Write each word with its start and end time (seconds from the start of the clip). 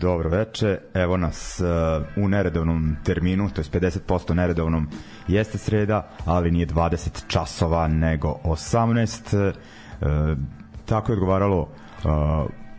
Dobro 0.00 0.28
veče, 0.28 0.78
evo 0.94 1.16
nas 1.16 1.60
uh, 1.60 2.24
u 2.24 2.28
neredovnom 2.28 2.96
terminu, 3.04 3.50
to 3.50 3.60
je 3.60 3.64
50% 3.64 4.34
neredovnom 4.34 4.88
jeste 5.28 5.58
sreda, 5.58 6.08
ali 6.24 6.50
nije 6.50 6.66
20 6.66 7.26
časova 7.26 7.88
nego 7.88 8.38
18. 8.44 9.52
Uh, 10.00 10.38
tako 10.86 11.12
je 11.12 11.14
odgovaralo 11.14 11.60
uh, 11.60 12.10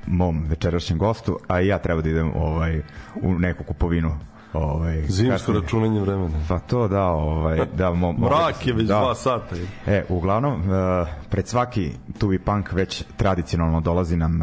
mom 0.07 0.45
večerašnjem 0.49 0.99
gostu, 0.99 1.39
a 1.47 1.61
i 1.61 1.67
ja 1.67 1.77
treba 1.79 2.01
da 2.01 2.09
idem 2.09 2.31
ovaj, 2.35 2.81
u 3.21 3.33
neku 3.39 3.63
kupovinu 3.63 4.19
ovaj 4.53 5.01
zimsko 5.07 5.53
računanje 5.53 6.01
vremena. 6.01 6.39
Pa 6.47 6.59
to 6.59 6.87
da, 6.87 7.03
ovaj 7.03 7.59
da 7.77 7.93
mo, 7.93 8.11
mrak 8.25 8.67
je 8.67 8.73
već 8.73 8.87
2 8.87 9.07
da. 9.07 9.15
sata. 9.15 9.55
E, 9.87 10.03
uglavnom 10.09 10.53
uh, 10.53 11.07
pred 11.29 11.47
svaki 11.47 11.91
Tubi 12.19 12.39
Punk 12.39 12.71
već 12.73 13.03
tradicionalno 13.17 13.81
dolazi 13.81 14.17
nam 14.17 14.41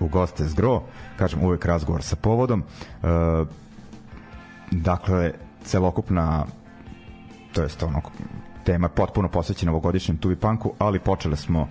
u 0.00 0.08
goste 0.08 0.44
zgro, 0.44 0.82
kažem 1.16 1.42
uvek 1.42 1.64
razgovor 1.64 2.02
sa 2.02 2.16
povodom. 2.16 2.62
E, 2.62 3.06
dakle, 4.70 5.32
celokupna 5.64 6.46
to 7.52 7.62
jest 7.62 7.82
ono 7.82 8.00
tema 8.64 8.88
potpuno 8.88 9.28
posvećena 9.28 9.70
novogodišnjem 9.70 10.16
Tubi 10.16 10.36
Punku, 10.36 10.72
ali 10.78 10.98
počeli 10.98 11.36
smo 11.36 11.68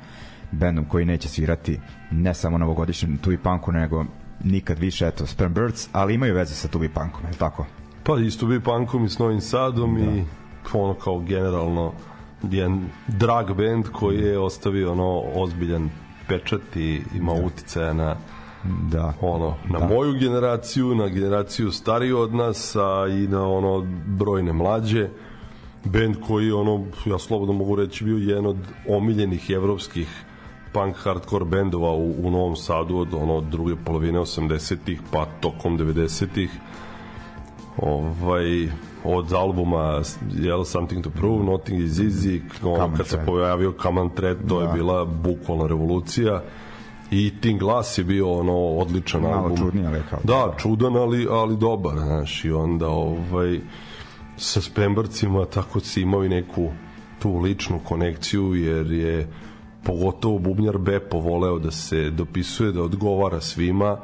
bendom 0.52 0.86
koji 0.86 1.06
neće 1.06 1.30
svirati 1.30 1.80
ne 2.12 2.34
samo 2.34 2.58
novogodišnjem 2.58 3.18
Tubi 3.18 3.38
Punku, 3.38 3.72
nego 3.72 4.06
nikad 4.44 4.80
više, 4.80 5.08
eto, 5.08 5.26
Sperm 5.26 5.54
Birds, 5.54 5.90
ali 5.92 6.14
imaju 6.14 6.36
veze 6.36 6.56
sa 6.56 6.68
Tubi 6.68 6.90
Punkom, 6.90 7.26
je 7.26 7.38
tako? 7.38 7.66
Pa 8.04 8.20
i 8.20 8.32
s 8.32 8.38
Tubi 8.38 8.60
Punkom 8.60 9.06
i 9.06 9.10
s 9.10 9.20
Novim 9.20 9.42
Sadom 9.42 9.96
da. 9.96 10.02
i 10.02 10.24
ono 10.74 10.94
kao 10.94 11.20
generalno 11.20 11.94
jedan 12.44 12.90
drag 13.08 13.48
band 13.48 13.86
koji 13.92 14.18
je 14.18 14.40
ostavio 14.40 14.92
ono 14.92 15.22
ozbiljan 15.36 15.90
pečat 16.28 16.76
i 16.76 17.02
ima 17.16 17.34
da. 17.34 17.46
uticaja 17.46 17.94
na 17.94 18.16
da. 18.92 19.14
Ono 19.22 19.56
na 19.70 19.80
da. 19.80 19.88
moju 19.88 20.14
generaciju, 20.14 20.96
na 20.96 21.08
generaciju 21.08 21.72
stariju 21.72 22.20
od 22.20 22.34
nas, 22.34 22.76
a 22.76 23.08
i 23.08 23.28
na 23.28 23.50
ono 23.50 23.86
brojne 24.06 24.54
mlađe. 24.54 25.10
Bend 25.84 26.16
koji 26.28 26.52
ono 26.52 26.86
ja 27.06 27.20
slobodno 27.20 27.54
mogu 27.54 27.76
reći 27.76 28.04
bio 28.04 28.18
jedan 28.18 28.46
od 28.46 28.58
omiljenih 28.88 29.50
evropskih 29.50 30.26
punk 30.74 30.96
hardcore 30.96 31.46
bendova 31.46 31.92
u, 31.92 32.28
u 32.28 32.32
Novom 32.32 32.56
Sadu 32.56 32.98
od 32.98 33.14
ono 33.14 33.42
druge 33.42 33.76
polovine 33.86 34.20
80-ih 34.20 35.02
pa 35.12 35.26
tokom 35.42 35.80
90-ih 35.80 36.50
ovaj 37.78 38.70
od 39.04 39.34
albuma 39.34 40.02
jel, 40.34 40.64
Something 40.64 41.04
to 41.04 41.10
Prove, 41.10 41.44
Nothing 41.44 41.82
is 41.82 42.00
Easy, 42.00 42.42
ono, 42.64 42.98
kad 42.98 43.08
se 43.08 43.24
pojavio 43.26 43.74
Common 43.82 44.10
Thread, 44.10 44.38
to 44.50 44.60
da. 44.60 44.66
je 44.66 44.74
bila 44.74 45.06
bukvalna 45.06 45.68
revolucija 45.68 46.42
i 47.12 47.34
Ting 47.42 47.60
Glass 47.60 47.98
je 47.98 48.04
bio 48.04 48.32
ono 48.32 48.58
odličan 48.58 49.22
Malo 49.22 49.36
album. 49.36 49.58
čudnije, 49.58 49.88
ali 49.88 50.02
kao. 50.10 50.20
Da, 50.24 50.54
čudan, 50.58 50.96
ali, 50.96 51.28
ali 51.30 51.58
dobar, 51.58 51.98
znaš, 52.00 52.46
i 52.46 52.52
onda 52.52 52.88
ovaj, 52.88 53.60
sa 54.38 54.62
Sprembarcima 54.62 55.46
tako 55.46 55.80
si 55.80 56.02
imao 56.02 56.24
i 56.24 56.30
neku 56.30 56.70
tu 57.20 57.38
ličnu 57.38 57.80
konekciju, 57.84 58.56
jer 58.56 58.92
je 58.92 59.28
pogotovo 59.84 60.40
bubnjar 60.40 60.78
Bepo 60.78 61.20
voleo 61.20 61.60
da 61.60 61.72
se 61.72 62.10
dopisuje, 62.10 62.72
da 62.72 62.84
odgovara 62.84 63.42
svima 63.42 63.98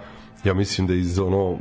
ja 0.44 0.54
mislim 0.54 0.88
da 0.88 0.94
iz 0.94 1.20
ono 1.20 1.58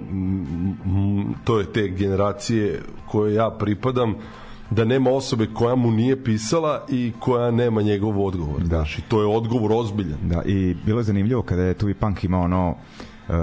to 1.45 1.59
je 1.59 1.73
te 1.73 1.89
generacije 1.89 2.83
koje 3.07 3.35
ja 3.35 3.51
pripadam 3.51 4.15
da 4.71 4.85
nema 4.85 5.11
osobe 5.11 5.47
koja 5.55 5.75
mu 5.75 5.91
nije 5.91 6.25
pisala 6.25 6.85
i 6.89 7.13
koja 7.21 7.51
nema 7.51 7.83
njegov 7.83 8.27
odgovor. 8.27 8.61
Da. 8.61 8.67
Znaš, 8.67 8.99
i 8.99 9.03
to 9.03 9.21
je 9.21 9.27
odgovor 9.27 9.73
ozbiljan. 9.73 10.19
Da, 10.23 10.43
i 10.45 10.77
bilo 10.87 11.01
je 11.01 11.05
zanimljivo 11.05 11.43
kada 11.43 11.63
je 11.63 11.75
Tuvi 11.75 11.95
Punk 11.95 12.25
imao 12.25 12.43
ono 12.43 12.71
uh, 12.71 13.35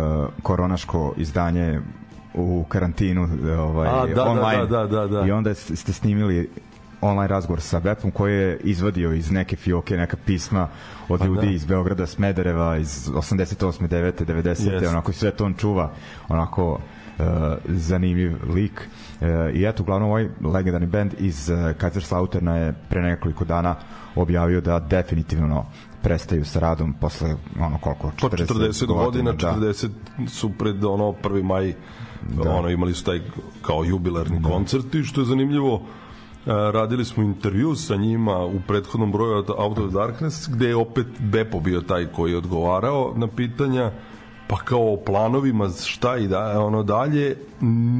koronaško 0.43 1.13
izdanje 1.17 1.79
u 2.33 2.65
karantinu 2.67 3.29
ovaj, 3.59 3.87
A, 3.87 4.05
da, 4.15 4.23
online 4.23 4.65
da, 4.65 4.85
da, 4.85 4.87
da, 4.87 5.07
da. 5.07 5.27
i 5.27 5.31
onda 5.31 5.53
ste 5.53 5.93
snimili 5.93 6.49
online 7.01 7.27
razgovor 7.27 7.61
sa 7.61 7.79
Bepom 7.79 8.11
koji 8.11 8.33
je 8.33 8.59
izvadio 8.63 9.13
iz 9.13 9.31
neke 9.31 9.55
fioke 9.55 9.97
neka 9.97 10.17
pisma 10.25 10.67
od 11.09 11.19
Pa 11.19 11.25
ljudi 11.25 11.47
da. 11.47 11.53
iz 11.53 11.65
Beograda, 11.65 12.05
Smedereva, 12.05 12.77
iz 12.77 13.09
88. 13.09 13.87
9. 13.87 14.25
90. 14.25 14.47
Jest. 14.47 14.87
onako 14.87 15.13
sve 15.13 15.31
to 15.31 15.45
on 15.45 15.53
čuva, 15.53 15.91
onako 16.29 16.79
uh, 17.19 17.25
zanimljiv 17.65 18.37
lik. 18.53 18.89
Uh, 19.21 19.27
I 19.53 19.65
eto, 19.65 19.83
uglavnom 19.83 20.09
ovaj 20.09 20.27
legendarni 20.43 20.87
band 20.87 21.13
iz 21.19 21.49
uh, 21.49 21.77
Kaiserslauterna 21.77 22.55
je 22.55 22.73
pre 22.89 23.01
nekoliko 23.01 23.45
dana 23.45 23.75
objavio 24.15 24.61
da 24.61 24.79
definitivno 24.79 25.65
prestaju 26.01 26.45
sa 26.45 26.59
radom 26.59 26.93
posle 26.93 27.35
ono 27.59 27.77
koliko 27.77 28.07
40, 28.07 28.21
Pa 28.21 28.37
40 28.37 28.85
godina, 28.85 29.31
da. 29.31 29.55
40 29.59 29.89
su 30.27 30.49
pred 30.49 30.83
ono 30.83 31.13
1. 31.23 31.43
maj 31.43 31.73
da. 32.43 32.51
ono 32.51 32.69
imali 32.69 32.93
su 32.93 33.03
taj 33.03 33.21
kao 33.61 33.83
jubilarni 33.83 34.39
da. 34.39 34.49
koncert 34.49 34.95
i 34.95 35.03
što 35.03 35.21
je 35.21 35.25
zanimljivo 35.25 35.75
e, 35.75 35.81
radili 36.47 37.05
smo 37.05 37.23
intervju 37.23 37.75
sa 37.75 37.95
njima 37.95 38.45
u 38.45 38.59
prethodnom 38.67 39.11
broju 39.11 39.43
Out 39.57 39.79
of 39.79 39.93
Darkness 39.93 40.49
gde 40.49 40.67
je 40.67 40.75
opet 40.75 41.07
Bepo 41.19 41.59
bio 41.59 41.81
taj 41.81 42.05
koji 42.05 42.31
je 42.31 42.37
odgovarao 42.37 43.13
na 43.15 43.27
pitanja 43.27 43.91
pa 44.47 44.55
kao 44.57 44.93
o 44.93 44.97
planovima 44.97 45.69
šta 45.69 46.17
i 46.17 46.27
da 46.27 46.61
ono 46.65 46.83
dalje 46.83 47.35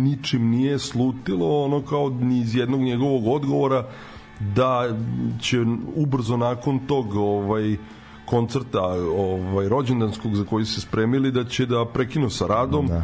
ničim 0.03 0.49
nije 0.49 0.79
slutilo 0.79 1.63
ono 1.63 1.81
kao 1.81 2.09
ni 2.09 2.39
iz 2.39 2.55
jednog 2.55 2.79
njegovog 2.79 3.27
odgovora 3.27 3.85
da 4.39 4.87
će 5.41 5.57
ubrzo 5.95 6.37
nakon 6.37 6.79
tog 6.79 7.15
ovaj 7.15 7.77
koncerta 8.25 8.81
ovaj 9.17 9.69
rođendanskog 9.69 10.35
za 10.35 10.43
koji 10.43 10.65
se 10.65 10.81
spremili 10.81 11.31
da 11.31 11.43
će 11.43 11.65
da 11.65 11.85
prekinu 11.93 12.29
sa 12.29 12.47
radom 12.47 12.87
Da. 12.87 13.03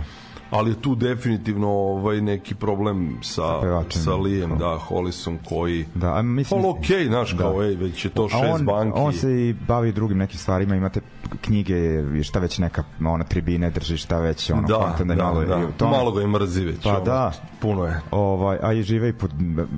ali 0.51 0.71
je 0.71 0.81
tu 0.81 0.95
definitivno 0.95 1.69
ovaj 1.69 2.21
neki 2.21 2.55
problem 2.55 3.17
sa 3.21 3.59
pevačem. 3.61 4.01
sa 4.01 4.15
Lijem 4.15 4.57
da 4.57 4.77
Hollisom 4.77 5.37
koji 5.49 5.85
Da, 5.95 6.13
a 6.13 6.21
mislim, 6.21 6.65
okej, 6.65 6.97
okay, 6.97 7.07
znaš, 7.07 7.33
kao, 7.33 7.63
ej, 7.63 7.75
već 7.75 8.05
je 8.05 8.09
to 8.09 8.25
A 8.25 8.29
šest 8.29 8.59
on, 8.59 8.65
banki. 8.65 8.99
on 8.99 9.13
se 9.13 9.31
i 9.31 9.53
bavi 9.67 9.91
drugim 9.91 10.17
nekim 10.17 10.39
stvarima, 10.39 10.75
imate 10.75 11.01
knjige, 11.41 11.75
šta 12.23 12.39
već 12.39 12.57
neka 12.57 12.83
ona 13.05 13.23
tribine 13.23 13.69
drži, 13.69 13.97
šta 13.97 14.19
već 14.19 14.51
ono 14.51 14.67
da, 14.67 14.75
content, 14.87 15.11
da, 15.11 15.23
malo, 15.23 15.45
da, 15.45 15.57
i 15.57 15.63
u 15.63 15.71
tome. 15.71 15.91
malo 15.91 16.11
ga 16.11 16.21
i 16.21 16.27
mrzi 16.27 16.65
već. 16.65 16.83
Pa 16.83 16.89
ono, 16.89 16.99
da. 17.01 17.31
Puno 17.59 17.85
je. 17.85 17.99
Ovaj, 18.11 18.57
a 18.61 18.73
i 18.73 18.83
žive 18.83 19.09
i 19.09 19.13
pod 19.13 19.31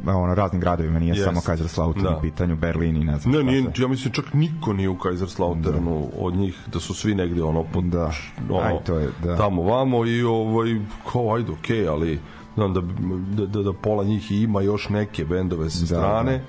ono, 0.08 0.36
raznim 0.36 0.62
gradovima, 0.62 1.00
nije 1.00 1.12
Jest. 1.12 1.24
samo 1.24 1.42
Kaiserslautern 1.42 2.04
Da. 2.04 2.18
u 2.18 2.22
pitanju, 2.22 2.56
Berlin 2.56 2.98
i 2.98 3.04
ne 3.04 3.18
znam 3.18 3.34
Ne, 3.34 3.44
nije, 3.44 3.62
sve. 3.64 3.72
ja 3.78 3.88
mislim 3.88 4.14
čak 4.14 4.34
niko 4.34 4.74
nije 4.74 4.90
u 4.90 4.98
Kaiserslauternu 4.98 6.10
od 6.20 6.36
njih, 6.36 6.58
da 6.68 6.80
su 6.80 6.94
svi 6.94 7.16
negde 7.16 7.44
ono 7.44 7.64
pod, 7.64 7.84
Da. 7.84 8.12
ono, 8.50 8.60
Aj, 8.60 8.84
to 8.86 8.98
je, 8.98 9.10
da. 9.24 9.38
tamo 9.38 9.62
vamo 9.64 10.06
i 10.06 10.24
ovaj, 10.24 10.80
kao 11.12 11.36
ajde 11.36 11.52
okej, 11.52 11.88
ali 11.88 12.20
znam 12.56 12.74
da, 12.74 12.82
da, 13.30 13.46
da, 13.46 13.62
da 13.62 13.74
pola 13.74 14.04
njih 14.04 14.32
ima 14.32 14.62
još 14.62 14.90
neke 14.90 15.26
bendove 15.26 15.70
sa 15.70 15.80
Da, 15.80 15.86
strane, 15.86 16.38
da. 16.38 16.44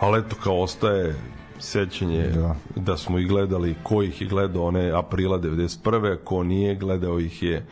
ali 0.00 0.18
eto 0.18 0.36
kao 0.42 0.62
ostaje 0.62 1.14
sećanje 1.58 2.28
da. 2.28 2.56
Da. 2.76 2.96
smo 2.96 3.18
ih 3.18 3.28
gledali, 3.28 3.74
ko 3.82 4.02
ih 4.02 4.22
je 4.22 4.28
gledao 4.28 4.64
one 4.64 4.90
aprila 4.90 5.38
91. 5.38 6.16
ko 6.24 6.42
nije 6.42 6.74
gledao 6.76 7.20
ih 7.20 7.42
je 7.42 7.66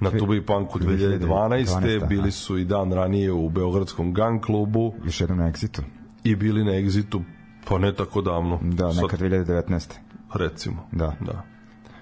na 0.00 0.10
Tubi 0.10 0.46
Punku 0.46 0.78
2012. 0.78 1.20
2012, 1.66 2.08
bili 2.08 2.30
su 2.30 2.58
i 2.58 2.64
dan 2.64 2.92
ranije 2.92 3.32
u 3.32 3.48
Beogradskom 3.48 4.14
gang 4.14 4.40
klubu 4.40 4.94
Još 5.04 5.20
jednom 5.20 5.38
na 5.38 5.52
Exitu. 5.52 5.82
i 6.24 6.36
bili 6.36 6.64
na 6.64 6.72
Exitu 6.72 7.22
pa 7.68 7.78
ne 7.78 7.94
tako 7.94 8.22
davno. 8.22 8.58
Da, 8.62 8.92
neka 8.92 9.16
2019. 9.16 9.92
recimo. 10.34 10.86
Da. 10.92 11.16
Da. 11.20 11.42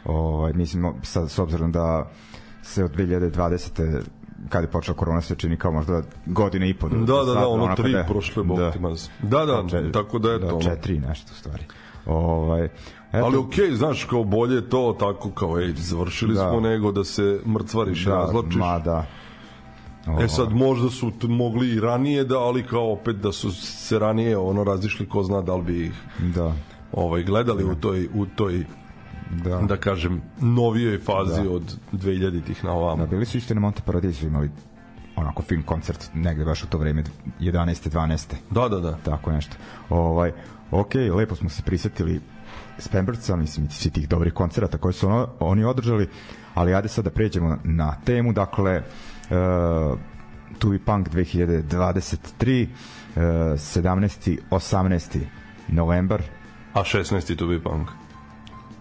Ovaj, 0.05 0.53
mislim, 0.53 0.93
sad, 1.03 1.31
s 1.31 1.39
obzirom 1.39 1.73
da 1.73 2.11
se 2.63 2.85
od 2.85 2.97
2020 2.97 4.03
kad 4.49 4.65
je 4.65 4.69
počela 4.69 4.97
korona 4.97 5.21
se 5.21 5.35
čini 5.35 5.57
kao 5.57 5.73
možda 5.73 6.03
godine 6.27 6.71
i 6.71 6.75
po. 6.75 6.89
Da, 6.89 6.97
da, 6.97 7.25
sad, 7.25 7.35
da, 7.35 7.49
ono 7.49 7.75
tri 7.77 7.93
da- 7.93 8.05
prošle 8.05 8.43
bog 8.43 8.59
da. 8.59 8.71
ti 8.71 8.79
maz. 8.79 9.09
Da, 9.23 9.47
da, 9.47 9.65
Čet- 9.71 9.93
tako 9.93 10.19
da 10.19 10.31
je 10.31 10.39
da, 10.39 10.49
to. 10.49 10.55
ono. 10.55 10.65
četiri 10.65 10.99
nešto 10.99 11.33
u 11.33 11.39
stvari. 11.39 11.63
Ovaj, 12.07 12.65
eto, 12.65 13.25
Ali 13.25 13.37
okej, 13.37 13.71
znaš, 13.73 14.05
kao 14.05 14.25
bolje 14.25 14.55
je 14.55 14.69
to 14.69 14.97
tako 15.01 15.31
kao, 15.31 15.61
ej, 15.61 15.73
završili 15.73 16.35
Da. 16.35 16.51
smo 16.51 16.61
nego 16.61 16.93
da 16.93 17.05
se 17.05 17.41
mrcvariš 17.47 18.03
i 18.03 18.05
da, 18.05 18.15
razlačiš. 18.15 18.55
Ma 18.55 18.79
da. 18.79 19.07
E 20.21 20.29
sad, 20.29 20.53
možda 20.53 20.91
su 20.91 21.13
mogli 21.23 21.69
i 21.69 21.81
ranije 21.81 22.25
da, 22.25 22.39
ali 22.39 22.63
kao 22.63 22.93
opet 22.93 23.17
da 23.17 23.33
su 23.33 23.51
se 23.53 23.99
ranije 23.99 24.37
ono 24.39 24.65
razišli, 24.65 25.09
ko 25.09 25.23
zna 25.23 25.43
da 25.43 25.55
li 25.55 25.63
bi 25.63 25.85
ih 25.87 25.93
Da, 26.35 26.53
ovaj, 26.93 27.23
gledali 27.23 27.65
u 27.65 27.75
toj, 27.75 28.09
u 28.15 28.27
toj 28.27 28.65
da. 29.31 29.61
da 29.61 29.77
kažem, 29.77 30.23
novijoj 30.41 30.99
fazi 30.99 31.45
da. 31.45 31.51
od 31.51 31.77
2000-ih 31.93 32.65
na 32.65 32.73
ovamo. 32.73 33.05
Da, 33.05 33.11
bili 33.11 33.27
su 33.27 33.39
isto 33.39 33.53
i 33.53 33.55
na 33.55 33.61
Monte 33.61 33.83
Paradisu 33.87 34.27
imali 34.27 34.51
onako 35.17 35.43
film 35.43 35.63
koncert 35.63 36.11
negde 36.15 36.45
baš 36.45 36.65
u 36.65 36.67
to 36.67 36.79
vreme 36.79 37.05
11. 37.41 37.91
12. 37.91 38.35
Da, 38.51 38.69
da, 38.69 38.81
da. 38.81 38.97
tako 39.05 39.33
nešto. 39.33 39.57
Ovaj, 39.89 40.33
ok, 40.71 40.95
lepo 40.95 41.35
smo 41.35 41.49
se 41.49 41.63
prisetili 41.63 42.21
Spamberca, 42.79 43.37
mislim, 43.37 43.67
i 43.67 43.71
svih 43.71 43.93
tih 43.93 44.09
dobrih 44.09 44.33
koncerata 44.33 44.79
koje 44.79 44.93
su 44.93 45.07
ono, 45.07 45.29
oni 45.41 45.65
održali, 45.65 46.09
ali 46.55 46.75
ajde 46.75 46.89
sad 46.89 47.05
da 47.05 47.11
pređemo 47.11 47.59
na 47.65 47.97
temu, 48.05 48.33
dakle, 48.33 48.83
uh, 49.31 49.99
Tuvi 50.59 50.79
Punk 50.79 51.09
2023, 51.09 52.67
uh, 53.17 53.23
17. 53.23 54.39
18. 54.51 55.21
novembar, 55.69 56.23
A 56.73 56.85
16. 56.85 57.37
to 57.37 57.47
bi 57.47 57.63
punk. 57.63 57.89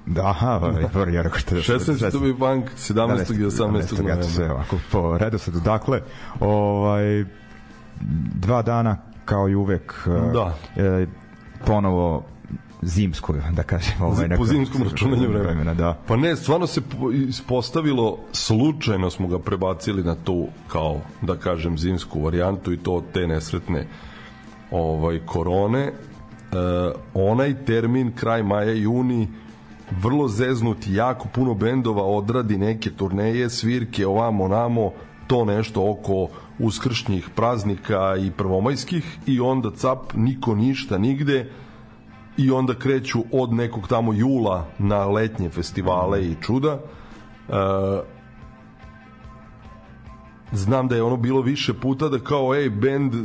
Da, 0.07 0.27
aha, 0.29 0.61
prvi 0.93 1.13
ja 1.15 1.21
rekao 1.21 1.39
što 1.39 1.55
je 1.55 1.61
16. 1.61 2.11
to 2.11 2.19
bi 2.19 2.37
punk, 2.37 2.65
17. 2.77 3.41
i 3.41 3.45
18. 3.45 3.83
Eto 3.83 3.95
novembra. 3.95 4.23
sve 4.23 4.51
ovako 4.51 4.77
po 4.91 5.17
redosledu. 5.17 5.59
Dakle, 5.59 6.01
ovaj, 6.39 7.25
dva 8.35 8.61
dana 8.61 8.97
kao 9.25 9.49
i 9.49 9.55
uvek 9.55 10.07
Da. 10.33 10.55
e, 10.75 11.05
ponovo 11.65 12.23
zimsko, 12.81 13.33
da 13.51 13.63
kažem. 13.63 14.01
Ovaj, 14.01 14.29
po 14.37 14.45
zimskom 14.45 14.83
računanju 14.83 15.29
vremena. 15.29 15.73
Da. 15.73 15.97
Pa 16.07 16.15
ne, 16.15 16.35
stvarno 16.35 16.67
se 16.67 16.81
po- 16.81 17.11
ispostavilo, 17.11 18.17
slučajno 18.31 19.09
smo 19.09 19.27
ga 19.27 19.39
prebacili 19.39 20.03
na 20.03 20.15
tu, 20.15 20.47
kao, 20.67 21.01
da 21.21 21.35
kažem, 21.35 21.77
zimsku 21.77 22.21
varijantu 22.21 22.73
i 22.73 22.77
to 22.77 22.91
od 22.93 23.03
te 23.13 23.27
nesretne 23.27 23.87
ovaj, 24.71 25.19
korone. 25.25 25.83
E, 25.83 25.91
onaj 27.13 27.65
termin 27.65 28.11
kraj 28.15 28.43
maja 28.43 28.73
i 28.73 28.81
juni 28.81 29.27
vrlo 29.91 30.27
zeznut, 30.27 30.77
jako 30.87 31.27
puno 31.27 31.53
bendova 31.53 32.03
odradi 32.03 32.57
neke 32.57 32.91
turneje, 32.91 33.49
svirke, 33.49 34.07
ovamo, 34.07 34.47
namo, 34.47 34.91
to 35.27 35.45
nešto 35.45 35.91
oko 35.91 36.27
uskršnjih 36.59 37.29
praznika 37.35 38.15
i 38.19 38.31
prvomajskih 38.31 39.17
i 39.25 39.39
onda 39.39 39.71
cap, 39.71 40.13
niko 40.13 40.55
ništa 40.55 40.97
nigde 40.97 41.51
i 42.37 42.51
onda 42.51 42.73
kreću 42.73 43.19
od 43.31 43.53
nekog 43.53 43.87
tamo 43.87 44.13
jula 44.13 44.65
na 44.79 45.05
letnje 45.05 45.49
festivale 45.49 46.25
i 46.25 46.35
čuda. 46.41 46.79
E, 47.49 47.53
znam 50.51 50.87
da 50.87 50.95
je 50.95 51.03
ono 51.03 51.17
bilo 51.17 51.41
više 51.41 51.73
puta 51.73 52.09
da 52.09 52.19
kao 52.19 52.55
ej 52.55 52.69
bend 52.69 53.13
e, 53.13 53.17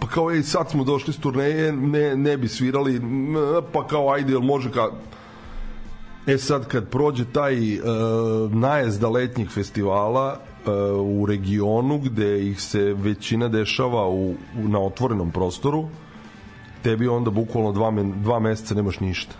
pa 0.00 0.06
kao 0.06 0.30
ej 0.30 0.42
sad 0.42 0.70
smo 0.70 0.84
došli 0.84 1.12
s 1.12 1.16
turneje 1.16 1.72
ne, 1.72 2.16
ne 2.16 2.36
bi 2.36 2.48
svirali 2.48 3.00
pa 3.72 3.86
kao 3.86 4.12
ajde 4.12 4.32
jel 4.32 4.40
može 4.40 4.70
ka 4.70 4.88
E 6.26 6.38
sad 6.38 6.66
kad 6.68 6.88
prođe 6.88 7.24
taj 7.24 7.74
e, 7.74 7.80
najezda 8.50 9.08
letnjih 9.08 9.50
festivala 9.50 10.36
e, 10.36 10.70
u 10.92 11.26
regionu 11.26 11.98
gde 11.98 12.48
ih 12.48 12.60
se 12.60 12.94
većina 12.94 13.48
dešava 13.48 14.08
u, 14.08 14.30
u, 14.30 14.68
na 14.68 14.80
otvorenom 14.80 15.30
prostoru 15.30 15.84
tebi 16.82 17.08
onda 17.08 17.30
bukvalno 17.30 17.72
dva, 17.72 17.92
dva 18.22 18.38
meseca 18.38 18.74
nemaš 18.74 19.00
ništa. 19.00 19.34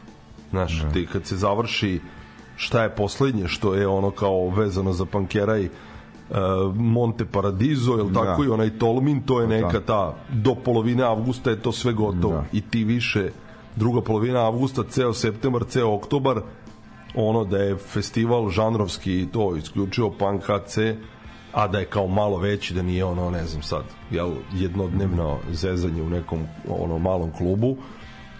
Znaš, 0.50 0.82
Da. 0.82 0.90
ti 0.90 1.06
kad 1.12 1.26
se 1.26 1.36
završi 1.36 2.00
šta 2.56 2.82
je 2.82 2.90
poslednje 2.90 3.48
što 3.48 3.74
je 3.74 3.88
ono 3.88 4.10
kao 4.10 4.48
vezano 4.48 4.92
za 4.92 5.04
pankeraj 5.04 5.64
uh, 5.64 6.36
Monte 6.74 7.24
Paradiso, 7.24 7.96
jel 7.96 8.08
Da. 8.08 8.24
tako 8.24 8.44
i 8.44 8.48
onaj 8.48 8.78
Tolmin, 8.78 9.22
to 9.22 9.40
je 9.40 9.46
Da. 9.46 9.54
neka 9.54 9.80
ta 9.80 10.14
do 10.32 10.54
polovine 10.54 11.02
avgusta 11.02 11.50
je 11.50 11.60
to 11.62 11.72
sve 11.72 11.92
gotovo 11.92 12.34
Da. 12.34 12.44
i 12.52 12.60
ti 12.60 12.84
više 12.84 13.30
druga 13.76 14.00
polovina 14.00 14.46
avgusta, 14.46 14.82
ceo 14.88 15.12
septembar, 15.12 15.64
ceo 15.64 15.94
oktobar 15.94 16.40
ono 17.14 17.44
da 17.44 17.58
je 17.58 17.76
festival 17.76 18.48
žanrovski 18.50 19.26
to 19.32 19.56
isključivo 19.56 20.10
punk 20.10 20.42
HC 20.42 20.78
a 21.52 21.68
da 21.68 21.78
je 21.78 21.86
kao 21.86 22.06
malo 22.06 22.38
veći 22.38 22.74
da 22.74 22.82
nije 22.82 23.04
ono 23.04 23.30
ne 23.30 23.44
znam 23.44 23.62
sad 23.62 23.84
jel, 24.10 24.32
jednodnevno 24.54 25.38
zezanje 25.50 26.02
u 26.02 26.10
nekom 26.10 26.46
ono 26.68 26.98
malom 26.98 27.32
klubu 27.32 27.76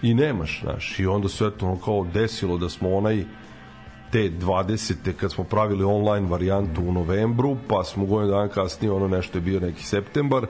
i 0.01 0.13
nemaš 0.13 0.61
znaš 0.61 0.99
i 0.99 1.05
onda 1.05 1.29
se 1.29 1.45
eto 1.45 1.65
ono 1.65 1.77
kao 1.77 2.05
desilo 2.13 2.57
da 2.57 2.69
smo 2.69 2.95
onaj 2.95 3.25
te 4.11 4.31
20. 4.31 5.13
kad 5.13 5.31
smo 5.31 5.43
pravili 5.43 5.83
online 5.83 6.27
varijantu 6.27 6.81
u 6.81 6.93
novembru, 6.93 7.57
pa 7.67 7.83
smo 7.83 8.05
godinu 8.05 8.31
dana 8.31 8.47
kasnije 8.47 8.91
ono 8.91 9.07
nešto 9.07 9.37
je 9.37 9.41
bio 9.41 9.59
neki 9.59 9.83
septembar, 9.83 10.45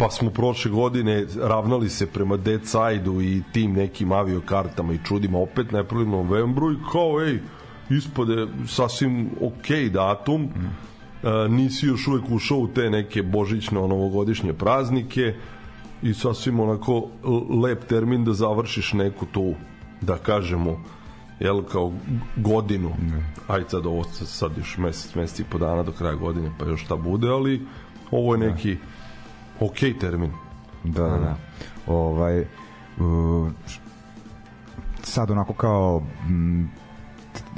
pa 0.00 0.10
smo 0.10 0.30
prošle 0.30 0.70
godine 0.70 1.26
ravnali 1.40 1.88
se 1.88 2.06
prema 2.06 2.36
Dead 2.36 2.60
Side-u 2.64 3.22
i 3.22 3.42
tim 3.52 3.72
nekim 3.72 4.12
aviokartama 4.12 4.92
i 4.92 4.98
čudima 5.04 5.38
opet 5.38 5.72
napravili 5.72 6.08
u 6.08 6.24
novembru 6.24 6.72
i 6.72 6.76
kao, 6.92 7.20
ej, 7.22 7.38
ispade 7.90 8.46
sasvim 8.66 9.30
ok 9.40 9.92
datum, 9.92 10.42
mm. 10.42 10.70
e, 11.26 11.48
nisi 11.48 11.86
još 11.86 12.08
uvek 12.08 12.30
ušao 12.30 12.58
u 12.58 12.68
te 12.68 12.90
neke 12.90 13.22
božićne, 13.22 13.80
novogodišnje 13.80 14.52
praznike 14.52 15.34
i 16.02 16.14
sasvim 16.14 16.60
onako 16.60 17.08
lep 17.62 17.84
termin 17.84 18.24
da 18.24 18.32
završiš 18.32 18.92
neku 18.92 19.26
tu, 19.26 19.54
da 20.00 20.16
kažemo, 20.16 20.84
jel, 21.40 21.62
kao 21.62 21.92
godinu. 22.36 22.88
Mm. 22.88 23.24
Ajde 23.48 23.68
sad 23.68 23.86
ovo 23.86 24.04
sad 24.04 24.52
još 24.58 24.78
mesec, 24.78 25.14
mesec 25.14 25.40
i 25.40 25.44
po 25.44 25.58
dana 25.58 25.82
do 25.82 25.92
kraja 25.92 26.14
godine, 26.14 26.50
pa 26.58 26.64
još 26.64 26.84
šta 26.84 26.96
bude, 26.96 27.28
ali 27.28 27.66
ovo 28.10 28.34
je 28.34 28.38
da. 28.38 28.46
neki 28.46 28.74
da. 28.74 28.99
Ok 29.60 29.98
termin. 30.00 30.32
Da, 30.84 31.02
da, 31.02 31.18
da. 31.18 31.36
Ovaj, 31.86 32.40
uh, 32.40 33.50
sad 35.02 35.30
onako 35.30 35.52
kao 35.52 36.02
m, 36.28 36.70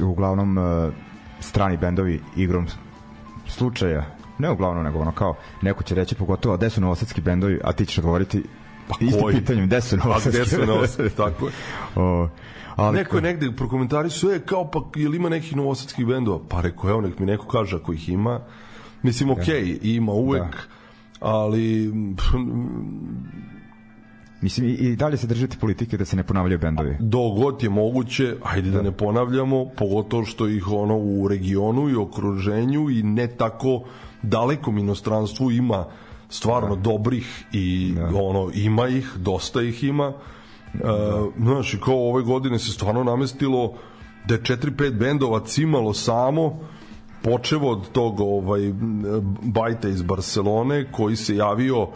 uglavnom 0.03 0.59
uh, 0.59 0.93
strani 1.41 1.77
bendovi 1.77 2.21
igrom 2.37 2.67
slučaja 3.47 4.05
ne 4.39 4.51
uglavnom 4.51 4.85
nego 4.85 4.99
ono 4.99 5.13
kao 5.13 5.37
neko 5.63 5.83
će 5.83 5.95
reći 5.95 6.15
pogotovo 6.15 6.57
gde 6.57 6.71
su 6.71 6.81
novosadski 6.81 7.21
bendovi? 7.21 7.61
A 7.65 7.73
ti 7.73 7.87
ćeš 7.87 7.99
odgovoriti 7.99 8.43
pa 8.89 8.95
isto 9.01 9.27
pitanjem 9.31 9.67
gde 9.67 9.81
su 9.81 9.97
novosadski 9.97 10.41
a 10.41 10.45
gde 10.45 10.51
su 10.51 10.67
novosadski? 10.67 11.17
tako 11.23 11.47
je. 11.47 11.53
O, 11.97 12.29
ali 12.77 12.99
neko 12.99 13.17
je 13.17 13.23
negde 13.23 13.53
prokomentarisao 13.57 14.31
je 14.31 14.41
kao 14.41 14.71
pa 14.71 14.81
jel 14.97 15.15
ima 15.15 15.29
nekih 15.29 15.57
novosadskih 15.57 16.07
bendova? 16.07 16.41
Pa 16.49 16.61
rekao 16.61 16.91
evo 16.91 17.01
nek 17.01 17.19
mi 17.19 17.27
neko 17.27 17.47
kaže 17.47 17.77
ako 17.77 17.93
ih 17.93 18.09
ima. 18.09 18.41
Mislim 19.03 19.31
okej 19.31 19.65
okay, 19.65 19.79
ima 19.83 20.13
uvek. 20.13 20.43
Da. 20.43 20.82
Ali 21.23 21.93
Mislim, 24.43 24.77
i 24.79 24.97
dalje 24.97 25.17
se 25.17 25.27
držite 25.27 25.57
politike 25.61 25.97
da 25.97 26.05
se 26.05 26.17
ne 26.17 26.23
ponavljaju 26.23 26.59
bendovi. 26.59 26.97
Dogod 27.01 27.63
je 27.63 27.69
moguće, 27.71 28.37
ajde 28.43 28.71
da. 28.71 28.77
da 28.77 28.83
ne 28.83 28.93
ponavljamo, 28.93 29.67
pogotovo 29.77 30.25
što 30.25 30.49
ih 30.49 30.69
ono 30.69 30.97
u 30.99 31.29
regionu 31.29 31.91
i 31.91 31.95
okruženju 31.95 32.91
i 32.91 33.03
ne 33.03 33.27
tako 33.27 33.85
dalekom 34.23 34.79
inostranstvu 34.79 35.51
ima 35.51 35.85
stvarno 36.29 36.77
da. 36.77 36.83
dobrih 36.83 37.45
i 37.53 37.95
da. 37.97 38.11
ono 38.15 38.51
ima 38.55 38.89
ih, 38.89 39.13
dosta 39.17 39.63
ih 39.63 39.85
ima. 39.85 40.13
Da. 40.75 40.95
Uh, 40.95 41.33
znaš, 41.39 41.77
kao 41.85 42.11
ove 42.11 42.23
godine 42.23 42.59
se 42.59 42.73
stvarno 42.73 43.05
namestilo 43.05 43.75
da 44.29 44.35
je 44.35 44.41
4-5 44.41 44.99
bendova 44.99 45.41
cimalo 45.45 45.95
samo 45.95 46.61
počevo 47.23 47.71
od 47.71 47.93
tog 47.93 48.21
ovaj 48.21 48.73
bajta 49.43 49.89
iz 49.89 50.03
Barcelone 50.03 50.93
koji 50.93 51.17
se 51.17 51.37
javio 51.37 51.89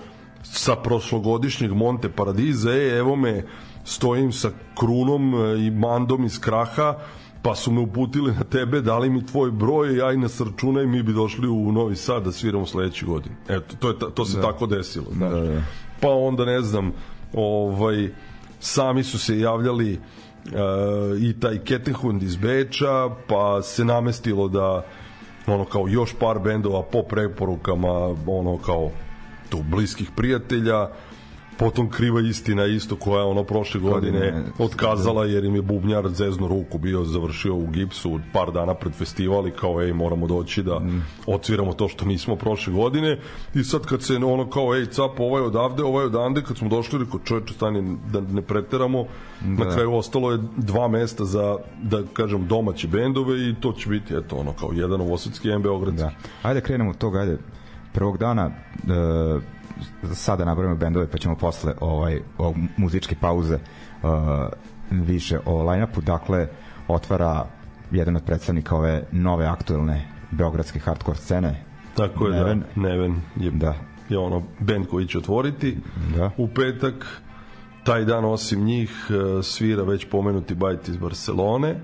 sa 0.42 0.76
prošlogodišnjeg 0.76 1.72
Monte 1.72 2.08
Paradiza, 2.08 2.72
e, 2.72 2.98
evo 2.98 3.16
me, 3.16 3.44
stojim 3.84 4.32
sa 4.32 4.50
krunom 4.74 5.34
e, 5.34 5.66
i 5.66 5.70
mandom 5.70 6.24
iz 6.24 6.40
kraha, 6.40 6.98
pa 7.42 7.54
su 7.54 7.72
me 7.72 7.80
uputili 7.80 8.32
na 8.32 8.44
tebe, 8.44 8.80
dali 8.80 9.10
mi 9.10 9.26
tvoj 9.26 9.50
broj, 9.50 9.96
ja 9.96 10.12
i 10.12 10.16
nas 10.16 10.40
računaj, 10.40 10.86
mi 10.86 11.02
bi 11.02 11.12
došli 11.12 11.48
u 11.48 11.72
Novi 11.72 11.96
Sad 11.96 12.24
da 12.24 12.32
sviramo 12.32 12.66
sledeće 12.66 13.06
godine. 13.06 13.36
Eto, 13.48 13.76
to, 13.78 13.88
je, 13.88 14.14
to 14.14 14.24
se 14.24 14.36
da. 14.36 14.42
tako 14.42 14.66
desilo. 14.66 15.06
Da, 15.12 15.28
da. 15.28 15.62
Pa 16.00 16.08
onda, 16.08 16.44
ne 16.44 16.60
znam, 16.60 16.92
ovaj, 17.32 18.08
sami 18.60 19.04
su 19.04 19.18
se 19.18 19.38
javljali 19.38 19.92
uh, 19.92 21.22
i 21.22 21.40
taj 21.40 21.58
Kettenhund 21.58 22.22
iz 22.22 22.36
Beča, 22.36 23.10
pa 23.28 23.62
se 23.62 23.84
namestilo 23.84 24.48
da 24.48 24.86
ono 25.46 25.64
kao 25.64 25.88
još 25.88 26.14
par 26.20 26.38
bendova 26.38 26.82
po 26.82 27.02
preporukama 27.02 28.14
ono 28.26 28.58
kao 28.58 28.90
tu 29.48 29.62
bliskih 29.62 30.10
prijatelja 30.16 30.88
potom 31.58 31.90
kriva 31.90 32.20
istina 32.20 32.64
isto 32.64 32.96
koja 32.96 33.24
ono 33.24 33.44
prošle 33.44 33.80
godine 33.80 34.44
otkazala 34.58 35.24
jer 35.24 35.44
im 35.44 35.54
je 35.54 35.62
bubnjar 35.62 36.08
zeznu 36.08 36.48
ruku 36.48 36.78
bio 36.78 37.04
završio 37.04 37.54
u 37.54 37.66
gipsu 37.66 38.20
par 38.32 38.52
dana 38.52 38.74
pred 38.74 38.94
festival 38.94 39.48
i 39.48 39.50
kao 39.50 39.82
ej 39.82 39.92
moramo 39.92 40.26
doći 40.26 40.62
da 40.62 40.78
mm. 40.78 41.04
odsviramo 41.26 41.72
to 41.72 41.88
što 41.88 42.04
nismo 42.04 42.36
prošle 42.36 42.72
godine 42.72 43.18
i 43.54 43.64
sad 43.64 43.86
kad 43.86 44.02
se 44.02 44.16
ono 44.16 44.50
kao 44.50 44.74
ej 44.74 44.86
cap 44.86 45.20
ovaj 45.20 45.42
odavde 45.42 45.84
ovaj 45.84 46.04
odande 46.04 46.42
kad 46.42 46.56
smo 46.58 46.68
došli 46.68 46.98
rekao 46.98 47.20
čoveče 47.24 47.54
stani 47.54 47.96
da 48.12 48.20
ne 48.20 48.42
preteramo 48.42 49.06
da. 49.40 49.64
na 49.64 49.70
kraju 49.70 49.94
ostalo 49.94 50.32
je 50.32 50.38
dva 50.56 50.88
mesta 50.88 51.24
za 51.24 51.56
da 51.82 52.02
kažem 52.12 52.46
domaće 52.46 52.88
bendove 52.88 53.48
i 53.48 53.54
to 53.60 53.72
će 53.72 53.88
biti 53.88 54.14
eto 54.14 54.36
ono 54.36 54.52
kao 54.52 54.70
jedan 54.72 54.98
novosadski 54.98 55.48
jedan 55.48 55.62
beogradski 55.62 56.02
da. 56.02 56.10
ajde 56.42 56.60
krenemo 56.60 56.90
od 56.90 56.98
toga 56.98 57.18
ajde 57.18 57.38
prvog 57.96 58.18
dana 58.18 58.50
e, 58.50 60.14
sada 60.14 60.44
nabrojimo 60.44 60.76
bendove 60.76 61.10
pa 61.10 61.18
ćemo 61.18 61.36
posle 61.36 61.74
ovaj, 61.80 62.20
o 62.38 62.54
muzičke 62.76 63.16
pauze 63.20 63.54
e, 63.54 63.60
više 64.90 65.38
o 65.44 65.62
line-upu 65.62 66.00
dakle 66.00 66.48
otvara 66.88 67.46
jedan 67.90 68.16
od 68.16 68.22
predstavnika 68.24 68.76
ove 68.76 69.04
nove 69.12 69.46
aktuelne 69.46 70.08
beogradske 70.30 70.78
hardcore 70.78 71.18
scene 71.18 71.64
tako 71.96 72.26
je 72.26 72.32
Neven. 72.32 72.62
da 72.74 72.82
Neven 72.82 73.20
je, 73.36 73.50
da. 73.50 73.74
je 74.08 74.18
ono 74.18 74.42
bend 74.60 74.86
koji 74.86 75.06
će 75.06 75.18
otvoriti 75.18 75.78
da. 76.16 76.30
u 76.36 76.48
petak 76.48 77.22
taj 77.84 78.04
dan 78.04 78.24
osim 78.24 78.64
njih 78.64 79.10
e, 79.10 79.42
svira 79.42 79.82
već 79.82 80.06
pomenuti 80.10 80.54
Bajt 80.54 80.88
iz 80.88 80.96
Barcelone 80.96 81.80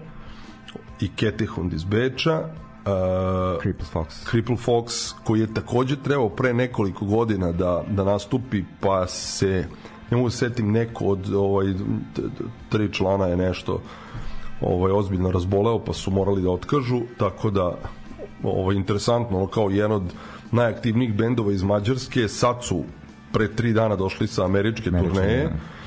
i 1.01 1.09
Ketihund 1.09 1.73
iz 1.73 1.85
Beča 1.85 2.49
uh, 2.87 3.63
Cripple 3.63 3.87
Fox. 3.93 4.31
Cripple 4.31 4.57
Fox 4.57 5.15
koji 5.25 5.41
je 5.41 5.55
takođe 5.55 5.97
trebao 5.97 6.29
pre 6.29 6.55
nekoliko 6.55 7.05
godina 7.05 7.53
da, 7.53 7.85
da 7.89 8.05
nastupi 8.05 8.65
pa 8.81 9.07
se 9.07 9.67
ne 10.11 10.17
mogu 10.17 10.29
da 10.29 10.37
setim 10.37 10.73
neko 10.73 11.05
od 11.05 11.35
ovaj, 11.35 11.75
tri 12.69 12.93
člana 12.93 13.27
je 13.27 13.37
nešto 13.37 13.81
ovaj, 14.61 14.93
ozbiljno 14.93 15.31
razboleo 15.31 15.85
pa 15.85 15.93
su 15.93 16.11
morali 16.11 16.43
da 16.43 16.51
otkažu 16.51 17.01
tako 17.19 17.51
da 17.51 17.75
ovaj, 18.43 18.77
interesantno 18.77 19.47
kao 19.47 19.71
jedan 19.71 19.93
od 19.93 20.03
najaktivnijih 20.51 21.15
bendova 21.15 21.53
iz 21.53 21.63
Mađarske 21.63 22.29
sad 22.29 22.65
su 22.65 22.85
pre 23.33 23.49
tri 23.49 23.73
dana 23.73 23.97
došli 23.97 24.27
sa 24.27 24.45
američke, 24.45 24.89
američke 24.89 25.09
turneje 25.09 25.45
da 25.45 25.82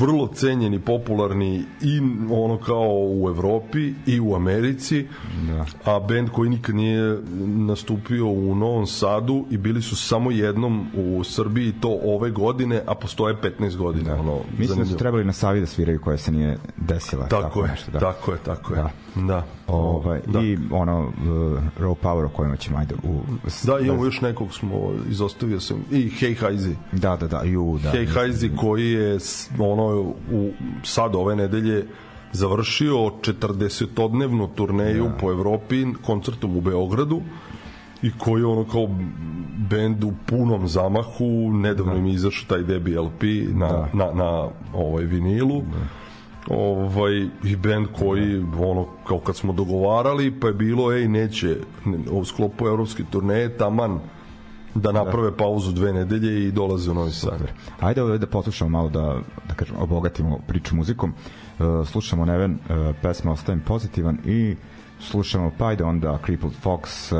vrlo 0.00 0.26
cenjeni, 0.26 0.78
popularni 0.78 1.64
i 1.82 2.00
ono 2.30 2.58
kao 2.58 2.90
u 2.90 3.28
Evropi 3.28 3.94
i 4.06 4.20
u 4.20 4.34
Americi, 4.34 5.06
da. 5.46 5.92
a 5.92 6.00
bend 6.00 6.30
koji 6.30 6.50
nikad 6.50 6.74
nije 6.74 7.18
nastupio 7.46 8.26
u 8.26 8.54
Novom 8.54 8.86
Sadu 8.86 9.44
i 9.50 9.56
bili 9.56 9.82
su 9.82 9.96
samo 9.96 10.30
jednom 10.30 10.86
u 10.94 11.24
Srbiji 11.24 11.72
to 11.80 11.98
ove 12.04 12.30
godine, 12.30 12.82
a 12.86 12.94
postoje 12.94 13.36
15 13.60 13.76
godina. 13.76 14.14
Da. 14.14 14.20
Ono, 14.20 14.32
Mislim 14.36 14.66
zanimljivo. 14.68 14.84
da 14.84 14.90
su 14.90 14.96
trebali 14.96 15.24
na 15.24 15.32
Savi 15.32 15.60
da 15.60 15.66
sviraju 15.66 16.00
koja 16.00 16.16
se 16.16 16.32
nije 16.32 16.58
desila. 16.76 17.28
Tako, 17.28 17.42
tako 17.42 17.64
je, 17.64 17.70
nešto, 17.70 17.90
da. 17.90 17.98
tako 17.98 18.32
je, 18.32 18.38
tako 18.44 18.74
je. 18.74 18.82
Da. 18.82 18.90
da. 19.14 19.44
Ovaj, 19.66 20.20
da. 20.26 20.40
I 20.40 20.58
ono, 20.70 21.06
uh, 21.06 21.12
Raw 21.78 21.94
Power 22.02 22.24
o 22.24 22.28
kojima 22.28 22.56
ćemo 22.56 22.78
ajde 22.78 22.94
u... 23.02 23.20
Da, 23.62 23.78
imamo 23.78 24.04
još 24.04 24.20
nekog 24.20 24.54
smo, 24.54 24.92
izostavio 25.10 25.60
sam, 25.60 25.84
i 25.90 26.10
Hey 26.20 26.38
Hajzi. 26.40 26.74
Da, 26.92 27.16
da, 27.16 27.26
da, 27.26 27.42
ju, 27.42 27.78
da. 27.82 27.92
Hey 27.92 28.14
Hajzi 28.14 28.50
koji 28.56 28.90
je 28.90 29.18
ono 29.58 30.00
u 30.32 30.50
sad 30.84 31.14
ove 31.14 31.36
nedelje 31.36 31.86
završio 32.32 32.94
40-odnevnu 32.94 34.48
turneju 34.54 35.04
ja. 35.04 35.16
po 35.20 35.30
Evropi 35.30 35.86
koncertom 36.02 36.56
u 36.56 36.60
Beogradu 36.60 37.20
i 38.02 38.10
koji 38.18 38.40
je 38.40 38.46
ono 38.46 38.64
kao 38.64 38.88
bend 39.70 40.04
u 40.04 40.12
punom 40.26 40.68
zamahu 40.68 41.50
nedavno 41.52 41.92
da. 41.92 41.98
im 41.98 42.06
izašao 42.06 42.48
taj 42.48 42.62
debi 42.62 42.96
LP 42.98 43.22
na, 43.54 43.68
da. 43.68 43.88
na, 43.92 44.12
na 44.12 44.48
ovaj 44.74 45.04
vinilu 45.04 45.60
da. 45.60 46.56
ovaj, 46.56 47.28
i 47.44 47.56
bend 47.56 47.86
koji 47.98 48.44
ono 48.58 48.86
kao 49.06 49.18
kad 49.18 49.36
smo 49.36 49.52
dogovarali 49.52 50.40
pa 50.40 50.46
je 50.46 50.52
bilo 50.54 50.92
ej 50.92 51.08
neće 51.08 51.56
u 52.10 52.24
sklopu 52.24 52.66
evropske 52.66 53.02
turneje 53.10 53.56
taman 53.56 54.00
da 54.80 54.92
naprave 54.92 55.30
da. 55.30 55.36
pauzu 55.36 55.72
dve 55.72 55.92
nedelje 55.92 56.48
i 56.48 56.52
dolaze 56.52 56.90
u 56.90 56.94
Novi 56.94 57.12
Sad. 57.12 57.40
Ajde 57.80 58.02
ovde 58.02 58.18
da 58.18 58.26
poslušamo 58.26 58.70
malo 58.70 58.88
da, 58.88 59.20
da 59.48 59.54
kažem, 59.54 59.76
obogatimo 59.78 60.38
priču 60.46 60.76
muzikom. 60.76 61.14
Uh, 61.58 61.88
slušamo 61.88 62.24
Neven, 62.24 62.52
uh, 62.52 62.96
pesma 63.02 63.32
Ostavim 63.32 63.60
pozitivan 63.60 64.18
i 64.24 64.56
slušamo 65.00 65.52
pa 65.58 65.66
ajde 65.66 65.84
onda 65.84 66.18
Crippled 66.24 66.54
Fox, 66.62 67.12
uh, 67.12 67.18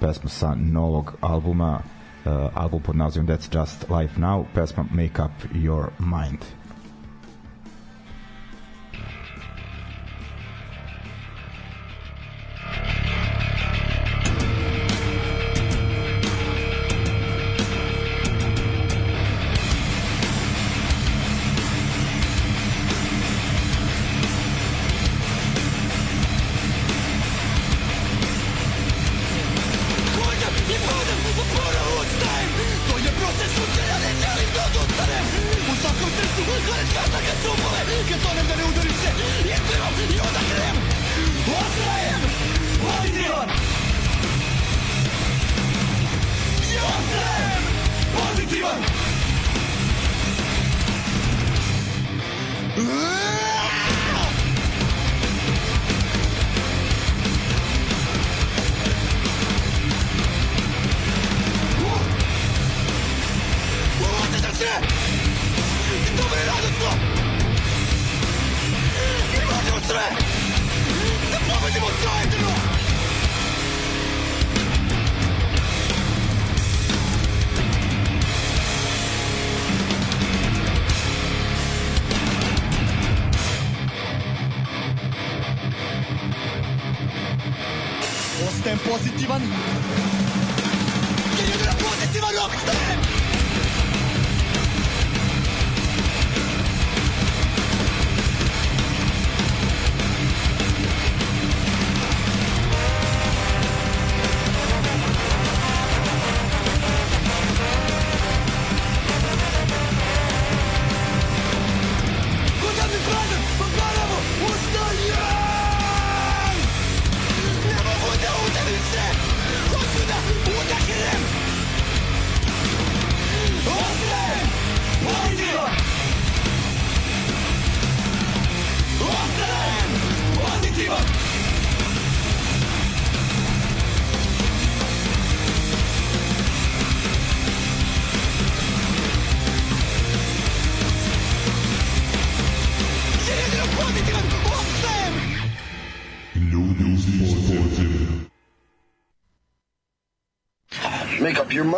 pesma 0.00 0.28
sa 0.28 0.54
novog 0.54 1.12
albuma, 1.20 1.80
uh, 2.24 2.32
album 2.54 2.82
pod 2.82 2.96
nazivom 2.96 3.28
That's 3.28 3.60
Just 3.60 3.84
Life 3.90 4.20
Now, 4.20 4.44
pesma 4.54 4.84
Make 4.92 5.22
Up 5.22 5.54
Your 5.54 5.88
Mind. 5.98 6.59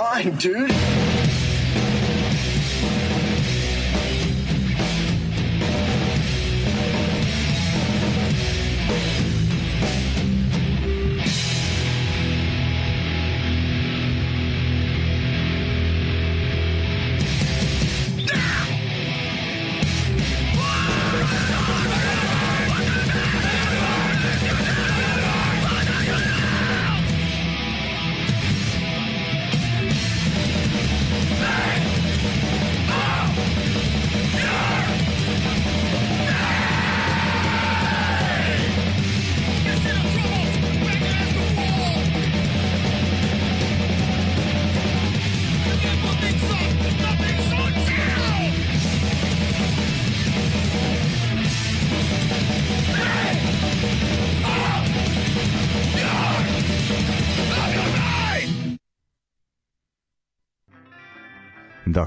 Make 0.03 0.11
up 0.11 0.25
your 0.25 0.33
mind, 0.33 0.39
dude. 0.41 0.82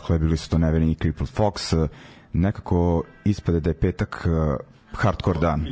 Dakle, 0.06 0.20
bili 0.20 0.38
su 0.38 0.50
to 0.50 0.58
Neverni 0.58 0.92
i 0.92 0.96
Crippled 0.96 1.30
Fox. 1.30 1.84
E, 1.86 1.88
Nekako 2.34 3.04
ispade 3.24 3.60
da 3.60 3.70
je 3.70 3.74
petak 3.74 4.28
e, 4.28 4.64
hardcore 4.92 5.40
dan. 5.40 5.66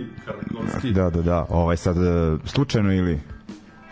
Da, 0.94 1.10
da, 1.10 1.22
da. 1.22 1.46
Ovaj 1.50 1.78
sad 1.78 1.98
e, 1.98 2.38
slučajno 2.46 2.94
ili 2.94 3.20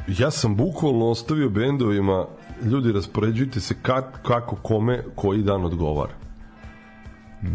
Ja 0.07 0.31
sam 0.31 0.55
bukvalno 0.55 1.05
ostavio 1.05 1.49
bendovima 1.49 2.25
ljudi 2.63 2.91
raspoređujte 2.91 3.59
se 3.59 3.75
kak, 3.81 4.19
kako 4.23 4.55
kome 4.55 5.03
koji 5.15 5.43
dan 5.43 5.65
odgovara. 5.65 6.13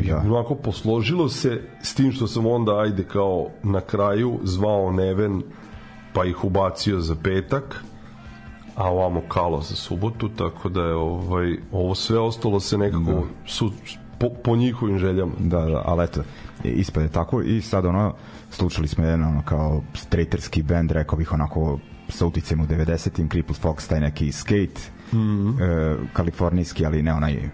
ja. 0.05 0.19
Onako 0.19 0.55
posložilo 0.55 1.29
se 1.29 1.63
s 1.83 1.95
tim 1.95 2.13
što 2.13 2.27
sam 2.27 2.47
onda 2.47 2.79
ajde 2.79 3.05
kao 3.05 3.49
na 3.63 3.81
kraju 3.81 4.41
zvao 4.43 4.93
Neven 4.93 5.43
pa 6.13 6.25
ih 6.25 6.45
ubacio 6.45 7.01
za 7.01 7.17
petak 7.23 7.85
a 8.77 8.91
ovamo 8.91 9.23
kalo 9.29 9.61
za 9.61 9.75
subotu 9.77 10.29
tako 10.29 10.69
da 10.69 10.83
je 10.83 10.95
ovaj, 10.95 11.57
ovo 11.73 11.95
sve 11.95 12.19
ostalo 12.19 12.61
se 12.61 12.79
nekako 12.79 13.13
da. 13.13 13.23
su, 13.47 13.73
po, 14.19 14.31
po 14.45 14.57
njihovim 14.57 14.99
željama 14.99 15.33
Da, 15.39 15.61
da, 15.61 15.83
ali 15.85 16.05
eto, 16.05 16.23
ispade 16.65 17.09
tako 17.09 17.43
i 17.43 17.61
sad 17.61 17.87
ono, 17.87 18.15
slušali 18.51 18.89
smo 18.89 19.05
jedan 19.05 19.25
ono 19.25 19.43
kao 19.45 19.83
straterski 19.95 20.63
band, 20.63 20.91
rekao 20.91 21.19
bih 21.19 21.33
onako 21.33 21.79
sa 22.09 22.27
uticem 22.27 22.61
u 22.61 22.67
90-im, 22.67 23.29
Crippled 23.29 23.61
Fox, 23.63 23.89
taj 23.89 24.01
neki 24.01 24.33
skate, 24.33 24.81
mm 25.13 25.17
-hmm. 25.17 25.63
e, 25.63 25.97
kalifornijski, 26.13 26.87
ali 26.87 27.03
ne 27.03 27.13
onaj 27.13 27.49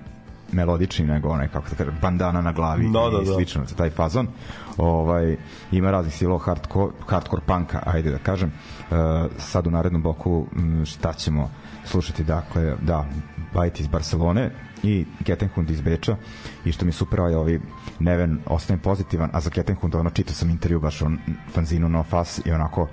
melodični, 0.52 1.06
nego 1.06 1.28
onaj, 1.28 1.48
kako 1.48 1.68
da 1.70 1.76
kažem, 1.76 1.94
bandana 2.02 2.40
na 2.40 2.52
glavi 2.52 2.88
Da, 2.92 3.10
da, 3.10 3.22
i 3.22 3.26
da. 3.26 3.34
slično, 3.34 3.64
taj 3.76 3.90
fazon. 3.90 4.28
Ovaj, 4.76 5.36
ima 5.72 5.90
raznih 5.90 6.14
stilova 6.14 6.38
hardcore, 6.38 6.92
hardcore 7.06 7.42
punka, 7.46 7.82
ajde 7.86 8.10
da 8.10 8.18
kažem. 8.18 8.52
E, 8.92 9.28
sad 9.38 9.66
u 9.66 9.70
narednom 9.70 10.02
bloku 10.02 10.46
m, 10.56 10.86
šta 10.86 11.12
ćemo 11.12 11.50
slušati, 11.84 12.24
dakle, 12.24 12.76
da, 12.80 13.06
Bite 13.52 13.82
iz 13.82 13.86
Barcelone 13.86 14.50
i 14.82 15.06
Kettenhund 15.24 15.70
iz 15.70 15.80
Beča 15.80 16.16
i 16.64 16.72
što 16.72 16.84
mi 16.84 16.92
super 16.92 17.20
ovaj, 17.20 17.34
ovaj 17.34 17.58
Neven 17.98 18.38
ostajem 18.46 18.80
pozitivan, 18.80 19.30
a 19.32 19.40
za 19.40 19.50
Kettenhund 19.50 19.94
ono 19.94 20.10
čitao 20.10 20.34
sam 20.34 20.50
intervju 20.50 20.80
baš 20.80 21.02
on 21.02 21.18
fanzinu 21.52 21.88
No 21.88 22.02
Fuss 22.02 22.46
i 22.46 22.52
onako 22.52 22.88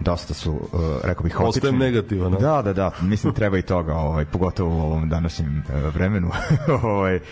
dosta 0.00 0.34
su, 0.34 0.52
uh, 0.52 0.80
rekao 1.04 1.22
bih, 1.22 1.32
haotični. 1.32 1.58
Ostajem 1.58 1.78
negativan? 1.78 2.32
Da, 2.32 2.62
da, 2.62 2.72
da, 2.72 2.90
mislim 3.02 3.34
treba 3.34 3.58
i 3.58 3.62
toga, 3.62 3.94
ovaj, 3.94 4.24
pogotovo 4.24 4.76
u 4.76 4.80
ovom 4.80 5.08
današnjem 5.08 5.64
uh, 5.68 5.94
vremenu, 5.94 6.30
ovaj, 6.82 7.16
uh, 7.16 7.22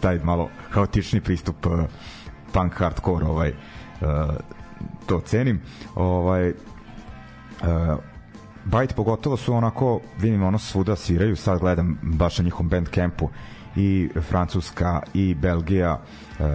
taj 0.00 0.18
malo 0.18 0.48
haotični 0.70 1.20
pristup 1.20 1.66
uh, 1.66 1.80
punk 2.52 2.74
hardcore, 2.74 3.26
ovaj, 3.26 3.50
uh, 3.50 4.06
to 5.06 5.20
cenim. 5.20 5.60
Ovaj, 5.94 6.54
uh, 7.66 7.98
Bite 8.64 8.94
pogotovo 8.94 9.36
su 9.36 9.54
onako, 9.54 10.00
vidim 10.18 10.42
ono 10.42 10.58
svuda 10.58 10.96
sviraju, 10.96 11.36
sad 11.36 11.60
gledam 11.60 11.98
baš 12.02 12.38
na 12.38 12.44
njihovom 12.44 12.68
bandcampu 12.68 13.28
i 13.76 14.08
Francuska 14.28 15.00
i 15.14 15.34
Belgija 15.34 16.00
uh, 16.38 16.46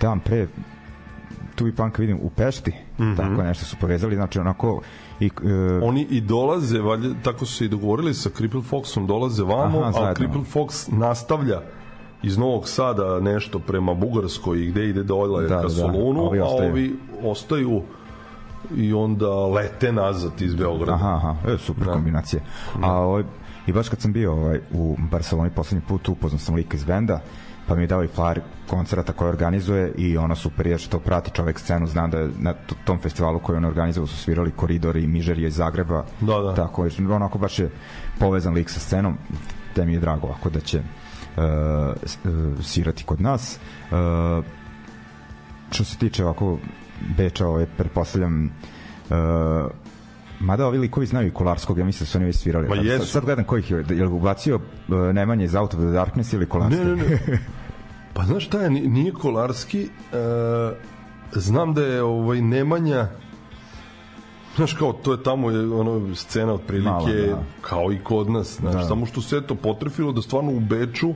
dan 0.00 0.20
pre 0.20 0.46
tu 1.54 1.66
i 1.68 1.74
punk 1.74 1.98
vidim 1.98 2.18
u 2.22 2.30
Pešti 2.30 2.70
mm. 2.98 3.02
-hmm. 3.02 3.16
tako 3.16 3.42
nešto 3.42 3.64
su 3.64 3.76
povezali 3.80 4.14
znači 4.14 4.38
onako 4.38 4.82
i, 5.20 5.30
uh, 5.42 5.88
Oni 5.88 6.06
i 6.10 6.20
dolaze, 6.20 6.80
valjda, 6.80 7.14
tako 7.22 7.46
su 7.46 7.56
se 7.56 7.64
i 7.64 7.68
dogovorili 7.68 8.14
sa 8.14 8.30
Crippled 8.30 8.64
Foxom, 8.64 9.06
dolaze 9.06 9.42
vamo, 9.42 9.80
Aha, 9.80 10.02
a. 10.04 10.14
Crippled 10.14 10.44
Fox 10.54 10.98
nastavlja 10.98 11.60
iz 12.22 12.38
Novog 12.38 12.68
Sada 12.68 13.20
nešto 13.20 13.58
prema 13.58 13.94
Bugarskoj 13.94 14.62
i 14.62 14.66
gde 14.66 14.88
ide 14.88 15.02
dole 15.02 15.42
Da, 15.42 15.48
da, 15.48 15.54
da, 15.54 15.60
ka 15.60 15.68
da. 15.68 15.74
Solunu, 15.74 16.20
Ovi 16.20 16.40
a 16.40 16.44
ovi 16.44 16.96
ostaju 17.22 17.82
i 18.76 18.92
onda 18.92 19.28
lete 19.28 19.92
nazad 19.92 20.42
iz 20.42 20.54
Beograda. 20.54 20.94
Aha, 20.94 21.14
aha, 21.14 21.52
e, 21.52 21.58
super 21.58 21.86
da. 21.86 21.92
kombinacija. 21.92 22.42
A 22.82 22.92
ovaj, 22.92 23.22
i 23.66 23.72
baš 23.72 23.88
kad 23.88 24.00
sam 24.00 24.12
bio 24.12 24.32
ovaj, 24.32 24.60
u 24.70 24.96
Barceloni 25.10 25.50
poslednji 25.50 25.82
put, 25.88 26.08
upoznao 26.08 26.38
sam 26.38 26.54
lika 26.54 26.76
iz 26.76 26.84
benda, 26.84 27.20
pa 27.66 27.74
mi 27.74 27.82
je 27.82 27.86
dao 27.86 28.04
i 28.04 28.08
flyer 28.08 28.40
koncerata 28.68 29.12
koje 29.12 29.28
organizuje 29.28 29.92
i 29.96 30.16
ono 30.16 30.36
super 30.36 30.66
je 30.66 30.78
što 30.78 30.98
prati 30.98 31.30
čovek 31.30 31.58
scenu, 31.58 31.86
zna 31.86 32.06
da 32.06 32.18
je 32.18 32.30
na 32.38 32.54
tom 32.84 32.98
festivalu 32.98 33.38
koji 33.38 33.56
on 33.56 33.64
organizovao 33.64 34.06
su 34.06 34.16
svirali 34.16 34.50
Koridori 34.50 35.02
i 35.02 35.06
Mižerije 35.06 35.48
iz 35.48 35.54
Zagreba. 35.54 36.04
Da, 36.20 36.38
da. 36.38 36.54
Tako 36.54 36.84
je, 36.84 36.90
onako 37.10 37.38
baš 37.38 37.58
je 37.58 37.70
povezan 38.18 38.54
lik 38.54 38.70
sa 38.70 38.80
scenom, 38.80 39.18
te 39.74 39.84
mi 39.84 39.92
je 39.92 40.00
drago 40.00 40.28
ako 40.38 40.50
da 40.50 40.60
će 40.60 40.78
uh, 40.78 40.84
uh, 42.24 42.64
svirati 42.64 43.04
kod 43.04 43.20
nas. 43.20 43.58
Uh, 43.90 44.44
što 45.70 45.84
se 45.84 45.98
tiče 45.98 46.24
ovako 46.24 46.58
Beča, 47.16 47.46
ovaj, 47.46 47.66
pretpostavljam 47.76 48.44
uh, 49.10 49.16
Mada 50.40 50.66
ovi 50.66 50.78
likovi 50.78 51.06
znaju 51.06 51.28
i 51.28 51.30
Kolarskog, 51.30 51.78
ja 51.78 51.84
mislim 51.84 52.04
da 52.04 52.06
su 52.06 52.18
oni 52.18 52.26
već 52.26 52.36
svirali. 52.36 52.68
Ma 52.68 52.76
Sad- 52.76 52.84
jesu. 52.84 52.98
Sad, 52.98 53.08
sad 53.08 53.24
gledam 53.24 53.44
kojih 53.44 53.70
je, 53.70 53.76
je 53.90 54.04
li 54.04 54.12
ubacio 54.12 54.56
uh, 54.56 54.62
Nemanje 55.12 55.44
iz 55.44 55.54
Out 55.54 55.74
of 55.74 55.80
the 55.80 55.86
Darkness 55.86 56.32
ili 56.32 56.46
Kolarskog? 56.46 56.86
Ne, 56.86 56.96
ne, 56.96 57.02
ne. 57.02 57.38
Pa 58.14 58.22
znaš 58.22 58.44
šta 58.46 58.60
je, 58.62 58.70
Ni- 58.70 58.88
nije 58.88 59.12
Kolarski, 59.12 59.82
e, 59.82 59.88
znam 61.32 61.74
da 61.74 61.82
je 61.82 62.02
ovaj 62.02 62.40
Nemanja, 62.40 63.08
znaš 64.56 64.72
kao, 64.72 64.92
to 64.92 65.12
je 65.12 65.22
tamo 65.22 65.50
je 65.50 65.72
ono 65.72 66.14
scena 66.14 66.52
otprilike 66.52 66.90
Malo, 66.90 67.06
da. 67.06 67.42
kao 67.60 67.92
i 67.92 67.98
kod 67.98 68.30
nas, 68.30 68.56
znaš, 68.60 68.74
Da. 68.74 68.84
samo 68.84 69.06
što 69.06 69.20
se 69.20 69.40
to 69.42 69.54
potrefilo 69.54 70.12
da 70.12 70.22
stvarno 70.22 70.50
u 70.52 70.60
Beču 70.60 71.14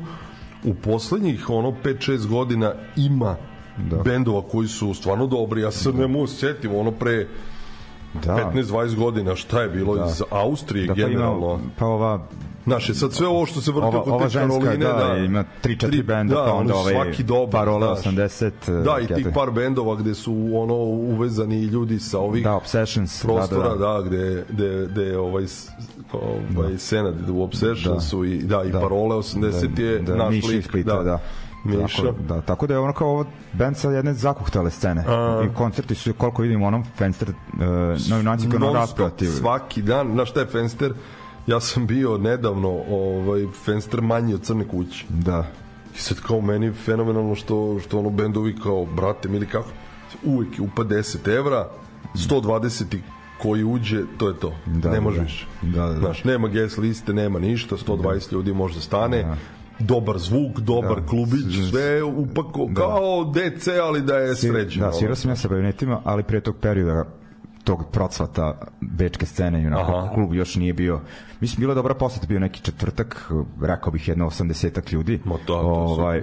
u 0.65 0.75
poslednjih 0.75 1.51
ono 1.51 1.73
5-6 1.85 2.27
godina 2.27 2.73
ima 2.97 3.37
Da. 3.81 3.97
bendova 3.97 4.43
koji 4.43 4.69
su 4.69 4.95
stvarno 4.95 5.27
dobri, 5.27 5.61
ja 5.61 5.71
se 5.71 5.93
ne 5.93 6.07
mogu 6.07 6.27
sjetim 6.27 6.75
ono 6.75 6.91
pre 6.91 7.29
Da. 8.17 8.51
15-20 8.55 8.97
godina 8.97 9.37
šta 9.37 9.63
je 9.63 9.69
bilo 9.69 9.97
Da. 9.97 10.05
iz 10.07 10.23
Austrije 10.31 10.87
Da, 10.87 10.95
pa, 10.95 11.01
ima, 11.01 11.09
generalno. 11.09 11.61
pa 11.79 11.87
ova 11.87 12.21
Znaš, 12.65 12.89
je 12.89 12.95
sad 12.95 13.13
sve 13.13 13.27
ovo 13.27 13.47
što 13.47 13.61
se 13.61 13.73
vrti 13.73 13.87
oko 13.87 14.19
te 14.21 14.33
Karoline, 14.33 14.77
da, 14.77 15.17
ima 15.17 15.45
3-4 15.65 15.77
tri- 15.81 16.03
benda, 16.03 16.35
da, 16.35 16.45
pa 16.45 16.53
onda 16.53 16.75
ovaj 16.75 16.95
svaki 16.95 17.23
dobar, 17.23 17.51
Parole 17.53 17.87
znaš. 17.87 18.15
80. 18.15 18.83
Da, 18.83 18.99
i 19.01 19.15
tih 19.15 19.27
par 19.35 19.51
bendova 19.51 19.95
gde 19.97 20.15
su 20.15 20.51
ono 20.55 20.75
uvezani 20.75 21.63
ljudi 21.63 21.99
sa 21.99 22.19
ovih 22.19 22.45
Da, 22.45 22.55
Obsessions. 22.55 23.23
prostora, 23.23 23.69
da, 23.69 23.75
da. 23.77 23.87
da, 23.93 24.03
gde, 24.03 24.45
gde, 24.49 24.87
gde 24.87 25.19
ovaj, 25.19 25.45
ovaj 26.13 26.79
Senad 26.79 27.31
u 27.31 27.43
Obsessionsu 27.43 28.25
i, 28.25 28.39
da, 28.39 28.63
i 28.65 28.71
Da. 28.71 28.81
Parole 28.81 29.17
80 29.17 29.79
je 29.81 29.99
da, 29.99 30.17
naš 30.17 30.31
Miša 30.31 30.47
iz 30.47 30.55
lik. 30.55 30.65
Splita, 30.65 31.03
da. 31.03 31.19
Miša. 31.65 32.03
Tako, 32.03 32.15
da, 32.29 32.41
tako 32.41 32.67
da 32.67 32.75
je 32.75 32.81
ono 32.81 32.93
kao 32.93 33.09
ovo 33.09 33.25
band 33.53 33.77
sa 33.77 33.91
jedne 33.91 34.15
zakuhtale 34.15 34.71
scene. 34.71 35.05
A. 35.09 35.47
I 35.51 35.55
koncerti 35.55 35.95
su, 35.95 36.13
koliko 36.13 36.43
vidim, 36.43 36.63
onom 36.63 36.85
Fenster, 36.97 37.29
uh, 37.29 37.61
Novi 38.11 38.23
Naci 38.23 38.49
kao 38.49 38.71
ono 38.71 38.87
svaki 39.39 39.83
dan, 39.83 40.13
znaš 40.13 40.31
šta 40.31 40.41
je 40.41 40.47
Fenster? 40.47 40.93
Ja 41.47 41.61
sam 41.61 41.87
bio 41.87 42.19
nedavno 42.19 42.69
ovaj, 42.91 43.47
Fenster 43.65 44.01
manji 44.01 44.35
od 44.35 44.43
Crne 44.43 44.69
kuće. 44.69 45.05
Da. 45.09 45.47
I 45.95 45.99
sad 45.99 46.21
kao 46.21 46.41
meni 46.41 46.73
fenomenalno 46.73 47.35
što, 47.35 47.79
što 47.81 47.99
ono 47.99 48.11
bendovi 48.11 48.57
kao, 48.63 48.85
brate, 48.85 49.29
mili 49.29 49.47
kako, 49.47 49.69
uvijek 50.25 50.59
je 50.59 50.63
upa 50.63 50.83
10 50.85 51.37
evra, 51.37 51.69
120 52.15 52.99
koji 53.43 53.65
uđe, 53.65 54.03
to 54.19 54.29
je 54.29 54.39
to. 54.39 54.53
Da, 54.67 54.89
ne 54.89 54.95
da, 54.95 55.01
može 55.01 55.17
da. 55.17 55.23
više. 55.23 55.47
Da, 55.63 55.87
da, 55.87 55.93
da. 55.93 55.99
Znaš, 55.99 56.25
nema 56.25 56.49
guest 56.49 56.79
liste, 56.79 57.13
nema 57.13 57.39
ništa, 57.39 57.77
120 57.77 58.33
ljudi 58.33 58.53
može 58.53 58.75
da 58.75 58.81
stane, 58.81 59.37
dobar 59.79 60.19
zvuk, 60.19 60.59
dobar 60.59 61.01
Da. 61.01 61.07
klubić, 61.07 61.71
sve 61.71 62.03
upako, 62.03 62.67
Da. 62.67 62.75
kao 62.75 63.25
DC, 63.27 63.69
ali 63.79 64.03
da 64.03 64.17
je 64.17 64.37
sređeno. 64.37 64.87
Da, 64.87 64.93
svirao 64.93 65.17
sam 65.17 65.31
ja 65.31 65.37
sa 65.37 65.49
bajonetima, 65.49 66.01
ali 66.05 66.23
pre 66.23 66.41
tog 66.41 66.57
perioda 66.57 67.05
tog 67.65 67.85
procvata 67.93 68.59
bečke 68.81 69.27
scene 69.27 69.63
i 69.63 69.67
onako 69.67 69.93
Aha. 69.93 70.15
klub 70.15 70.35
još 70.35 70.57
nije 70.57 70.73
bio 70.73 71.01
mislim 71.41 71.61
bila 71.61 71.73
je 71.73 71.77
dobra 71.77 71.95
poseta 71.95 72.27
bio 72.27 72.41
neki 72.41 72.63
četvrtak 72.63 73.31
rekao 73.63 73.93
bih 73.93 74.09
jedno 74.09 74.27
80 74.27 74.93
ljudi 74.93 75.21
Ma 75.25 75.35
to, 75.37 75.45
to 75.47 75.55
je 75.55 75.65
ovaj, 75.65 76.23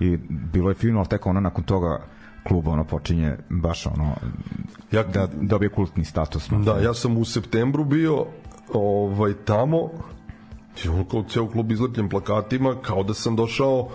i 0.00 0.16
bilo 0.52 0.70
je 0.70 0.74
fino 0.74 0.98
ali 0.98 1.08
tek 1.08 1.26
ono 1.26 1.40
nakon 1.40 1.64
toga 1.64 2.00
klub 2.48 2.68
ono 2.68 2.84
počinje 2.84 3.36
baš 3.50 3.86
ono 3.86 4.14
Ja- 4.92 5.02
da 5.04 5.28
dobije 5.32 5.68
kultni 5.68 6.04
status 6.04 6.48
Da, 6.50 6.78
ja 6.78 6.94
sam 6.94 7.16
u 7.16 7.24
septembru 7.24 7.84
bio 7.84 8.26
ovaj, 8.72 9.32
tamo 9.34 9.90
kao 11.10 11.24
ceo 11.28 11.48
klub 11.48 11.72
izlepljen 11.72 12.08
plakatima 12.08 12.74
kao 12.82 13.02
da 13.02 13.14
sam 13.14 13.36
došao 13.36 13.88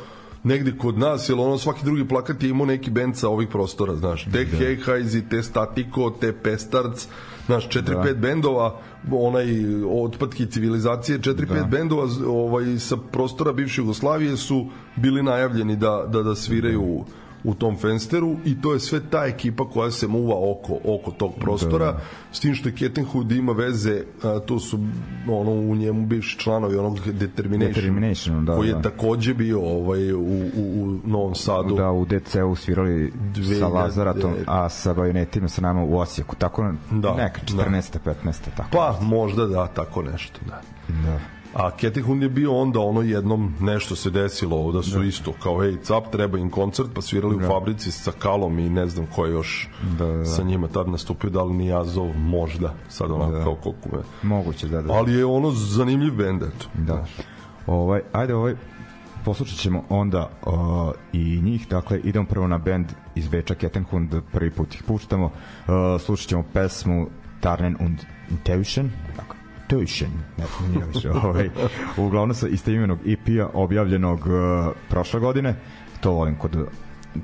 negde 0.43 0.77
kod 0.77 0.97
nas, 0.97 1.29
jer 1.29 1.39
ono 1.39 1.57
svaki 1.57 1.85
drugi 1.85 2.07
plakat 2.07 2.43
je 2.43 2.49
imao 2.49 2.65
neki 2.65 2.91
bend 2.91 3.15
sa 3.17 3.29
ovih 3.29 3.47
prostora, 3.47 3.95
znaš, 3.95 4.23
te 4.31 4.45
da. 4.45 4.57
Hejhajzi, 4.57 5.21
te 5.29 5.43
Statiko, 5.43 6.09
te 6.09 6.33
Pestarc, 6.33 7.07
znaš, 7.45 7.69
4-5 7.69 8.15
bendova, 8.15 8.79
onaj 9.11 9.45
otpadki 10.05 10.45
civilizacije, 10.45 11.19
4-5 11.19 11.45
Da. 11.45 11.63
bendova 11.63 12.07
ovaj, 12.27 12.79
sa 12.79 12.97
prostora 13.11 13.53
bivše 13.53 13.81
Jugoslavije 13.81 14.37
su 14.37 14.65
bili 14.95 15.23
najavljeni 15.23 15.75
da, 15.75 16.05
da, 16.07 16.23
da 16.23 16.35
sviraju 16.35 16.81
u, 16.81 17.05
u 17.43 17.53
tom 17.53 17.77
fensteru 17.77 18.35
i 18.45 18.61
to 18.61 18.73
je 18.73 18.79
sve 18.79 18.99
ta 19.09 19.25
ekipa 19.25 19.69
koja 19.69 19.91
se 19.91 20.07
muva 20.07 20.35
oko, 20.51 20.77
oko 20.85 21.11
tog 21.11 21.31
prostora 21.39 21.91
Da. 21.91 21.99
s 22.31 22.39
tim 22.39 22.55
što 22.55 22.69
je 22.69 22.75
Kettenhood 22.75 23.31
ima 23.31 23.51
veze 23.51 24.03
a, 24.23 24.39
to 24.39 24.59
su 24.59 24.79
ono 25.29 25.51
u 25.51 25.75
njemu 25.75 26.05
bivši 26.05 26.39
članovi 26.39 26.77
onog 26.77 26.99
Determination, 27.11 27.73
Determination, 27.73 28.45
da, 28.45 28.55
koji 28.55 28.67
je 28.67 28.73
da. 28.73 28.81
takođe 28.81 29.33
bio 29.33 29.61
ovaj, 29.61 30.13
u, 30.13 30.19
u, 30.19 30.83
u 30.83 30.99
Novom 31.05 31.35
Sadu 31.35 31.75
da 31.75 31.91
u 31.91 32.05
DC-u 32.05 32.55
svirali 32.55 33.11
sa 33.35 33.41
2000, 33.41 33.73
Lazaratom, 33.73 34.33
a 34.47 34.69
sa 34.69 34.93
bajonetima 34.93 35.47
sa 35.47 35.61
nama 35.61 35.83
u 35.83 35.97
Osijeku, 35.97 36.35
tako 36.35 36.73
Da, 36.91 37.15
neka 37.15 37.41
14. 37.45 37.97
15. 38.05 38.39
tako. 38.57 38.69
pa 38.71 38.97
možda 39.01 39.47
da 39.47 39.67
tako 39.67 40.01
nešto 40.01 40.39
da. 40.47 40.61
Da. 40.87 41.40
A 41.53 41.71
Ketihun 41.71 42.21
je 42.23 42.29
bio 42.29 42.55
onda 42.55 42.79
ono 42.79 43.01
jednom 43.01 43.53
nešto 43.59 43.95
se 43.95 44.09
desilo 44.09 44.71
da 44.71 44.83
su 44.83 44.99
da. 44.99 45.05
isto 45.05 45.33
kao 45.43 45.63
ej 45.63 45.77
cap 45.83 46.11
treba 46.11 46.37
im 46.37 46.49
koncert 46.49 46.89
pa 46.95 47.01
svirali 47.01 47.37
da. 47.39 47.45
u 47.45 47.49
fabrici 47.49 47.91
sa 47.91 48.11
Kalom 48.11 48.59
i 48.59 48.69
ne 48.69 48.87
znam 48.87 49.05
ko 49.15 49.25
je 49.25 49.31
još 49.31 49.69
Da, 49.97 50.05
da, 50.05 50.13
da. 50.13 50.25
sa 50.25 50.43
njima 50.43 50.67
tad 50.67 50.89
nastupio 50.89 51.29
da 51.29 51.43
li 51.43 51.53
ni 51.53 51.73
Azov 51.73 52.17
možda 52.17 52.73
sad 52.89 53.11
onako 53.11 53.31
Da. 53.31 53.43
kao 53.43 53.55
koliko 53.55 53.89
me 53.95 54.01
Moguće, 54.23 54.67
da, 54.67 54.81
da. 54.81 54.93
ali 54.93 55.13
je 55.13 55.25
ono 55.25 55.51
zanimljiv 55.51 56.13
bend 56.15 56.43
eto 56.43 56.65
Da. 56.73 57.05
Ovaj, 57.67 58.01
ajde, 58.11 58.35
ovaj, 58.35 58.55
poslušat 59.25 59.57
ćemo 59.57 59.83
onda 59.89 60.29
uh, 60.45 60.53
i 61.13 61.41
njih, 61.41 61.67
dakle 61.67 61.99
idemo 61.99 62.25
prvo 62.25 62.47
na 62.47 62.57
band 62.57 62.85
iz 63.15 63.27
Beča 63.27 63.55
Kettenhund, 63.55 64.15
prvi 64.31 64.51
put 64.51 64.75
ih 64.75 64.83
puštamo, 64.83 65.25
uh, 65.25 65.31
slušat 66.01 66.29
ćemo 66.29 66.43
pesmu 66.53 67.07
Tarnen 67.39 67.75
und 67.79 67.99
Teuschen, 68.43 68.91
tako, 69.15 69.30
Teuschen, 69.71 70.11
ne 70.37 70.45
znam 70.45 70.71
nije 70.71 70.85
više, 70.93 71.11
ovaj, 71.27 71.49
uglavnom 71.97 72.35
sa 72.35 72.47
istoimenog 72.47 72.99
EP-a 73.05 73.47
objavljenog 73.53 74.19
uh, 74.19 74.73
prošle 74.89 75.19
godine, 75.19 75.55
to 76.01 76.11
volim 76.11 76.35
kod 76.35 76.67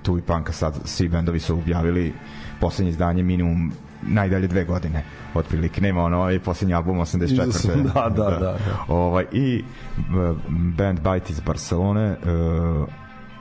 tu 0.04 0.18
i 0.18 0.22
panka 0.22 0.52
sad 0.54 0.80
svi 0.86 1.08
bendovi 1.08 1.40
su 1.40 1.54
objavili 1.54 2.14
poslednje 2.60 2.90
izdanje 2.90 3.24
minimum 3.24 3.72
najdalje 4.02 4.48
dve 4.48 4.64
godine 4.64 5.04
otprilike 5.34 5.82
nema 5.82 6.04
ono 6.04 6.18
ovaj 6.18 6.40
poslednji 6.40 6.74
album 6.74 6.98
84. 6.98 7.84
Da, 7.94 8.10
da, 8.10 8.30
da, 8.30 8.40
da. 8.40 8.58
Ovaj, 8.94 9.26
I 9.32 9.64
band 10.78 11.00
Bite 11.00 11.34
iz 11.34 11.40
Barcelone, 11.40 12.12
uh, 12.12 12.88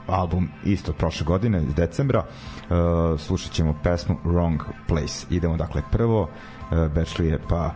album 0.07 0.49
isto 0.65 0.91
od 0.91 0.97
prošle 0.97 1.25
godine, 1.25 1.63
iz 1.63 1.73
decembra. 1.73 2.23
Uh, 2.23 3.19
slušat 3.19 3.51
ćemo 3.51 3.79
pesmu 3.83 4.15
Wrong 4.25 4.57
Place. 4.87 5.25
Idemo 5.29 5.57
dakle 5.57 5.81
prvo, 5.91 6.21
uh, 6.21 6.29
Bečlije 6.71 7.39
pa 7.49 7.71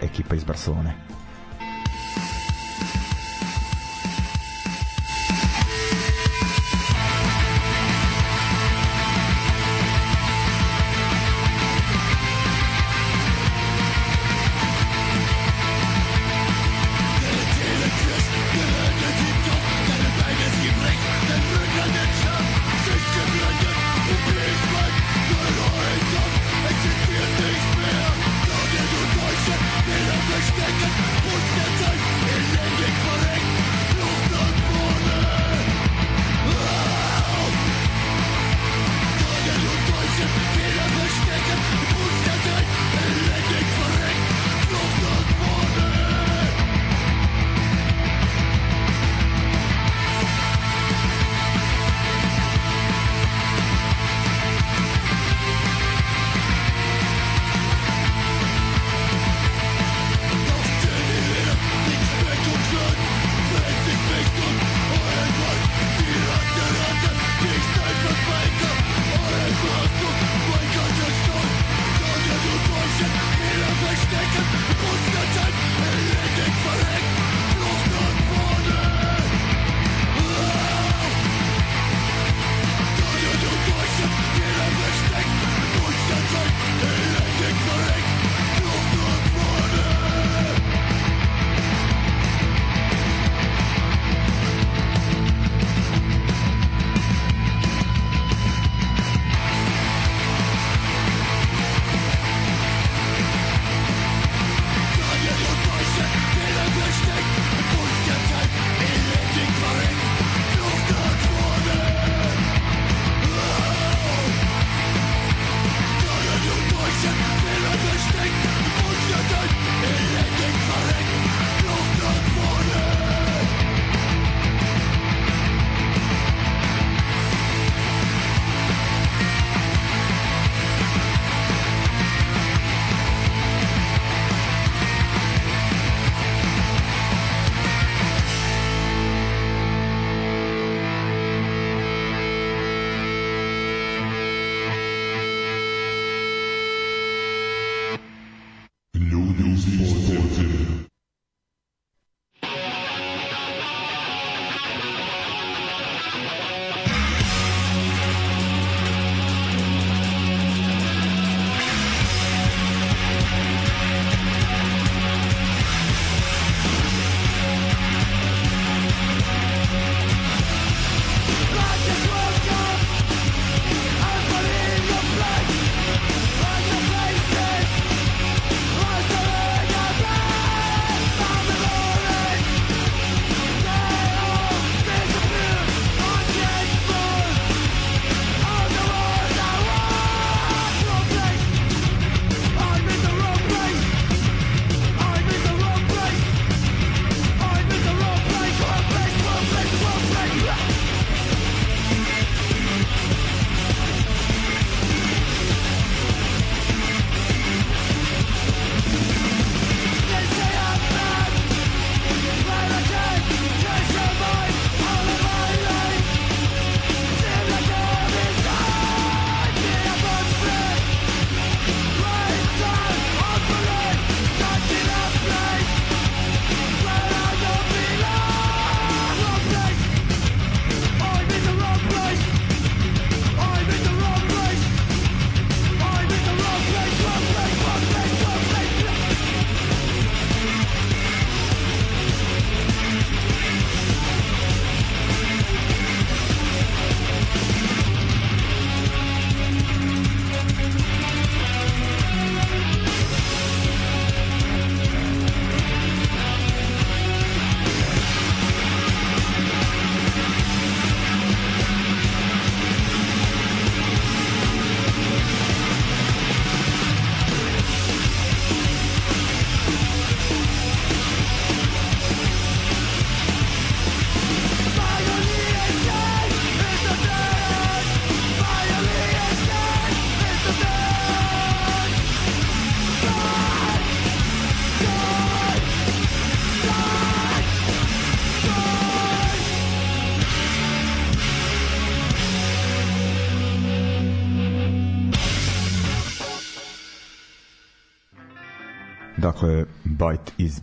ekipa 0.00 0.34
iz 0.34 0.44
Barcelone. 0.44 0.94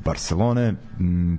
Barcelone, 0.06 0.74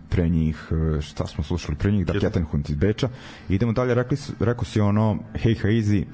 pre 0.09 0.29
njih, 0.29 0.69
e, 0.99 1.03
šta 1.03 1.27
smo 1.27 1.45
slušali 1.45 1.79
pre 1.79 1.93
njih, 1.93 2.07
da 2.07 2.13
Kettenhund 2.13 2.71
iz 2.71 2.77
Beča. 2.77 3.09
Idemo 3.49 3.73
dalje, 3.73 3.95
rekli, 3.95 4.17
rekao 4.41 4.65
si 4.65 4.81
ono, 4.81 5.19
Hey 5.35 5.65
Hazy, 5.65 6.05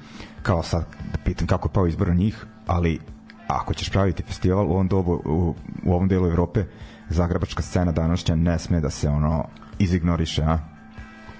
kao 0.41 0.63
sad 0.63 0.85
da 1.11 1.17
pitam 1.25 1.47
kako 1.47 1.67
je 1.67 1.73
pao 1.73 1.87
izbor 1.87 2.15
njih, 2.15 2.45
ali 2.67 2.99
ako 3.47 3.73
ćeš 3.73 3.89
praviti 3.89 4.23
festival 4.23 4.67
u 4.67 4.71
ovom 4.71 4.87
dobu, 4.87 5.21
u, 5.25 5.55
u 5.85 5.93
ovom 5.93 6.07
delu 6.07 6.27
Evrope, 6.27 6.63
zagrebačka 7.09 7.61
scena 7.61 7.91
današnja 7.91 8.35
ne 8.35 8.59
sme 8.59 8.81
da 8.81 8.89
se 8.89 9.09
ono 9.09 9.45
izignoriše, 9.79 10.41
a? 10.43 10.59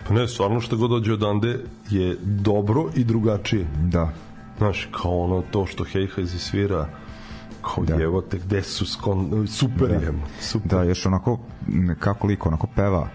Pa 0.08 0.14
ne, 0.14 0.28
stvarno 0.28 0.62
što 0.62 0.78
god 0.78 0.90
dođe 0.90 1.14
odande 1.14 1.60
je 1.90 2.18
dobro 2.24 2.90
i 2.96 3.04
drugačije. 3.04 3.68
Da, 3.84 4.14
Znaš, 4.60 4.90
kao 4.92 5.20
ono 5.20 5.42
to 5.52 5.66
što 5.66 5.84
Hejhajzi 5.84 6.40
svira, 6.40 6.88
kao 7.62 7.84
Da. 7.86 7.96
da. 7.96 8.02
jevo 8.02 8.22
te, 8.22 8.38
gde 8.38 8.64
su 8.64 8.86
skon, 8.86 9.48
super 9.48 9.88
Da. 9.88 9.96
je, 9.96 10.14
super. 10.42 10.70
Da, 10.70 10.84
još 10.84 11.06
onako, 11.06 11.40
kako 12.00 12.28
liko 12.28 12.50
onako 12.50 12.68
peva, 12.76 13.08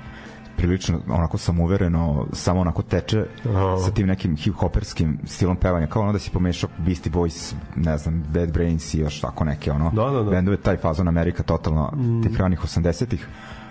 prilično 0.57 1.01
onako 1.09 1.39
samuvereno, 1.39 2.27
samo 2.33 2.61
onako 2.61 2.83
teče 2.83 3.25
Aha. 3.49 3.77
sa 3.85 3.91
tim 3.91 4.07
nekim 4.07 4.37
hip-hoperskim 4.37 5.19
stilom 5.25 5.57
pevanja, 5.57 5.87
kao 5.87 6.03
ono 6.03 6.13
da 6.13 6.19
si 6.19 6.31
pomešao 6.31 6.71
Beastie 6.79 7.13
Boys, 7.13 7.55
ne 7.77 7.99
znam, 7.99 8.25
Bad 8.35 8.53
Brains 8.53 8.95
i 8.95 8.99
još 8.99 9.21
tako 9.21 9.45
neke 9.45 9.73
ono, 9.73 9.91
Da, 9.91 10.11
da, 10.11 10.23
da. 10.23 10.31
bendove, 10.31 10.57
taj 10.57 10.77
fazon 10.77 11.09
Amerika 11.09 11.43
totalno 11.43 11.93
mm. 11.97 12.23
tih 12.23 12.41
ranih 12.41 12.61
80-ih, 12.61 13.27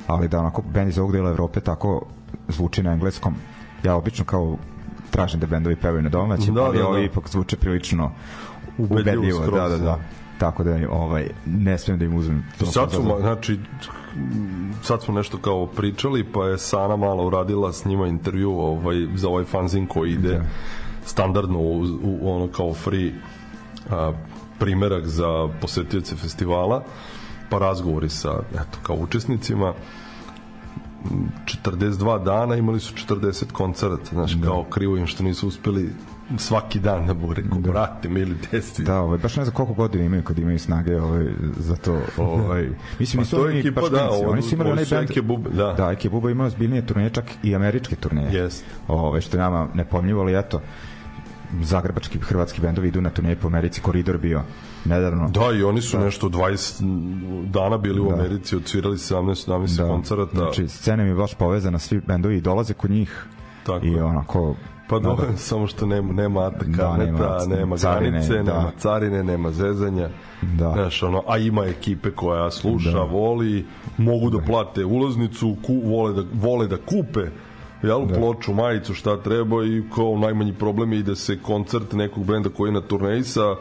ali 0.07 0.27
da 0.27 0.39
onako 0.39 0.61
bend 0.73 0.89
iz 0.89 0.99
ovog 0.99 1.11
dela 1.11 1.29
Evrope 1.29 1.59
tako 1.59 2.01
zvuči 2.47 2.83
na 2.83 2.91
engleskom, 2.93 3.33
ja 3.83 3.95
obično 3.95 4.25
kao 4.25 4.57
tražim 5.11 5.39
da 5.39 5.47
bendovi 5.47 5.75
pevaju 5.75 6.01
na 6.01 6.09
domaćem, 6.09 6.53
Da, 6.53 6.61
ali 6.61 6.77
da, 6.77 6.83
da. 6.83 6.89
ovi 6.89 7.05
ipak 7.05 7.29
zvuče 7.29 7.57
prilično 7.57 8.11
Ubedljivo 8.77 9.01
ubedljivo, 9.01 9.43
skroz, 9.43 9.71
da, 9.71 9.77
da, 9.77 9.83
da. 9.83 9.99
Tako 10.43 10.63
da 10.63 10.77
ovaj 10.89 11.27
ne 11.45 11.77
smem 11.77 11.99
da 11.99 12.05
im 12.05 12.15
uzmem 12.15 12.43
to 12.59 12.65
Sad 12.65 12.91
su, 12.91 13.01
ma- 13.01 13.19
znači, 13.19 13.59
sad 14.81 15.03
smo 15.03 15.13
nešto 15.13 15.37
kao 15.37 15.65
pričali, 15.67 16.23
pa 16.23 16.45
je 16.45 16.57
Sana 16.57 16.95
malo 16.95 17.25
uradila 17.25 17.73
s 17.73 17.85
njima 17.85 18.07
intervju 18.07 18.51
ovaj, 18.51 19.07
za 19.15 19.29
ovaj 19.29 19.43
fanzin 19.43 19.87
koji 19.87 20.11
ide 20.11 20.29
Da. 20.29 20.43
standardno 21.05 21.59
u, 21.59 21.81
u 22.03 22.35
ono 22.35 22.47
kao 22.47 22.73
free 22.73 23.11
a, 23.89 24.11
primerak 24.59 25.05
za 25.07 25.27
posetioce 25.61 26.15
festivala, 26.15 26.83
pa 27.49 27.57
razgovori 27.59 28.09
sa 28.09 28.29
eto, 28.53 28.77
kao 28.83 28.95
učesnicima 28.95 29.73
42 31.63 32.23
dana 32.23 32.55
imali 32.55 32.79
su 32.79 32.93
40 33.09 33.51
koncerata, 33.51 34.09
znaš, 34.11 34.31
Da. 34.31 34.47
kao 34.47 34.63
krivo 34.63 34.97
im 34.97 35.07
što 35.07 35.23
nisu 35.23 35.47
uspeli 35.47 35.89
svaki 36.37 36.79
dan 36.79 37.07
da 37.07 37.13
bude, 37.13 37.41
rekao, 37.41 37.59
brate, 37.59 38.09
mili 38.09 38.35
desi. 38.51 38.83
Da, 38.83 38.99
ovaj, 38.99 39.17
baš 39.17 39.35
ne 39.35 39.43
znam 39.43 39.55
koliko 39.55 39.73
godina 39.73 40.03
imaju 40.03 40.23
kad 40.23 40.39
imaju 40.39 40.59
snage 40.59 41.01
ovaj, 41.01 41.25
za 41.57 41.75
to. 41.75 42.01
Ovaj. 42.17 42.69
Mislim, 42.99 43.17
Pa 43.17 43.21
nisu 43.21 43.35
to 43.35 43.41
je 43.41 43.49
oni 43.49 43.59
ekipa, 43.59 43.81
baš 43.81 43.89
da, 43.89 44.09
ovo- 44.09 44.31
oni 44.31 44.41
su 44.41 44.55
imali 44.55 44.71
onaj 44.71 44.85
band... 44.89 45.09
Bube, 45.23 45.49
da. 45.49 45.73
Da, 45.73 45.91
Eke 45.91 46.09
Buba 46.09 46.31
imao 46.31 46.49
zbiljnije 46.49 46.85
turneje, 46.85 47.09
čak 47.09 47.25
i 47.43 47.55
američke 47.55 47.95
turneje. 47.95 48.33
Jest. 48.33 48.65
Ove, 48.87 49.21
što 49.21 49.37
je 49.37 49.41
nama 49.41 49.67
nepomljivo, 49.73 50.21
ali 50.21 50.39
eto, 50.39 50.61
zagrebački, 51.61 52.19
hrvatski 52.19 52.61
bendovi 52.61 52.87
idu 52.87 53.01
na 53.01 53.09
turneje 53.09 53.35
po 53.35 53.47
Americi, 53.47 53.81
koridor 53.81 54.17
bio 54.17 54.41
nedavno. 54.85 55.29
Da, 55.29 55.51
i 55.51 55.63
oni 55.63 55.81
su 55.81 55.99
nešto 55.99 56.29
20 56.29 57.45
dana 57.45 57.77
bili 57.77 57.99
u 58.01 58.07
Da. 58.07 58.13
Americi, 58.13 58.55
odsvirali 58.55 58.97
17 58.97 59.47
17 59.47 59.77
da. 59.77 59.87
koncerata. 59.87 60.37
Znači, 60.37 60.67
scena 60.67 61.03
mi 61.03 61.09
je 61.09 61.15
baš 61.15 61.33
povezana, 61.33 61.79
svi 61.79 62.01
bendovi 62.07 62.41
dolaze 62.41 62.73
kod 62.73 62.91
njih 62.91 63.25
Tako 63.65 63.85
i 63.85 63.95
onako... 63.95 64.55
Pa 64.93 64.99
da, 64.99 65.15
da, 65.21 65.37
samo 65.49 65.67
što 65.67 65.85
nema 65.85 66.13
nema 66.13 66.47
ATK, 66.47 66.65
Da, 66.65 66.75
da, 66.77 66.97
nema 66.97 67.17
nema, 67.17 67.55
nema 67.55 67.77
carine, 67.77 68.11
granice, 68.11 68.33
da. 68.33 68.43
nema 68.43 68.71
carine, 68.77 69.23
nema 69.23 69.51
zezanja. 69.51 70.09
Da. 70.41 70.71
Znaš, 70.71 71.03
ono, 71.03 71.23
a 71.27 71.37
ima 71.37 71.65
ekipe 71.65 72.11
koja 72.11 72.51
sluša, 72.51 72.91
Da. 72.91 72.99
voli, 73.01 73.65
mogu 73.97 74.29
da 74.29 74.39
plate 74.39 74.85
ulaznicu, 74.85 75.55
ku, 75.65 75.81
vole, 75.85 76.13
da, 76.13 76.23
vole 76.33 76.67
da 76.67 76.77
kupe 76.77 77.21
jel, 77.83 78.05
Da. 78.05 78.13
ploču, 78.13 78.53
majicu, 78.53 78.93
šta 78.93 79.17
treba 79.17 79.65
i 79.65 79.83
kao 79.95 80.17
najmanji 80.17 80.53
problem 80.53 80.93
je 80.93 80.99
i 80.99 81.03
da 81.03 81.15
se 81.15 81.39
koncert 81.39 81.93
nekog 81.93 82.25
brenda 82.25 82.49
koji 82.49 82.69
je 82.69 82.73
na 82.73 82.81
turneji 82.81 83.23
sa 83.23 83.55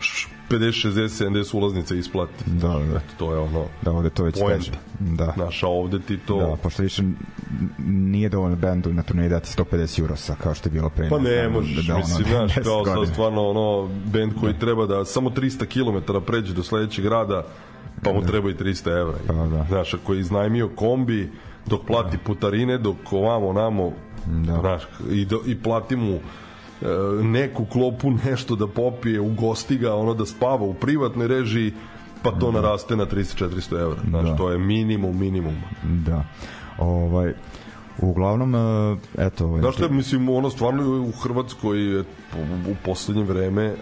š- 0.00 0.28
50, 0.50 0.88
60, 0.88 1.24
70 1.24 1.56
ulaznica 1.56 1.94
isplati. 1.94 2.44
Da, 2.46 2.68
da. 2.68 3.00
To 3.18 3.32
je 3.32 3.38
ono, 3.38 3.64
Da, 3.82 3.92
ovde 3.92 4.10
to 4.10 4.24
već 4.24 4.34
teže. 4.48 4.72
Da. 5.00 5.34
naša 5.36 5.66
ovde 5.66 6.00
ti 6.00 6.18
to... 6.18 6.38
Da, 6.38 6.56
pošto 6.62 6.82
više 6.82 7.02
nije 7.86 8.28
dovoljno 8.28 8.56
bendu 8.56 8.92
na 8.92 9.02
turneji 9.02 9.28
dati 9.28 9.62
150 9.62 10.00
eurosa 10.00 10.34
kao 10.42 10.54
što 10.54 10.68
je 10.68 10.72
bilo 10.72 10.90
pre. 10.90 11.08
Pa 11.08 11.18
ne 11.18 11.40
znam, 11.40 11.52
možeš, 11.52 11.86
da, 11.86 11.94
ono, 11.94 12.04
mislim, 12.04 12.26
znaš, 12.28 12.54
10 12.54 12.64
kao 12.84 12.84
sad 12.84 13.12
stvarno 13.12 13.48
ono, 13.48 13.88
band 14.04 14.32
koji 14.40 14.58
treba 14.58 14.86
da 14.86 15.04
samo 15.04 15.30
300 15.30 15.66
km 15.66 16.12
pređe 16.26 16.54
do 16.54 16.62
sledećeg 16.62 17.04
grada, 17.04 17.46
pa 18.02 18.12
mu 18.12 18.22
treba 18.22 18.50
i 18.50 18.54
300 18.54 19.00
evra. 19.00 19.18
Pa 19.26 19.32
da. 19.34 19.66
Znaš, 19.68 19.94
ako 19.94 20.14
je 20.14 20.20
iznajmio 20.20 20.68
kombi, 20.68 21.30
dok 21.66 21.86
plati 21.86 22.18
putarine, 22.18 22.78
dok 22.78 23.12
ovamo, 23.12 23.52
namo, 23.52 23.92
Da. 24.26 24.60
znaš, 24.60 24.82
i, 25.10 25.24
do, 25.24 25.40
i 25.46 25.62
plati 25.62 25.96
mu 25.96 26.18
neku 27.22 27.64
klopu 27.64 28.10
nešto 28.10 28.56
da 28.56 28.66
popije, 28.66 29.20
ugosti 29.20 29.78
ga, 29.78 29.94
ono 29.94 30.14
da 30.14 30.26
spava 30.26 30.64
u 30.64 30.74
privatnoj 30.74 31.28
režiji, 31.28 31.72
pa 32.22 32.30
to 32.30 32.52
naraste 32.52 32.96
na 32.96 33.06
300-400 33.06 33.80
evra. 33.80 34.00
Znaš, 34.08 34.24
Da. 34.24 34.36
to 34.36 34.50
je 34.50 34.58
minimum 34.58 35.18
minimum. 35.18 35.54
Da. 35.82 36.24
Ovaj, 36.78 37.34
uglavnom, 37.98 38.54
e, 38.54 38.96
eto... 39.18 39.46
Ovaj, 39.46 39.60
Znaš 39.60 39.74
što 39.74 39.84
je, 39.84 39.90
mislim, 39.90 40.28
ono 40.28 40.50
stvarno 40.50 41.00
u 41.00 41.12
Hrvatskoj 41.22 42.00
u 42.00 42.74
poslednje 42.84 43.24
vreme 43.24 43.74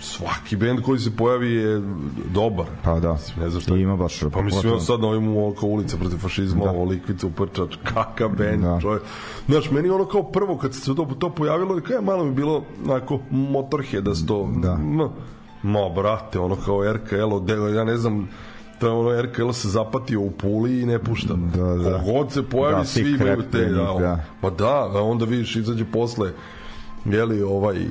svaki 0.00 0.56
bend 0.56 0.80
koji 0.82 0.98
se 0.98 1.16
pojavi 1.16 1.52
je 1.52 1.82
dobar. 2.26 2.66
Pa 2.84 3.00
da, 3.00 3.18
Ne 3.40 3.50
znam 3.50 3.60
šta 3.62 3.76
I 3.76 3.80
ima 3.80 3.96
baš... 3.96 4.20
Pa 4.32 4.42
mislim, 4.42 4.72
ja 4.72 4.80
sad 4.80 5.00
na 5.00 5.06
ovim 5.08 5.28
ovo 5.28 5.52
kao 5.52 5.68
ulica 5.68 5.96
protiv 5.96 6.16
fašizma, 6.18 6.64
Da. 6.64 6.70
ovo 6.70 6.84
likvica 6.84 7.26
uprčač, 7.26 7.76
kakav 7.84 8.28
bend, 8.28 8.62
Da. 8.62 8.68
da. 8.68 8.80
čovjek. 8.80 9.02
Znaš, 9.48 9.70
meni 9.70 9.90
ono 9.90 10.04
kao 10.04 10.22
prvo 10.22 10.58
kad 10.58 10.74
se 10.74 10.94
to, 10.94 11.08
to 11.18 11.30
pojavilo, 11.30 11.80
kao 11.80 11.94
je 11.94 12.00
malo 12.00 12.24
mi 12.24 12.32
bilo 12.32 12.64
onako 12.84 13.18
motorheada 13.30 14.14
sto. 14.14 14.48
Da. 14.56 14.76
Ma, 14.76 15.10
ma, 15.62 15.88
brate, 15.88 16.38
ono 16.38 16.56
kao 16.56 16.92
RKL, 16.92 17.32
od- 17.32 17.48
ja 17.74 17.84
ne 17.84 17.96
znam, 17.96 18.28
to 18.80 18.86
je 18.86 18.92
ono 18.92 19.22
RKL 19.22 19.50
se 19.50 19.68
zapatio 19.68 20.20
u 20.20 20.30
puli 20.30 20.80
i 20.80 20.86
ne 20.86 20.98
pušta. 20.98 21.34
Da, 21.34 21.64
da. 21.64 21.98
Kogod 21.98 22.32
se 22.32 22.42
pojavi, 22.42 22.76
Da, 22.76 22.84
svi 22.84 23.10
imaju 23.10 23.42
te, 23.52 23.64
da, 23.64 23.96
da. 24.00 24.24
Pa 24.40 24.50
da, 24.50 25.02
onda 25.02 25.24
vidiš, 25.24 25.56
izađe 25.56 25.84
posle, 25.84 26.32
jeli, 27.04 27.42
ovaj, 27.42 27.86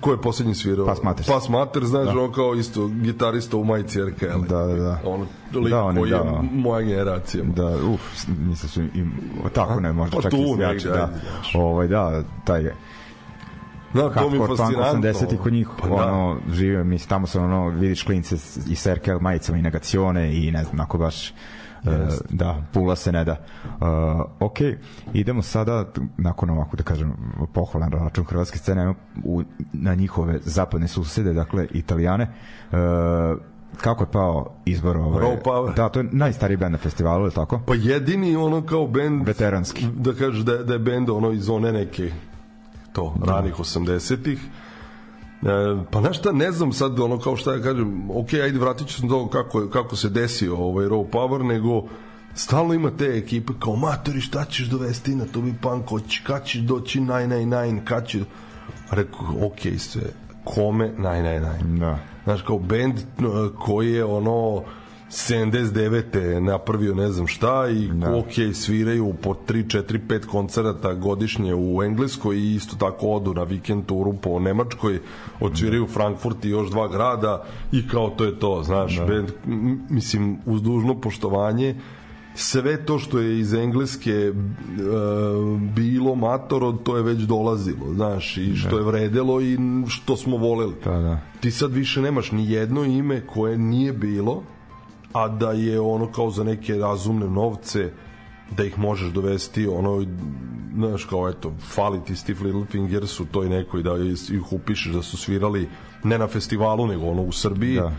ko 0.00 0.10
je 0.10 0.20
poslednji 0.20 0.54
svirao? 0.54 0.86
Pas 0.86 1.02
Matters. 1.02 1.28
Pas 1.28 1.48
Mater, 1.48 1.84
znaš, 1.84 2.14
da. 2.14 2.20
on 2.20 2.32
kao 2.32 2.54
isto 2.54 2.86
gitarista 2.86 3.56
u 3.56 3.64
majici 3.64 4.00
RKL. 4.02 4.40
Da, 4.48 4.66
da, 4.66 4.74
da. 4.74 5.00
On, 5.04 5.26
lik 5.54 5.70
Da, 5.70 5.82
on 5.82 5.94
je, 5.94 6.00
koji 6.00 6.10
je 6.10 6.18
da. 6.18 6.42
moja 6.52 6.82
generacija. 6.82 7.44
Da, 7.44 7.76
uf, 7.92 8.28
mislim 8.28 8.68
su 8.68 8.80
im, 8.80 9.12
tako 9.54 9.80
ne, 9.80 9.92
možda 9.92 10.16
Pa 10.16 10.22
čak 10.22 10.32
i 10.32 10.54
svijači, 10.54 10.88
da. 10.88 11.10
znaš. 11.32 11.54
Ovaj, 11.54 11.88
da, 11.88 12.22
taj 12.44 12.62
Da, 13.94 14.10
to 14.10 14.30
mi 14.30 14.36
je 14.36 14.46
fascinantno. 14.46 15.10
80 15.10 15.36
kod 15.36 15.52
njih 15.52 15.68
Pa 15.80 15.88
da. 15.88 15.94
ono 15.94 16.40
živio 16.52 16.84
mislim 16.84 17.08
tamo 17.08 17.26
se 17.26 17.40
ono 17.40 17.68
vidiš 17.68 18.02
klince 18.02 18.36
i 18.68 18.74
serkel 18.74 19.18
majicama 19.20 19.58
i 19.58 19.62
negacione 19.62 20.36
i 20.36 20.50
ne 20.50 20.64
znam 20.64 20.80
ako 20.80 20.98
baš 20.98 21.34
Uh, 21.84 21.92
da, 22.30 22.62
pula 22.72 22.96
se 22.96 23.12
ne 23.12 23.24
da. 23.24 23.36
Uh, 23.64 23.76
ok, 24.40 24.58
idemo 25.12 25.42
sada, 25.42 25.84
nakon 26.16 26.50
ovako 26.50 26.76
da 26.76 26.82
kažem, 26.82 27.12
pohvalan 27.52 27.92
račun 27.92 28.24
hrvatske 28.24 28.58
scene, 28.58 28.94
u, 29.24 29.42
na 29.72 29.94
njihove 29.94 30.38
zapadne 30.42 30.88
susede, 30.88 31.32
dakle, 31.32 31.66
italijane. 31.70 32.28
Uh, 32.72 32.78
kako 33.76 34.04
je 34.04 34.10
pao 34.12 34.54
izbor 34.64 34.96
ovaj, 34.96 35.24
Raw 35.24 35.42
Power. 35.44 35.74
Da, 35.74 35.88
to 35.88 36.00
je 36.00 36.08
najstariji 36.12 36.56
band 36.56 36.72
na 36.72 36.78
festivalu, 36.78 37.24
je 37.24 37.30
tako? 37.30 37.60
Pa 37.66 37.74
jedini 37.74 38.36
ono 38.36 38.66
kao 38.66 38.86
bend 38.86 39.26
Veteranski. 39.26 39.86
da 39.96 40.12
kažeš 40.12 40.40
da, 40.40 40.56
da 40.56 40.72
je 40.72 40.78
bend 40.78 41.10
ono 41.10 41.32
iz 41.32 41.48
one 41.48 41.72
neke 41.72 42.12
to, 42.92 43.14
ranih 43.24 43.54
80-ih 43.54 44.38
E, 44.38 44.69
pa 45.90 46.00
znaš 46.00 46.18
šta, 46.18 46.32
ne 46.32 46.52
znam 46.52 46.72
sad 46.72 47.00
ono 47.00 47.18
kao 47.18 47.36
šta 47.36 47.54
ja 47.54 47.62
kažem, 47.62 48.10
ok, 48.10 48.32
ajde 48.32 48.58
vratit 48.58 48.88
ću 48.88 48.94
se 48.94 49.08
to 49.08 49.28
kako, 49.28 49.68
kako 49.68 49.96
se 49.96 50.08
desio 50.08 50.56
ovaj 50.56 50.86
Raw 50.86 51.10
Power, 51.10 51.42
nego 51.42 51.84
stalno 52.34 52.74
ima 52.74 52.90
te 52.90 53.04
ekipe 53.04 53.52
kao 53.58 53.76
matori 53.76 54.20
šta 54.20 54.44
ćeš 54.44 54.66
dovesti 54.66 55.14
na 55.14 55.24
to 55.24 55.40
bi 55.40 55.54
punk, 55.62 55.84
kad 56.26 56.44
ćeš 56.44 56.60
doći 56.60 57.00
999, 57.00 57.84
kad 57.84 58.06
će 58.06 58.20
A 58.90 58.94
rekao, 58.94 59.46
ok, 59.46 59.60
sve, 59.78 60.02
kome 60.44 60.92
999? 60.98 61.78
Da. 61.78 61.98
Znaš, 62.24 62.42
kao 62.42 62.58
band 62.58 62.94
uh, 62.94 63.58
koji 63.58 63.92
je 63.92 64.04
ono 64.04 64.62
79. 65.10 66.40
napravio 66.40 66.94
ne 66.94 67.12
znam 67.12 67.26
šta 67.26 67.68
i 67.68 67.88
Da. 67.88 67.94
da. 67.94 68.16
ok, 68.16 68.54
sviraju 68.54 69.14
po 69.22 69.34
3, 69.48 69.82
4, 69.82 69.98
5 70.08 70.26
koncerata 70.26 70.94
godišnje 70.94 71.54
u 71.54 71.82
Engleskoj 71.82 72.36
i 72.36 72.54
isto 72.54 72.76
tako 72.76 73.06
odu 73.06 73.34
na 73.34 73.42
vikend 73.42 73.86
turu 73.86 74.12
po 74.12 74.38
Nemačkoj, 74.38 74.98
odsviraju 75.40 75.86
Frankfurt 75.86 76.44
i 76.44 76.48
još 76.48 76.70
dva 76.70 76.88
grada 76.88 77.44
i 77.72 77.88
kao 77.88 78.10
to 78.10 78.24
je 78.24 78.38
to, 78.38 78.62
znaš, 78.62 78.96
da. 78.96 79.04
band, 79.04 79.28
mislim, 79.90 80.38
uz 80.46 80.62
dužno 80.62 81.00
poštovanje, 81.00 81.80
sve 82.34 82.84
to 82.84 82.98
što 82.98 83.18
je 83.18 83.40
iz 83.40 83.54
engleske 83.54 84.10
e, 84.10 84.32
bilo 85.74 86.14
matoro, 86.14 86.72
to 86.72 86.96
je 86.96 87.02
već 87.02 87.18
dolazilo, 87.18 87.94
znaš, 87.94 88.36
i 88.36 88.56
što 88.56 88.78
je 88.78 88.84
vredelo 88.84 89.40
i 89.40 89.58
što 89.88 90.16
smo 90.16 90.36
voleli. 90.36 90.74
Da, 90.84 90.98
da. 90.98 91.20
Ti 91.40 91.50
sad 91.50 91.72
više 91.72 92.02
nemaš 92.02 92.32
ni 92.32 92.50
jedno 92.50 92.84
ime 92.84 93.26
koje 93.26 93.58
nije 93.58 93.92
bilo 93.92 94.42
a 95.12 95.28
da 95.28 95.52
je 95.52 95.80
ono 95.80 96.12
kao 96.12 96.30
za 96.30 96.44
neke 96.44 96.74
razumne 96.74 97.26
novce 97.26 97.90
da 98.56 98.64
ih 98.64 98.78
možeš 98.78 99.12
dovesti 99.12 99.66
ono 99.66 100.06
znaš 100.74 101.04
kao 101.04 101.28
eto 101.28 101.52
fali 101.60 102.04
ti 102.04 102.16
Steve 102.16 102.44
Littlefingers 102.44 103.20
u 103.20 103.26
toj 103.26 103.48
nekoj 103.48 103.82
da 103.82 103.90
ih 104.32 104.52
upišeš 104.52 104.92
da 104.92 105.02
su 105.02 105.16
svirali 105.16 105.68
ne 106.04 106.18
na 106.18 106.28
festivalu 106.28 106.86
nego 106.86 107.06
ono 107.06 107.22
u 107.22 107.32
Srbiji 107.32 107.76
Da. 107.76 107.92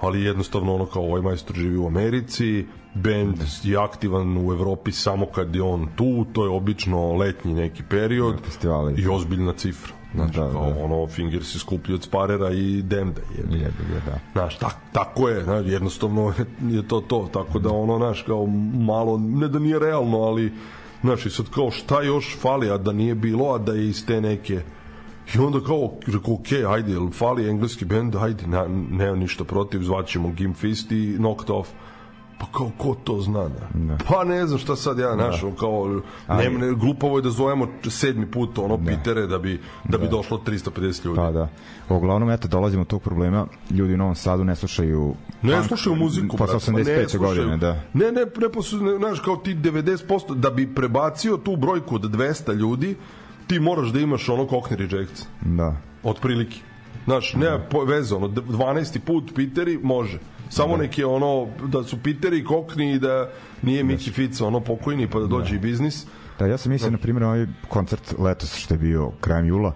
ali 0.00 0.22
jednostavno 0.22 0.74
ono 0.74 0.86
kao 0.86 1.02
ovaj 1.02 1.22
majstor 1.22 1.56
živi 1.56 1.76
u 1.76 1.86
Americi 1.86 2.66
band 2.94 3.36
je 3.62 3.76
aktivan 3.76 4.36
u 4.36 4.52
Evropi 4.52 4.92
samo 4.92 5.26
kad 5.26 5.54
je 5.56 5.62
on 5.62 5.88
tu 5.96 6.24
to 6.32 6.44
je 6.44 6.50
obično 6.50 7.12
letnji 7.12 7.54
neki 7.54 7.82
period 7.90 8.34
festivali. 8.44 8.94
i 9.02 9.08
ozbiljna 9.08 9.52
cifra 9.52 9.97
znači 10.14 10.38
Da, 10.38 10.50
kao 10.52 10.72
da. 10.72 10.84
ono 10.84 11.06
Fingers 11.06 11.54
je 11.54 11.58
skuplji 11.58 11.94
od 11.94 12.02
Sparera 12.02 12.50
i 12.50 12.82
Demda 12.82 13.20
je 13.20 13.58
Jebi 13.58 13.84
ga, 13.92 14.10
da. 14.10 14.18
Znaš, 14.32 14.58
tak, 14.58 14.76
tako 14.92 15.28
je, 15.28 15.44
znaš, 15.44 15.66
jednostavno 15.66 16.32
je 16.76 16.88
to 16.88 17.00
to, 17.00 17.28
tako 17.32 17.58
da 17.58 17.70
ono, 17.70 17.96
znaš, 17.96 18.22
kao 18.22 18.46
malo, 18.74 19.18
ne 19.18 19.48
da 19.48 19.58
nije 19.58 19.78
realno, 19.78 20.18
ali, 20.18 20.52
znaš, 21.00 21.26
i 21.26 21.30
sad 21.30 21.46
kao 21.50 21.70
šta 21.70 22.02
još 22.02 22.36
fali, 22.40 22.70
a 22.70 22.78
da 22.78 22.92
nije 22.92 23.14
bilo, 23.14 23.54
a 23.54 23.58
da 23.58 23.72
je 23.72 23.88
iz 23.88 24.06
te 24.06 24.20
neke, 24.20 24.62
i 25.34 25.38
onda 25.38 25.60
kao, 25.60 25.92
rekao, 26.06 26.34
ok, 26.34 26.52
ajde, 26.68 26.92
jel 26.92 27.10
fali 27.10 27.48
engleski 27.48 27.84
bend, 27.84 28.16
ajde, 28.16 28.46
ne, 28.46 28.68
nema 28.90 29.16
ništa 29.16 29.44
protiv, 29.44 29.82
zvaćemo 29.82 30.28
Gim 30.28 30.54
Fist 30.54 30.92
i 30.92 31.14
Knocked 31.16 31.50
Off, 31.50 31.70
pa 32.40 32.46
kao, 32.48 32.70
ko 32.78 32.94
to 32.94 33.20
zna, 33.20 33.42
da? 33.42 33.68
Da. 33.74 33.96
Pa 34.08 34.24
ne 34.24 34.46
znam 34.46 34.58
šta 34.58 34.76
sad 34.76 34.98
ja, 34.98 35.14
znaš, 35.14 35.42
ono 35.42 35.54
kao, 35.54 36.00
Ali- 36.26 36.50
ne, 36.50 36.66
ne, 36.66 36.74
glupavo 36.74 37.18
je 37.18 37.22
da 37.22 37.30
zovemo 37.30 37.68
sedmi 37.84 38.26
put, 38.26 38.58
ono, 38.58 38.78
Pitere, 38.78 39.26
da 39.26 39.38
bi, 39.38 39.60
da 39.84 39.98
bi 39.98 40.08
došlo 40.08 40.38
350 40.38 41.04
ljudi. 41.04 41.16
Pa 41.16 41.30
da. 41.32 41.48
Uglavnom, 41.88 42.30
eto, 42.30 42.48
dolazimo 42.48 42.84
do 42.84 42.88
tog 42.88 43.02
problema. 43.02 43.46
Ljudi 43.70 43.94
u 43.94 43.98
Novom 43.98 44.14
Sadu 44.14 44.44
ne 44.44 44.56
slušaju 44.56 45.14
Ne 45.42 45.52
punk 45.52 45.66
slušaju 45.66 45.96
muziku, 45.96 46.36
posle 46.36 46.54
brate, 46.54 46.66
pa 46.66 46.72
85. 46.72 46.96
ne 46.96 47.08
slušaju. 47.08 47.34
godine, 47.36 47.56
da. 47.56 47.72
Ne, 47.94 48.06
ne, 48.06 48.24
ne, 48.82 48.98
znaš, 48.98 49.20
kao 49.20 49.36
ti 49.36 49.54
90%, 49.54 50.34
da 50.34 50.50
bi 50.50 50.74
prebacio 50.74 51.36
tu 51.36 51.56
brojku 51.56 51.94
od 51.94 52.02
200 52.02 52.54
ljudi, 52.54 52.96
ti 53.46 53.60
moraš 53.60 53.88
da 53.88 54.00
imaš 54.00 54.28
ono 54.28 54.44
Cockney 54.44 54.90
Rejects, 54.90 55.26
Da. 55.40 55.76
otprilike. 56.02 56.56
Znaš, 57.04 57.34
ne 57.34 57.46
veze, 57.86 58.14
ono, 58.14 58.28
d- 58.28 58.40
12. 58.42 58.98
put 58.98 59.32
Piteri 59.34 59.78
može. 59.82 60.18
Samo 60.48 60.76
Da. 60.76 60.82
neki 60.82 61.04
ono, 61.04 61.46
da 61.66 61.82
su 61.82 62.02
Piteri 62.02 62.44
Cockney 62.44 62.94
i 62.94 62.98
da 62.98 63.28
nije 63.62 63.84
Miki 63.84 64.10
Fica 64.10 64.46
ono 64.46 64.60
pokojni 64.60 65.10
pa 65.10 65.18
da 65.18 65.26
dođe 65.26 65.54
i 65.54 65.58
biznis. 65.58 66.06
Da, 66.38 66.46
ja 66.46 66.58
sam 66.58 66.72
mislio, 66.72 66.90
na 66.90 66.98
primjer, 66.98 67.24
ovaj 67.24 67.46
koncert 67.68 68.14
letos 68.18 68.54
što 68.56 68.74
je 68.74 68.78
bio 68.78 69.10
krajem 69.20 69.46
jula, 69.46 69.72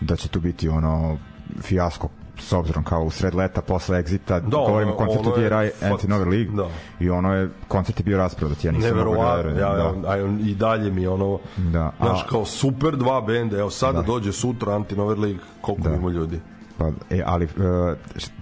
da 0.00 0.16
će 0.16 0.28
tu 0.28 0.40
biti 0.40 0.68
ono 0.68 1.18
fijasko 1.60 2.08
s 2.38 2.52
obzirom 2.52 2.84
kao 2.84 3.02
u 3.02 3.10
sred 3.10 3.34
leta 3.34 3.62
posle 3.62 4.02
Exita, 4.02 4.40
Da, 4.40 4.56
govorimo 4.56 4.92
o 4.92 4.96
koncertu 4.96 5.40
je 5.40 5.48
DRI 5.48 5.70
Anti-Nover 5.82 6.28
League 6.28 6.56
da. 6.56 6.68
i 7.00 7.10
ono 7.10 7.34
je, 7.34 7.48
koncert 7.68 8.00
je 8.00 8.04
bio 8.04 8.18
rasprodat, 8.18 8.64
ja 8.64 8.72
nisam 8.72 8.96
mogao 8.96 9.14
da 9.24 9.34
verujem, 9.34 9.58
ja, 9.58 9.68
da. 9.68 10.08
ja, 10.08 10.16
ja, 10.16 10.28
i 10.40 10.54
dalje 10.54 10.90
mi 10.90 11.02
je 11.02 11.08
ono, 11.08 11.38
Da, 11.56 11.92
znaš, 12.00 12.22
a- 12.22 12.26
kao 12.28 12.44
super 12.44 12.96
dva 12.96 13.20
benda, 13.20 13.58
evo 13.58 13.70
sada 13.70 14.02
dođe 14.02 14.32
sutra 14.32 14.72
Anti-Nover 14.74 15.18
League, 15.18 15.40
koliko 15.60 15.88
Da. 15.88 15.94
ima 15.94 16.10
ljudi. 16.10 16.40
Pa, 16.78 16.88
e, 17.10 17.22
ali 17.26 17.44
uh, 17.44 17.50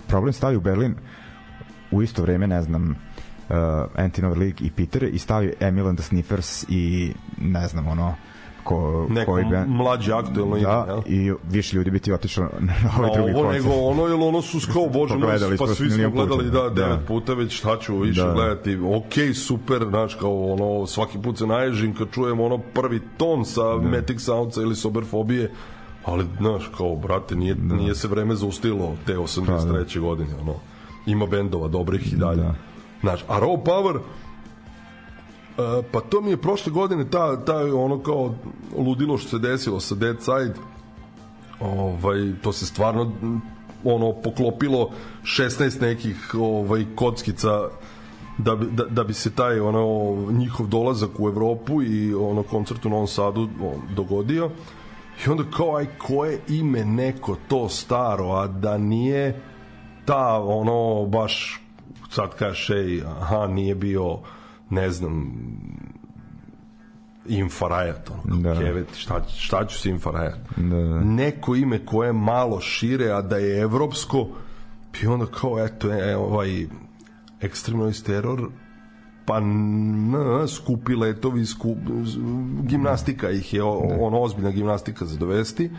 problem 0.06 0.32
stavi 0.32 0.56
u 0.56 0.60
Berlin 0.60 0.94
u 1.90 2.02
isto 2.02 2.22
vreme, 2.22 2.46
ne 2.46 2.62
znam, 2.62 2.90
uh, 2.90 3.56
Anti-Nover 3.96 4.38
League 4.38 4.58
i 4.60 4.70
Peter 4.70 5.04
i 5.04 5.18
stavi 5.18 5.52
Emil 5.60 5.88
and 5.88 5.98
the 5.98 6.04
Sniffers 6.04 6.64
i 6.68 7.12
ne 7.38 7.68
znam, 7.68 7.86
ono, 7.88 8.14
ko, 8.64 9.06
Neko 9.10 9.32
koji 9.32 9.44
band- 9.44 9.66
mlađe 9.68 10.12
aktuelno 10.12 10.56
ime, 10.56 10.66
da, 10.66 10.84
jel? 10.88 11.00
i 11.06 11.32
više 11.44 11.76
ljudi 11.76 11.90
bi 11.90 11.98
ti 11.98 12.12
otišlo 12.12 12.48
na 12.60 12.72
ovaj 12.98 13.08
Na 13.08 13.14
drugi 13.14 13.32
ovo 13.32 13.42
koncert. 13.42 13.64
nego 13.64 13.76
ono, 13.76 14.06
jer 14.06 14.14
ono 14.14 14.42
su 14.42 14.58
kao, 14.72 14.88
bože 14.98 15.14
pa 15.58 15.66
svi 15.66 15.90
smo 15.90 16.10
gledali, 16.10 16.44
da, 16.44 16.62
da. 16.62 16.70
devet 16.70 17.06
puta 17.06 17.34
već, 17.34 17.52
šta 17.52 17.76
ću 17.76 17.96
više 17.96 18.22
Da. 18.22 18.32
gledati, 18.32 18.78
ok, 18.86 19.12
super, 19.36 19.86
znaš, 19.88 20.14
kao 20.14 20.44
ono, 20.46 20.86
svaki 20.86 21.18
put 21.18 21.38
se 21.38 21.46
naježim 21.46 21.94
kad 21.94 22.10
čujem 22.10 22.40
ono 22.40 22.58
prvi 22.58 23.00
ton 23.16 23.44
sa 23.44 23.62
Da. 23.64 23.88
Matic 23.88 24.20
Soundsa 24.20 24.62
ili 24.62 24.76
Soberfobije, 24.76 25.50
ali, 26.04 26.26
znaš, 26.38 26.70
kao, 26.76 26.96
brate, 26.96 27.36
nije, 27.36 27.54
nije 27.54 27.94
se 27.94 28.08
vreme 28.08 28.34
zaustilo 28.34 28.96
te 29.06 29.16
83. 29.16 30.00
godine, 30.00 30.30
ono, 30.42 30.54
ima 31.10 31.26
bendova 31.26 31.68
dobrih 31.68 32.12
i 32.12 32.16
dalje. 32.16 32.42
Da. 32.42 32.54
Znaš, 33.00 33.24
a 33.28 33.40
Raw 33.40 33.62
Power, 33.64 34.00
E, 35.58 35.82
pa 35.92 36.00
to 36.00 36.20
mi 36.20 36.30
je 36.30 36.36
prošle 36.36 36.72
godine 36.72 37.10
ta, 37.10 37.44
ta 37.44 37.56
ono 37.74 37.98
kao 38.02 38.34
ludilo 38.76 39.18
što 39.18 39.28
se 39.28 39.38
desilo 39.38 39.80
sa 39.80 39.94
Dead 39.94 40.16
Side 40.22 40.54
ovaj, 41.60 42.32
to 42.42 42.52
se 42.52 42.66
stvarno 42.66 43.12
ono 43.84 44.12
poklopilo 44.12 44.90
16 45.22 45.80
nekih 45.80 46.34
ovaj 46.34 46.84
kockica 46.94 47.68
da 48.38 48.56
bi, 48.56 48.66
da, 48.70 48.84
da 48.84 49.04
bi 49.04 49.14
se 49.14 49.30
taj 49.30 49.60
ono 49.60 50.16
njihov 50.30 50.66
dolazak 50.66 51.10
u 51.20 51.28
Evropu 51.28 51.82
i 51.82 52.14
ono 52.14 52.42
koncert 52.42 52.86
u 52.86 52.88
Novom 52.88 53.06
Sadu 53.06 53.40
on, 53.42 53.94
dogodio 53.94 54.50
i 55.26 55.30
onda 55.30 55.44
kao 55.56 55.76
aj 55.76 55.86
koje 55.98 56.40
ime 56.48 56.84
neko 56.84 57.36
to 57.48 57.68
staro 57.68 58.24
a 58.24 58.46
da 58.46 58.78
nije 58.78 59.40
ta 60.08 60.38
ono 60.38 61.06
baš 61.06 61.60
sad 62.10 62.34
kažeš 62.34 62.70
ej 62.70 63.02
aha 63.10 63.46
nije 63.46 63.74
bio 63.74 64.18
ne 64.70 64.90
znam 64.90 65.32
Infarajat, 67.28 68.10
ono, 68.10 68.36
Da. 68.36 68.54
da. 68.54 68.60
kevet, 68.60 68.86
šta, 68.96 69.22
šta 69.28 69.66
ću 69.66 69.78
s 69.78 69.84
Infarajat? 69.84 70.38
Da, 70.56 70.76
da. 70.76 71.00
Neko 71.00 71.54
ime 71.56 71.86
koje 71.86 72.08
je 72.08 72.12
malo 72.12 72.60
šire, 72.60 73.10
a 73.10 73.22
da 73.22 73.36
je 73.36 73.60
evropsko, 73.60 74.28
i 75.02 75.06
onda 75.06 75.26
kao, 75.26 75.64
eto, 75.64 75.92
e, 75.92 76.16
ovaj, 76.16 76.66
Extreme 77.40 77.76
Noise 77.76 78.04
Terror, 78.04 78.48
pa 79.26 79.38
n, 79.38 80.14
skupi 80.48 80.94
letovi, 80.94 81.46
skup, 81.46 81.78
gimnastika 82.62 83.30
ih 83.30 83.54
je, 83.54 83.62
o- 83.62 83.96
ono, 84.00 84.20
ozbiljna 84.20 84.50
gimnastika 84.50 85.04
za 85.04 85.18
dovesti. 85.18 85.70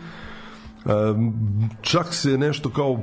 Čak 1.80 2.14
se 2.14 2.38
nešto 2.38 2.70
kao 2.70 3.00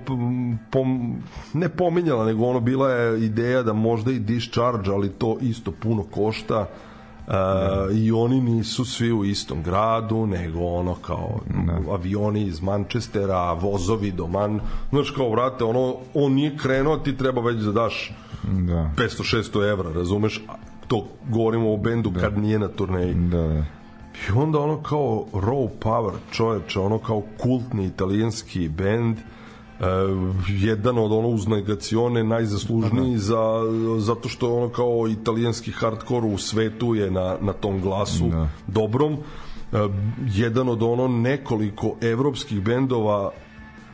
pom, 0.71 1.15
ne 1.53 1.69
pominjala 1.69 2.25
nego 2.25 2.45
ono 2.45 2.59
bila 2.59 2.91
je 2.91 3.25
ideja 3.25 3.63
da 3.63 3.73
možda 3.73 4.11
i 4.11 4.19
discharge 4.19 4.91
ali 4.91 5.09
to 5.09 5.37
isto 5.41 5.71
puno 5.71 6.03
košta. 6.03 6.67
Uh, 7.27 7.97
i 7.97 8.11
oni 8.11 8.41
nisu 8.41 8.85
svi 8.85 9.11
u 9.11 9.25
istom 9.25 9.63
gradu 9.63 10.25
nego 10.25 10.59
ono 10.59 10.95
kao 10.95 11.39
avioni 11.91 12.41
iz 12.41 12.61
Manchestera 12.61 13.53
vozovi 13.53 14.11
do 14.11 14.27
Man 14.27 14.59
znaš 14.89 15.11
kao 15.11 15.29
vrate 15.29 15.63
ono 15.63 15.95
on 16.13 16.33
nije 16.33 16.57
krenuo 16.57 16.97
ti 16.97 17.17
treba 17.17 17.41
već 17.41 17.57
da 17.57 17.71
daš 17.71 18.11
Da. 18.43 18.91
500-600 18.97 19.71
evra 19.71 19.91
razumeš? 19.91 20.41
To 20.87 21.07
govorimo 21.29 21.73
o 21.73 21.77
bendu 21.77 22.11
kad 22.19 22.37
nije 22.37 22.59
na 22.59 22.67
turneji. 22.67 23.13
Da, 23.13 23.37
da. 23.37 23.65
I 24.29 24.31
onda 24.35 24.59
ono 24.59 24.81
kao 24.81 25.25
Raw 25.33 25.69
Power, 25.79 26.11
čoveče, 26.31 26.79
ono 26.79 26.97
kao 26.99 27.23
kultni 27.37 27.85
italijanski 27.85 28.69
bend, 28.69 29.17
e, 29.17 29.23
jedan 30.47 30.97
od 30.97 31.11
ono 31.11 31.27
uz 31.27 31.47
negacione 31.47 32.23
najzaslužniji 32.23 33.17
za, 33.17 33.61
zato 33.97 34.29
što 34.29 34.55
ono 34.55 34.69
kao 34.69 35.07
italijanski 35.07 35.71
hardcore 35.71 36.27
u 36.27 36.37
svetu 36.37 36.95
je 36.95 37.11
na, 37.11 37.37
na 37.41 37.53
tom 37.53 37.81
glasu 37.81 38.27
Da. 38.29 38.49
dobrom. 38.67 39.13
E, 39.13 39.17
jedan 40.33 40.69
od 40.69 40.83
ono 40.83 41.07
nekoliko 41.07 41.95
evropskih 42.01 42.61
bendova 42.61 43.31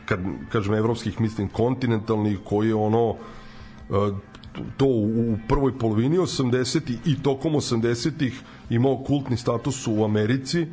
kad 0.04 0.20
kažem 0.48 0.74
evropskih 0.74 1.20
mislim 1.20 1.48
kontinentalnih 1.48 2.38
koji 2.44 2.68
je 2.68 2.74
ono 2.74 3.14
e, 3.90 3.94
to 4.76 4.86
u 4.86 5.36
prvoj 5.48 5.78
polovini 5.78 6.18
80 6.18 6.92
i 7.04 7.22
tokom 7.22 7.52
80-ih 7.52 8.42
imao 8.70 9.04
kultni 9.06 9.36
status 9.36 9.86
u 9.86 10.04
Americi 10.04 10.66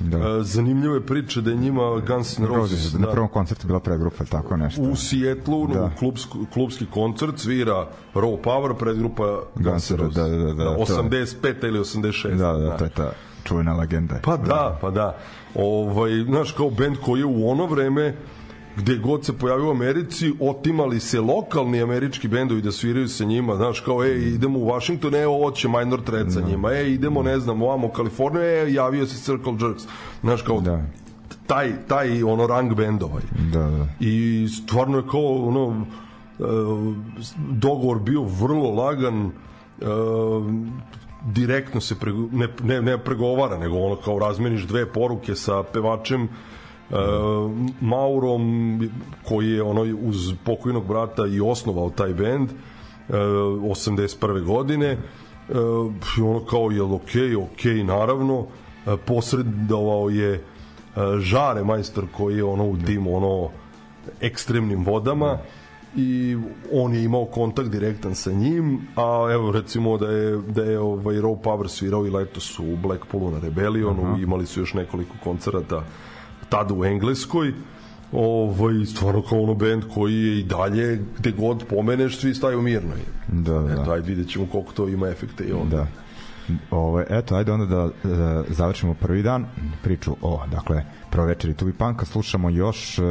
Da. 0.00 0.18
E, 0.18 0.42
zanimljive 0.42 1.00
priče 1.06 1.40
da 1.40 1.50
je 1.50 1.56
njima 1.56 2.00
Guns 2.06 2.38
N' 2.38 2.46
Roses 2.46 2.72
Roses, 2.72 3.00
na 3.00 3.10
prvom 3.10 3.28
koncertu 3.28 3.66
bila 3.66 3.80
pregrupa, 3.80 4.24
tako 4.24 4.56
nešto. 4.56 4.82
u 4.82 4.96
Sijetlu 4.96 5.66
Da. 5.66 5.84
u 5.84 5.90
klubsk, 5.98 6.28
klubski 6.52 6.86
koncert 6.86 7.38
svira 7.38 7.86
Raw 8.14 8.40
Power 8.42 8.74
predgrupa 8.74 9.40
Guns 9.54 9.90
N' 9.90 9.96
Roses 9.96 10.14
da, 10.14 10.28
da, 10.28 10.36
da, 10.36 10.52
da, 10.54 10.64
to 10.64 10.92
je. 10.92 10.98
85 10.98 11.68
ili 11.68 11.78
86 11.78 12.36
Da, 12.36 12.52
da, 12.52 12.58
znaš. 12.58 12.78
to 12.78 12.84
je 12.84 12.90
ta 12.90 13.12
čuvena 13.44 13.74
legenda. 13.76 14.14
Pa 14.22 14.36
da, 14.36 14.78
pa 14.80 14.90
da. 14.90 15.16
Ovaj, 15.54 16.10
znaš, 16.24 16.52
kao 16.52 16.70
bend 16.70 16.96
koji 17.04 17.20
je 17.20 17.26
u 17.26 17.50
ono 17.50 17.66
vreme 17.66 18.14
gde 18.76 18.96
god 18.96 19.24
se 19.24 19.32
pojavio 19.32 19.68
u 19.68 19.70
Americi, 19.70 20.32
otimali 20.40 21.00
se 21.00 21.20
lokalni 21.20 21.82
američki 21.82 22.28
bendovi 22.28 22.62
da 22.62 22.72
sviraju 22.72 23.08
sa 23.08 23.24
njima, 23.24 23.56
znaš, 23.56 23.80
kao, 23.80 24.04
ej, 24.04 24.18
idemo 24.18 24.58
u 24.58 24.66
Washington, 24.66 25.14
e, 25.14 25.26
ovo 25.26 25.50
će 25.50 25.68
Minor 25.68 26.00
Threat 26.02 26.32
sa 26.32 26.40
njima, 26.40 26.72
ej, 26.72 26.92
idemo, 26.92 27.22
ne 27.22 27.38
znam, 27.38 27.62
ovamo 27.62 27.86
u 27.86 27.90
Kaliforniju, 27.90 28.42
e, 28.42 28.72
javio 28.72 29.06
se 29.06 29.22
Circle 29.22 29.52
Jerks, 29.60 29.82
znaš, 30.20 30.42
kao, 30.42 30.60
Da. 30.60 30.82
taj, 31.46 31.72
taj, 31.88 32.22
ono, 32.22 32.46
rang 32.46 32.74
bendovaj. 32.74 33.22
Da, 33.52 33.62
da. 33.62 33.86
I 34.00 34.46
stvarno 34.48 34.98
je 34.98 35.04
kao, 35.10 35.48
ono, 35.48 35.86
e, 36.38 36.42
dogovor 37.50 37.98
bio 37.98 38.22
vrlo 38.22 38.70
lagan, 38.70 39.26
e, 39.26 39.84
direktno 41.24 41.80
se 41.80 41.94
pre, 41.94 42.12
ne, 42.12 42.48
ne, 42.62 42.82
ne 42.82 42.98
pregovara, 42.98 43.58
nego 43.58 43.76
ono 43.76 43.96
kao 43.96 44.18
razmeniš 44.18 44.62
dve 44.62 44.86
poruke 44.92 45.34
sa 45.34 45.62
pevačem 45.62 46.24
e, 46.24 46.28
Maurom 47.80 48.80
koji 49.28 49.50
je 49.50 49.62
ono 49.62 49.82
uz 50.02 50.34
pokojnog 50.44 50.86
brata 50.86 51.26
i 51.26 51.40
osnovao 51.40 51.90
taj 51.90 52.14
bend 52.14 52.50
81. 53.08 54.44
godine 54.44 54.86
e, 54.86 54.98
i 56.18 56.22
ono 56.22 56.40
kao 56.44 56.70
je 56.70 56.82
ok, 56.82 57.10
ok 57.38 57.64
naravno 57.84 58.46
e, 58.86 58.96
posredovao 59.06 60.10
je 60.10 60.34
e, 60.34 60.40
Žare 61.18 61.64
majstor 61.64 62.04
koji 62.16 62.36
je 62.36 62.44
ono 62.44 62.64
u 62.64 62.76
tim 62.76 63.06
ono 63.06 63.48
ekstremnim 64.20 64.84
vodama 64.84 65.38
i 65.96 66.36
on 66.72 66.94
je 66.94 67.04
imao 67.04 67.24
kontakt 67.24 67.70
direktan 67.70 68.14
sa 68.14 68.32
njim, 68.32 68.80
a 68.96 69.28
evo 69.32 69.52
recimo 69.52 69.98
da 69.98 70.10
je, 70.10 70.36
da 70.36 70.62
je 70.62 70.78
ovaj 70.78 71.16
Raw 71.16 71.40
Power 71.42 71.68
svirao 71.68 72.06
i 72.06 72.10
letos 72.10 72.58
u 72.58 72.76
Blackpoolu 72.82 73.30
na 73.30 73.38
Rebellionu, 73.38 74.02
uh 74.02 74.08
-huh. 74.08 74.22
imali 74.22 74.46
su 74.46 74.60
još 74.60 74.74
nekoliko 74.74 75.14
koncerata 75.24 75.82
tada 76.48 76.74
u 76.74 76.84
Engleskoj, 76.84 77.52
ovaj, 78.12 78.84
stvarno 78.86 79.22
kao 79.22 79.42
ono 79.42 79.54
band 79.54 79.82
koji 79.94 80.14
je 80.14 80.38
i 80.38 80.42
dalje 80.42 81.02
gde 81.18 81.30
god 81.30 81.64
pomeneš 81.68 82.18
svi 82.18 82.34
staju 82.34 82.62
mirno 82.62 82.92
Da, 83.28 83.58
da. 83.58 83.72
eto 83.72 83.90
ajde 83.90 84.08
vidjet 84.08 84.28
ćemo 84.28 84.46
koliko 84.46 84.72
to 84.72 84.88
ima 84.88 85.08
efekte 85.08 85.44
i 85.44 85.52
onda 85.52 85.76
Da. 85.76 85.86
Ovo, 86.70 87.02
eto, 87.10 87.34
ajde 87.34 87.52
onda 87.52 87.66
da 87.66 87.84
e, 87.84 87.88
završimo 88.48 88.94
prvi 88.94 89.22
dan 89.22 89.46
priču 89.82 90.16
o, 90.22 90.42
dakle, 90.50 90.84
prvo 91.10 91.26
večeri 91.26 91.54
Tubi 91.54 91.72
Panka, 91.72 92.04
slušamo 92.04 92.50
još 92.50 92.98
e, 92.98 93.02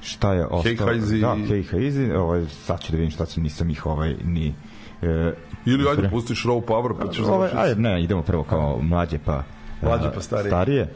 šta 0.00 0.34
je 0.34 0.46
ostalo. 0.46 0.92
Hazy. 0.92 1.20
Da, 1.20 1.36
Hey 1.36 1.72
Hazy, 1.72 2.16
ovaj, 2.16 2.46
sad 2.46 2.80
ću 2.80 2.92
da 2.92 2.96
vidim 2.96 3.10
šta 3.10 3.26
sam, 3.26 3.42
nisam 3.42 3.70
ih 3.70 3.86
ovaj, 3.86 4.14
ni... 4.24 4.54
E, 5.02 5.34
ili 5.66 5.88
ajde 5.88 6.08
pustiš 6.10 6.44
Raw 6.44 6.64
Power 6.64 6.94
pa 7.00 7.12
ćeš 7.12 7.24
ovaj, 7.24 7.50
ajde, 7.56 7.80
ne, 7.80 8.02
idemo 8.02 8.22
prvo 8.22 8.44
kao 8.44 8.78
mlađe 8.82 9.18
pa 9.24 9.42
Mlađe 9.82 10.10
pa 10.14 10.20
starije. 10.20 10.50
starije 10.50 10.82
e, 10.82 10.88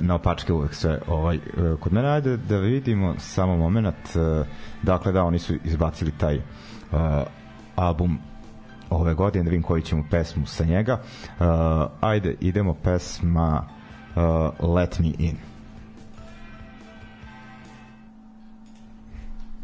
na 0.00 0.14
opačke 0.14 0.52
uvek 0.52 0.74
sve 0.74 1.00
ovaj, 1.08 1.36
e, 1.36 1.40
kod 1.80 1.92
mene 1.92 2.08
ajde 2.08 2.36
da 2.36 2.56
vidimo 2.56 3.14
samo 3.18 3.56
moment 3.56 4.16
e, 4.16 4.44
dakle 4.82 5.12
da 5.12 5.24
oni 5.24 5.38
su 5.38 5.54
izbacili 5.64 6.10
taj 6.18 6.34
e, 6.36 6.42
album 7.76 8.18
ove 8.92 9.14
godine 9.14 9.44
da 9.44 9.50
vidim 9.50 9.62
koju 9.62 9.82
ćemo 9.82 10.04
pesmu 10.10 10.46
sa 10.46 10.64
njega 10.64 11.00
uh, 11.38 11.46
ajde 12.00 12.36
idemo 12.40 12.74
pesma 12.74 13.66
uh, 14.16 14.74
Let 14.76 14.98
Me 14.98 15.12
In 15.18 15.36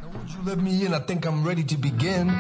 Now, 0.03 0.09
would 0.09 0.31
you 0.31 0.51
let 0.51 0.59
me 0.59 0.71
in? 0.87 0.95
I 0.95 1.01
think 1.07 1.27
I'm 1.27 1.45
ready 1.47 1.65
to 1.65 1.77
begin. 1.77 2.31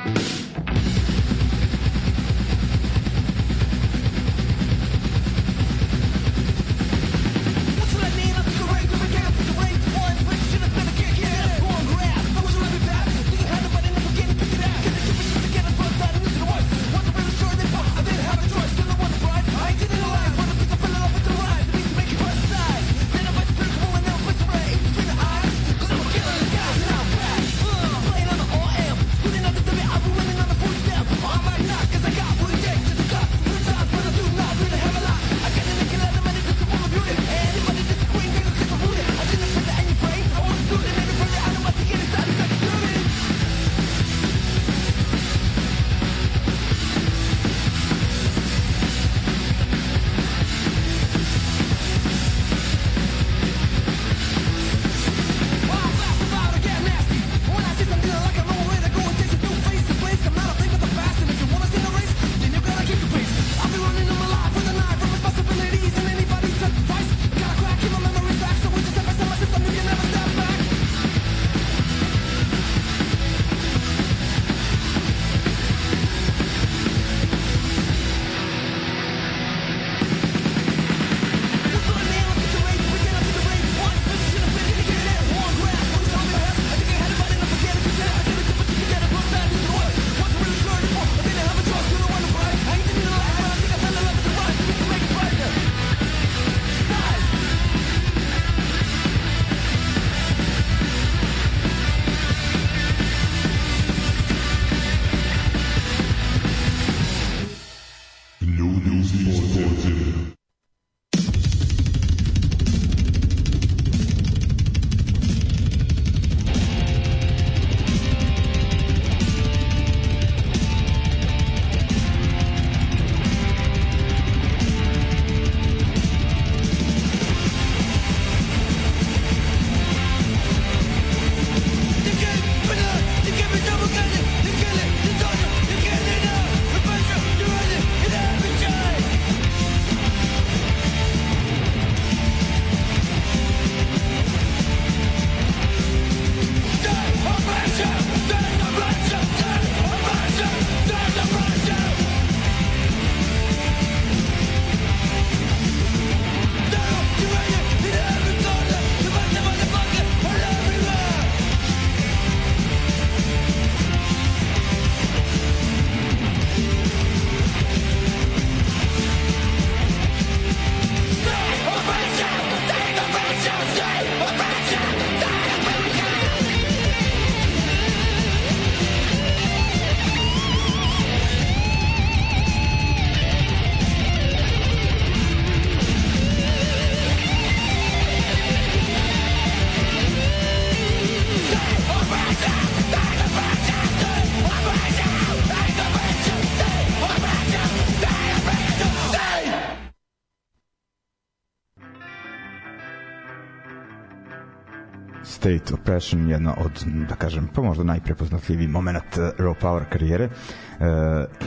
State 205.58 205.74
of 205.74 205.80
Passion 205.84 206.30
jedna 206.30 206.54
od, 206.64 206.84
da 207.08 207.14
kažem, 207.14 207.48
pa 207.54 207.62
možda 207.62 207.84
najprepoznatljiviji 207.84 208.68
moment 208.68 209.16
uh, 209.16 209.24
Raw 209.38 209.54
Power 209.60 209.84
karijere. 209.90 210.24
E, 210.24 210.30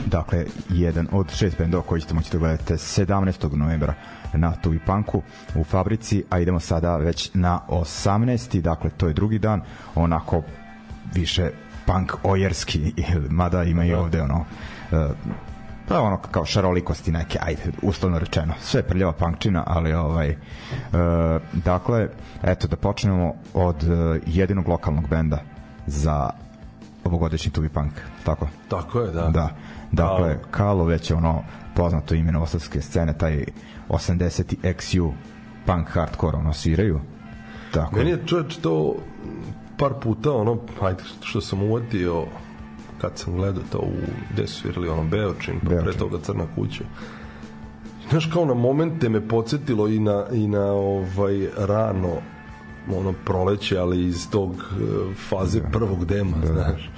dakle, 0.06 0.44
jedan 0.68 1.08
od 1.12 1.30
šest 1.34 1.58
bendova 1.58 1.82
koji 1.82 2.00
ćete 2.00 2.14
moći 2.14 2.32
da 2.32 2.38
gledate 2.38 2.74
17. 2.74 3.56
novembra 3.56 3.94
na 4.34 4.52
Tubi 4.52 4.78
Punku 4.78 5.22
u 5.54 5.64
fabrici, 5.64 6.24
a 6.30 6.38
idemo 6.38 6.60
sada 6.60 6.96
već 6.96 7.30
na 7.34 7.60
18. 7.68 8.60
Dakle, 8.60 8.90
to 8.90 9.08
je 9.08 9.14
drugi 9.14 9.38
dan, 9.38 9.62
onako 9.94 10.42
više 11.14 11.50
punk 11.86 12.12
ojerski, 12.22 12.92
mada 13.30 13.64
ima 13.64 13.84
i 13.84 13.94
ovde 13.94 14.22
ono 14.22 14.44
uh, 14.92 14.98
pa 15.88 16.00
ono 16.00 16.18
kao 16.30 16.44
šarolikosti 16.44 17.12
neke, 17.12 17.38
ajde, 17.42 17.62
uslovno 17.82 18.18
rečeno. 18.18 18.54
Sve 18.60 18.82
prljava 18.82 19.12
punkčina, 19.12 19.64
ali 19.66 19.92
ovaj 19.92 20.30
uh, 20.30 20.36
dakle, 21.52 22.08
eto 22.42 22.68
da 22.68 22.76
počnemo 22.76 23.34
od 23.54 23.82
uh, 23.82 24.16
jedinog 24.26 24.68
lokalnog 24.68 25.08
benda 25.08 25.38
za 25.86 26.30
ovogodišnji 27.04 27.52
Tubi 27.52 27.68
Punk, 27.68 27.92
tako? 28.24 28.48
Tako 28.68 29.00
je, 29.00 29.12
da. 29.12 29.28
Da. 29.28 29.48
Dakle, 29.92 30.38
Kalo 30.50 30.84
već 30.84 31.10
je 31.10 31.16
ono 31.16 31.42
poznato 31.74 32.14
ime 32.14 32.32
novosadske 32.32 32.80
scene, 32.80 33.18
taj 33.18 33.44
80. 33.88 34.56
XU 34.62 35.12
punk 35.66 35.88
hardcore 35.88 36.36
ono 36.36 36.52
sviraju. 36.52 37.00
Tako. 37.72 37.96
Meni 37.96 38.10
je 38.10 38.26
čovječ 38.26 38.56
to 38.56 38.94
par 39.78 39.92
puta 40.02 40.32
ono, 40.32 40.58
ajde 40.82 41.02
što 41.20 41.40
sam 41.40 41.62
uvatio 41.62 42.26
kad 43.02 43.18
sam 43.18 43.36
gledao 43.36 43.62
to 43.72 43.78
u 43.78 43.92
gde 44.32 44.46
su 44.46 44.60
svirali 44.60 44.88
ono 44.88 45.04
Beočin, 45.04 45.60
pa 45.60 45.66
pre 45.66 45.76
Beočin. 45.76 45.98
toga 45.98 46.18
Crna 46.22 46.44
kuća. 46.54 46.84
Znaš, 48.10 48.26
kao 48.26 48.44
na 48.44 48.54
momente 48.54 49.08
me 49.08 49.28
podsjetilo 49.28 49.88
i 49.88 49.98
na, 49.98 50.26
i 50.32 50.46
na 50.46 50.72
ovaj 50.72 51.48
rano 51.58 52.16
ono 52.96 53.14
proleće, 53.24 53.78
ali 53.78 54.06
iz 54.06 54.30
tog 54.30 54.50
eh, 54.50 55.14
faze 55.28 55.60
da. 55.60 55.68
prvog 55.68 56.04
dema, 56.04 56.36
da. 56.36 56.46
znaš. 56.46 56.90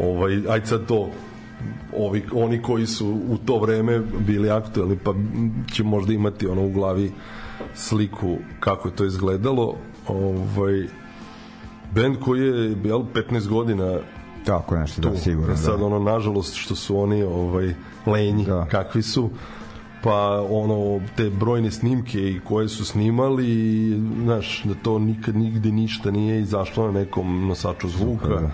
Ovaj, 0.00 0.42
ajde 0.48 0.66
sad 0.66 0.86
to 0.86 1.10
ovi, 1.96 2.24
oni 2.32 2.62
koji 2.62 2.86
su 2.86 3.06
u 3.28 3.38
to 3.46 3.58
vreme 3.58 4.00
bili 4.26 4.50
aktuelni 4.50 4.98
pa 5.04 5.14
će 5.72 5.84
možda 5.84 6.12
imati 6.12 6.46
ono 6.46 6.66
u 6.66 6.70
glavi 6.70 7.12
sliku 7.74 8.36
kako 8.60 8.88
je 8.88 8.96
to 8.96 9.04
izgledalo 9.04 9.76
ovaj 10.08 10.86
bend 11.94 12.16
koji 12.20 12.40
je 12.40 12.76
jel, 12.84 13.02
15 13.14 13.48
godina 13.48 13.98
Tako 14.44 14.76
nešto, 14.76 15.02
tu. 15.02 15.10
da, 15.10 15.16
sigurno. 15.16 15.52
E 15.52 15.56
sad 15.56 15.78
da. 15.78 15.86
ono 15.86 15.98
nažalost 15.98 16.54
što 16.54 16.74
su 16.74 16.98
oni 16.98 17.22
ovaj 17.22 17.74
lenji 18.06 18.44
Da. 18.44 18.66
kakvi 18.70 19.02
su 19.02 19.30
pa 20.02 20.46
ono 20.50 21.00
te 21.16 21.30
brojne 21.30 21.70
snimke 21.70 22.30
i 22.30 22.40
koje 22.44 22.68
su 22.68 22.84
snimali 22.84 23.90
znaš 24.22 24.62
da 24.64 24.74
to 24.74 24.98
nikad 24.98 25.36
nigde 25.36 25.72
ništa 25.72 26.10
nije 26.10 26.40
izašlo 26.40 26.86
na 26.86 26.92
nekom 26.92 27.46
nosaču 27.48 27.88
zvuka 27.88 28.28
da. 28.28 28.34
ja, 28.34 28.50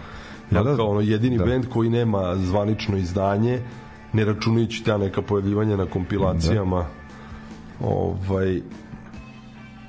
Da, 0.50 0.62
da. 0.62 0.76
kao 0.76 0.86
ono 0.86 1.00
jedini 1.00 1.38
Da. 1.38 1.44
bend 1.44 1.66
koji 1.68 1.90
nema 1.90 2.36
zvanično 2.36 2.96
izdanje 2.96 3.60
ne 4.12 4.24
računajući 4.24 4.84
ta 4.84 4.98
neka 4.98 5.22
pojavljivanja 5.22 5.76
na 5.76 5.86
kompilacijama 5.86 6.84
ovaj 7.80 8.60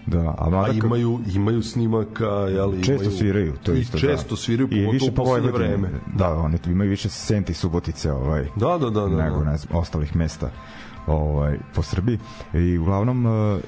Da, 0.10 0.36
a 0.38 0.50
mada 0.50 0.74
imaju 0.74 1.20
imaju 1.36 1.64
snimaka 1.64 2.26
jeli 2.26 2.84
često 2.84 3.04
imaju, 3.04 3.18
sviraju, 3.18 3.54
to 3.64 3.74
i 3.74 3.80
isto 3.80 3.98
često 3.98 4.30
da. 4.30 4.36
sviraju 4.36 4.68
I 4.68 4.70
pogotovo 4.70 4.92
više 4.92 5.12
po 5.12 5.24
Vojvodini. 5.24 5.58
vreme 5.58 5.90
Da, 6.16 6.30
oni 6.30 6.58
tu 6.58 6.72
imaju 6.72 6.90
više 6.90 7.10
Senti 7.10 7.54
Subotice, 7.54 8.12
ovaj. 8.12 8.48
da 8.56 8.78
da 8.78 8.90
da 8.90 9.02
da, 9.02 9.24
nego 9.24 9.40
da. 9.44 9.52
ne 9.52 9.58
znam, 9.58 9.78
ostalih 9.78 10.16
mesta 10.16 10.50
ovaj 11.08 11.58
po 11.76 11.82
Srbiji 11.84 12.20
i 12.54 12.78
uglavnom 12.78 13.26
eh, 13.58 13.60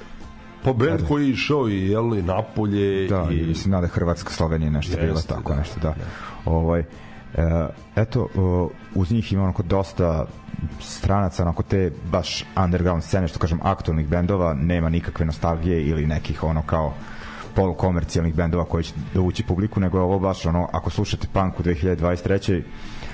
Pa 0.64 0.74
bend 0.74 0.92
Ajde. 0.92 1.04
koji 1.08 1.26
je 1.26 1.32
išao 1.32 1.70
i 1.70 1.88
jel, 1.88 2.18
i 2.18 2.22
Napolje 2.22 3.08
da 3.08 3.28
i 3.32 3.46
mislim 3.46 3.72
nada 3.72 3.88
Hrvatska 3.88 4.34
Slovenija 4.34 4.72
nešto 4.72 4.92
Jeste, 4.92 5.06
bila 5.06 5.22
tako 5.22 5.54
da. 5.54 5.60
nešto 5.60 5.80
da 5.80 5.96
ovaj 6.46 6.80
e, 6.80 6.86
eto 7.96 8.28
o, 8.36 8.70
uz 8.96 9.12
njih 9.12 9.34
ima 9.34 9.44
onako 9.44 9.64
dosta 9.64 10.26
stranaca 10.80 11.44
onako 11.44 11.64
te 11.64 11.92
baš 12.12 12.46
underground 12.64 13.04
scene 13.04 13.28
što 13.28 13.40
kažem 13.40 13.60
aktualnih 13.64 14.08
bendova 14.08 14.54
nema 14.54 14.90
nikakve 14.90 15.26
nostalgije 15.26 15.86
ili 15.86 16.06
nekih 16.06 16.44
ono 16.44 16.62
kao 16.62 16.94
polukomercijalnih 17.56 18.36
bendova 18.36 18.66
koji 18.66 18.84
će 18.84 18.94
dovući 19.14 19.44
publiku 19.44 19.80
nego 19.80 19.98
je 19.98 20.02
ovo 20.02 20.20
baš 20.20 20.46
ono 20.46 20.68
ako 20.74 20.90
slušate 20.90 21.28
punk 21.34 21.60
u 21.60 21.64
2023 21.64 22.62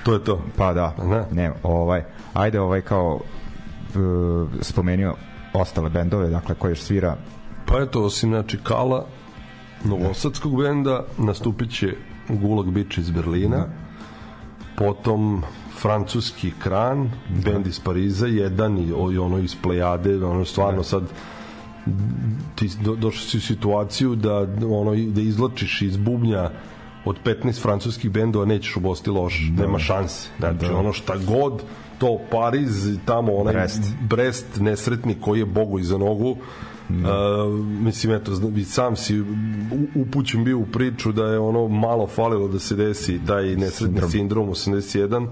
to 0.04 0.12
je 0.12 0.24
to. 0.24 0.42
Pa 0.56 0.72
da, 0.72 0.94
Ne. 1.04 1.24
ne, 1.32 1.52
ovaj, 1.62 2.04
ajde 2.34 2.60
ovaj 2.60 2.80
kao 2.80 3.14
uh, 3.14 4.48
spomenio 4.60 5.14
ostale 5.52 5.90
bendove, 5.90 6.28
dakle 6.28 6.54
koji 6.54 6.70
još 6.70 6.80
svira 6.80 7.16
Pa 7.66 7.80
eto, 7.82 8.04
osim 8.04 8.30
znači 8.30 8.58
Kala, 8.62 9.06
novosadskog 9.84 10.62
benda, 10.62 11.04
nastupit 11.18 11.70
će 11.70 11.94
Gulag 12.28 12.70
Bić 12.70 12.98
iz 12.98 13.10
Berlina, 13.10 13.66
potom 14.78 15.42
francuski 15.80 16.52
Kran, 16.62 17.10
bend 17.44 17.66
iz 17.66 17.80
Pariza, 17.80 18.26
jedan 18.26 18.78
i, 18.78 18.86
i 19.14 19.18
ono 19.18 19.38
iz 19.38 19.56
Plejade, 19.62 20.24
ono 20.24 20.44
stvarno 20.44 20.82
sad 20.82 21.02
ti 22.54 22.70
do, 22.84 22.96
došli 22.96 23.26
si 23.28 23.36
u 23.36 23.40
situaciju 23.40 24.14
da 24.14 24.46
ono 24.70 24.94
da 24.94 25.20
izlačiš 25.20 25.82
iz 25.82 25.96
bubnja 25.96 26.50
od 27.08 27.16
15 27.24 27.62
francuskih 27.62 28.10
bendova 28.10 28.44
nećeš 28.44 28.76
ubosti 28.76 29.10
loš, 29.10 29.50
nema 29.56 29.78
šanse. 29.78 30.28
Znači 30.38 30.66
Da. 30.66 30.76
ono 30.76 30.92
šta 30.92 31.14
god 31.26 31.62
to 31.98 32.18
Pariz, 32.30 32.98
tamo 33.04 33.34
onaj 33.34 33.52
Brest. 33.52 33.82
Brest 34.00 34.46
nesretni 34.60 35.14
koji 35.20 35.38
je 35.38 35.46
Bogu 35.46 35.78
iza 35.78 35.98
nogu 35.98 36.36
Uh, 36.90 36.94
mislim 37.60 38.14
eto 38.14 38.32
sam 38.64 38.96
si 38.96 39.22
upućen 39.94 40.44
bio 40.44 40.58
u 40.58 40.66
priču 40.66 41.12
da 41.12 41.24
je 41.24 41.38
ono 41.38 41.68
malo 41.68 42.06
falilo 42.06 42.48
da 42.48 42.58
se 42.58 42.76
desi 42.76 43.20
taj 43.26 43.44
nesretni 43.44 43.70
Sindrom. 44.10 44.10
sindrom, 44.10 44.48
81 44.48 45.28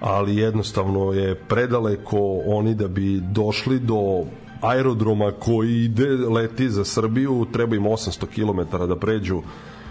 ali 0.00 0.36
jednostavno 0.36 1.12
je 1.12 1.34
predaleko 1.34 2.40
oni 2.46 2.74
da 2.74 2.88
bi 2.88 3.20
došli 3.20 3.78
do 3.78 4.24
aerodroma 4.60 5.32
koji 5.38 5.84
ide 5.84 6.08
leti 6.08 6.70
za 6.70 6.84
Srbiju 6.84 7.46
treba 7.52 7.76
im 7.76 7.84
800 7.84 8.26
km 8.26 8.76
da 8.88 8.96
pređu 8.96 9.42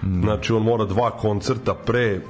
znači 0.03 0.53
on 0.53 0.63
mora 0.63 0.85
dva 0.85 1.11
koncerta 1.11 1.73
pre 1.73 2.21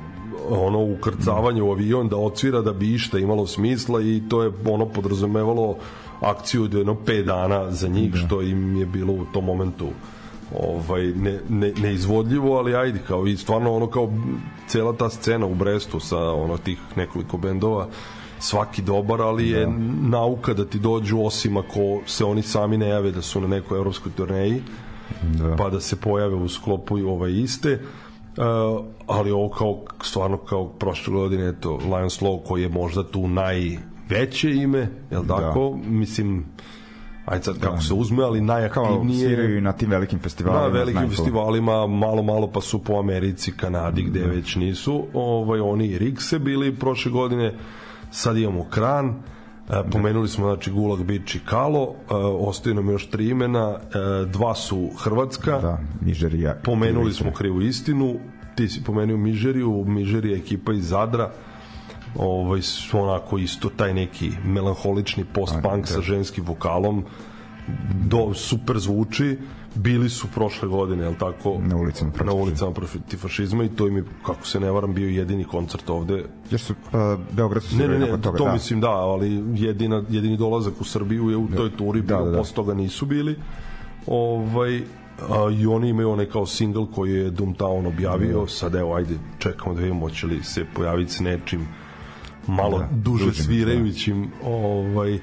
ono 0.50 0.84
ukrcavanje 0.84 1.62
u 1.62 1.72
avion 1.72 2.08
da 2.10 2.18
odsvira 2.18 2.62
da 2.62 2.74
bi 2.74 2.94
išta 2.94 3.20
imalo 3.20 3.48
smisla 3.48 4.02
i 4.02 4.22
to 4.30 4.44
je 4.44 4.52
ono 4.66 4.86
podrazumevalo 4.86 5.76
akciju 6.22 6.64
od 6.64 6.74
jedno 6.74 6.94
5 7.06 7.24
dana 7.26 7.72
za 7.72 7.88
njih 7.88 8.16
što 8.16 8.42
im 8.42 8.76
je 8.76 8.86
bilo 8.86 9.14
u 9.14 9.26
tom 9.34 9.46
momentu 9.46 9.88
ovaj 10.60 11.06
ne, 11.06 11.40
ne, 11.50 11.74
neizvodljivo, 11.82 12.58
ali 12.58 12.76
ajde 12.76 13.00
kao 13.08 13.28
i 13.28 13.38
stvarno 13.38 13.76
ono 13.76 13.88
kao 13.88 14.10
cela 14.68 14.94
ta 14.94 15.10
scena 15.10 15.46
u 15.46 15.56
Brestu 15.56 16.00
sa 16.00 16.18
ono 16.32 16.58
tih 16.58 16.78
nekoliko 16.96 17.38
bendova 17.38 17.88
svaki 18.40 18.82
dobar, 18.82 19.22
ali 19.22 19.50
je 19.50 19.68
nauka 20.02 20.54
da 20.54 20.66
ti 20.66 20.80
dođu 20.80 21.20
osim 21.22 21.58
ako 21.58 22.02
se 22.06 22.26
oni 22.26 22.42
sami 22.42 22.78
ne 22.78 22.88
jave 22.88 23.12
da 23.12 23.22
su 23.22 23.42
na 23.42 23.48
nekoj 23.48 23.78
evropskoj 23.78 24.12
turneji 24.12 24.62
da. 25.22 25.56
pa 25.56 25.70
da 25.70 25.80
se 25.80 25.96
pojave 25.96 26.36
u 26.36 26.50
sklopu 26.50 26.98
i 26.98 27.04
ove 27.04 27.34
iste. 27.34 27.80
Uh, 28.38 28.86
ali 29.08 29.32
ovo 29.32 29.50
kao 29.50 29.84
stvarno 30.04 30.38
kao 30.38 30.70
prošle 30.70 31.14
godine 31.14 31.50
eto 31.50 31.78
Lions 31.78 32.20
Law 32.22 32.44
koji 32.48 32.62
je 32.62 32.70
možda 32.70 33.04
tu 33.04 33.28
najveće 33.28 34.52
ime 34.56 34.88
jel 35.12 35.24
tako? 35.28 35.80
Mislim 35.86 36.46
ajde 37.30 37.44
sad 37.44 37.60
kako 37.60 37.82
se 37.82 37.94
uzme 37.94 38.24
ali 38.24 38.42
najaktivnije 38.42 39.28
sviraju 39.28 39.62
na 39.62 39.72
tim 39.72 39.90
velikim 39.90 40.20
festivalima 40.20 40.62
na 40.62 40.68
velikim 40.68 40.94
znaju 40.94 41.10
to. 41.10 41.16
festivalima 41.16 41.88
malo 41.88 42.24
malo 42.24 42.48
pa 42.48 42.62
su 42.62 42.84
po 42.84 42.94
Americi, 42.94 43.52
Kanadi 43.52 44.04
gde 44.04 44.20
već 44.20 44.56
nisu. 44.56 45.06
Ovaj 45.14 45.60
oni 45.60 45.88
i 45.88 45.98
Rikse 45.98 46.40
bili 46.40 46.76
prošle 46.76 47.12
godine. 47.12 47.54
Sad 48.12 48.38
imamo 48.38 48.66
Kran. 48.70 49.10
E, 49.10 49.14
pomenuli 49.92 50.28
smo 50.28 50.46
znači 50.46 50.72
Gulag, 50.72 51.04
Bić 51.04 51.36
i 51.36 51.40
Kalo 51.40 51.84
e, 51.84 52.14
ostaju 52.40 52.76
nam 52.76 52.90
još 52.90 53.10
tri 53.10 53.30
imena 53.30 53.78
e, 53.80 54.26
dva 54.26 54.56
su 54.56 54.90
Hrvatska 54.98 55.60
da, 55.60 55.80
Nigerija. 56.02 56.56
pomenuli 56.64 57.14
smo 57.14 57.32
krivu 57.34 57.62
istinu 57.62 58.20
ti 58.56 58.68
si 58.68 58.84
pomenuo 58.84 59.18
Mižeriju 59.18 59.84
Mižerija 59.88 60.36
je 60.36 60.40
ekipa 60.40 60.74
iz 60.74 60.88
Zadra 60.88 61.32
ovaj 62.16 62.62
su 62.62 63.00
onako 63.00 63.38
isto 63.38 63.70
taj 63.70 63.94
neki 63.94 64.32
melanholični 64.46 65.26
post-punk 65.34 65.88
sa 65.88 66.02
ženskim 66.02 66.46
vokalom 66.46 67.06
do 68.06 68.34
super 68.34 68.80
zvuči 68.80 69.38
bili 69.76 70.10
su 70.10 70.28
prošle 70.28 70.68
godine 70.68 71.04
jel 71.04 71.14
tako 71.20 71.58
Na 71.62 71.76
ulicama 71.76 72.12
protiv 72.12 72.28
na 72.28 72.42
ulicama 72.42 72.72
protiv 72.72 73.18
fašizma 73.18 73.64
i 73.64 73.70
to 73.70 73.88
im 73.88 73.98
je 73.98 74.04
kako 74.26 74.46
se 74.48 74.60
ne 74.60 74.72
varam 74.72 74.94
bio 74.94 75.10
jedini 75.10 75.44
koncert 75.44 75.90
ovde 75.90 76.26
Jer 76.52 76.60
su, 76.60 76.74
pa, 76.92 77.18
Beograd 77.32 77.64
su 77.64 77.78
Ne, 77.78 77.88
ne, 77.88 78.00
ne, 78.00 78.22
toga, 78.22 78.38
to 78.38 78.46
da. 78.46 78.54
mislim 78.54 78.82
da, 78.82 78.90
ali 78.90 79.44
jedina, 79.56 80.04
jedini 80.10 80.38
dolazak 80.38 80.74
u 80.82 80.84
Srbiju 80.84 81.30
je 81.30 81.38
u 81.38 81.48
toj 81.48 81.78
turi, 81.78 82.02
Da, 82.02 82.16
bio, 82.16 82.26
da, 82.26 82.32
da. 82.32 82.38
posle 82.38 82.56
toga 82.56 82.74
nisu 82.74 83.06
bili. 83.06 83.36
Ovaj, 84.08 84.82
a, 85.30 85.50
I 85.60 85.66
oni 85.66 85.90
imaju 85.90 86.10
onaj 86.12 86.26
kao 86.26 86.46
single 86.46 86.86
koji 86.96 87.14
je 87.14 87.32
Doomtown 87.32 87.88
objavio, 87.88 88.48
sad 88.48 88.76
evo, 88.76 88.96
ajde, 88.96 89.16
čekamo 89.40 89.76
da 89.76 89.82
vidimo 89.82 90.00
hoće 90.00 90.28
li 90.28 90.44
se 90.44 90.66
pojaviti 90.76 91.12
s 91.12 91.20
nečim 91.20 91.68
malo 92.48 92.80
Da, 92.80 92.90
duže 92.92 93.26
dužim, 93.26 93.44
svirajućim 93.44 94.32
ovaj, 94.44 95.20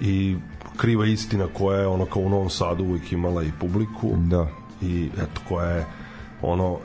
i 0.00 0.36
kriva 0.80 1.06
istina 1.06 1.46
koja 1.52 1.80
je 1.80 1.86
ono 1.86 2.04
kao 2.06 2.22
u 2.22 2.28
Novom 2.28 2.50
Sadu 2.50 2.84
uvijek 2.84 3.12
imala 3.12 3.42
i 3.42 3.52
publiku 3.60 4.12
Da. 4.16 4.46
i 4.82 5.08
eto 5.14 5.40
koja 5.48 5.66
je 5.66 5.86
ono 6.42 6.78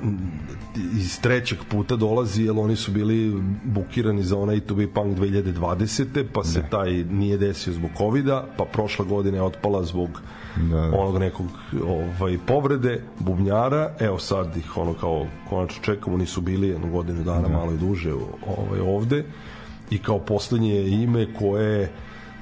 iz 0.94 1.22
trećeg 1.22 1.60
puta 1.70 1.96
dolazi 1.96 2.44
jer 2.44 2.56
oni 2.58 2.76
su 2.76 2.92
bili 2.92 3.42
bukirani 3.64 4.24
za 4.24 4.38
onaj 4.40 4.60
To 4.60 4.76
Be 4.76 4.88
Punk 4.88 5.18
2020. 5.18 6.26
pa 6.34 6.44
se 6.44 6.62
Da. 6.62 6.68
taj 6.68 6.92
nije 6.94 7.38
desio 7.38 7.74
zbog 7.74 7.90
covida 7.98 8.46
pa 8.58 8.66
prošla 8.66 9.06
godina 9.06 9.38
je 9.38 9.44
otpala 9.44 9.84
zbog 9.84 10.10
Da, 10.56 10.78
da. 10.78 10.98
onog 10.98 11.18
nekog 11.20 11.46
ovaj, 11.88 12.38
povrede 12.48 13.02
bubnjara 13.20 13.96
evo 14.00 14.20
sad 14.20 14.58
ih 14.58 14.78
ono 14.78 14.94
kao 14.94 15.26
konačno 15.50 15.84
čekamo 15.84 16.18
nisu 16.18 16.42
bili 16.42 16.68
jednu 16.68 16.92
godinu 16.92 17.24
dana 17.24 17.48
malo 17.48 17.72
i 17.72 17.78
duže 17.78 18.14
ovaj, 18.48 18.80
ovde 18.80 19.26
i 19.90 19.98
kao 19.98 20.20
poslednje 20.20 20.88
ime 20.88 21.34
koje 21.34 21.92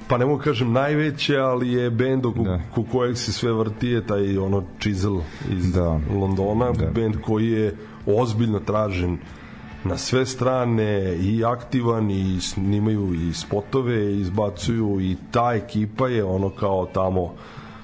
pa 0.08 0.18
ne 0.18 0.26
mogu 0.26 0.42
kažem 0.42 0.72
najveće, 0.72 1.36
ali 1.38 1.72
je 1.72 1.90
bend 1.90 2.26
oko 2.26 2.42
Da. 2.42 2.60
kojeg 2.92 3.16
se 3.18 3.32
sve 3.32 3.52
vrti 3.52 3.88
je 3.88 4.06
taj 4.06 4.38
ono 4.38 4.62
Chisel 4.80 5.18
iz 5.50 5.72
Da. 5.72 6.00
Londona, 6.20 6.72
da. 6.72 6.86
bend 6.86 7.16
koji 7.20 7.50
je 7.50 7.76
ozbiljno 8.06 8.60
tražen 8.60 9.18
na 9.84 9.96
sve 9.96 10.26
strane 10.26 11.16
i 11.16 11.44
aktivan 11.44 12.10
i 12.10 12.40
snimaju 12.40 13.14
i 13.14 13.32
spotove 13.32 14.12
i 14.14 14.20
izbacuju 14.20 15.00
i 15.00 15.16
ta 15.30 15.52
ekipa 15.54 16.08
je 16.08 16.24
ono 16.24 16.50
kao 16.50 16.86
tamo 16.92 17.34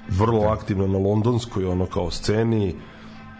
vrlo 0.09 0.41
da. 0.41 0.51
aktivna 0.53 0.87
na 0.87 0.97
londonskoj 0.97 1.65
ono 1.65 1.85
kao 1.85 2.11
sceni 2.11 2.75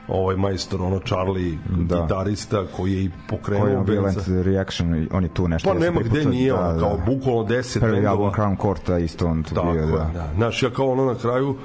ovaj 0.08 0.36
majstor 0.36 0.82
ono 0.82 1.00
Charlie 1.00 1.58
Da. 1.70 1.96
da. 1.96 2.02
gitarista 2.02 2.66
koji 2.78 2.94
je 2.94 3.04
i 3.04 3.10
pokrenuo 3.30 3.84
Koji 3.86 3.96
Violent 3.98 4.28
Reaction, 4.28 5.08
on 5.12 5.24
je 5.24 5.30
tu 5.30 5.48
nešto. 5.48 5.70
pa 5.74 5.80
nema 5.80 6.02
gde 6.02 6.26
nije 6.26 6.54
ono 6.54 6.80
kao 6.80 6.98
bukvalno 7.06 7.44
10 7.44 7.80
Prvi 7.80 7.92
bendova 7.92 8.12
album 8.12 8.32
Crown 8.32 8.62
Courta 8.62 8.98
isto 8.98 9.28
on 9.28 9.44
tu 9.44 9.56
Tako 9.56 9.72
bio, 9.72 9.86
da. 9.86 10.10
da. 10.14 10.30
Znaš, 10.36 10.64
ja 10.64 10.70
kao 10.70 10.92
ono 10.92 11.06
na 11.06 11.16
kraju 11.16 11.56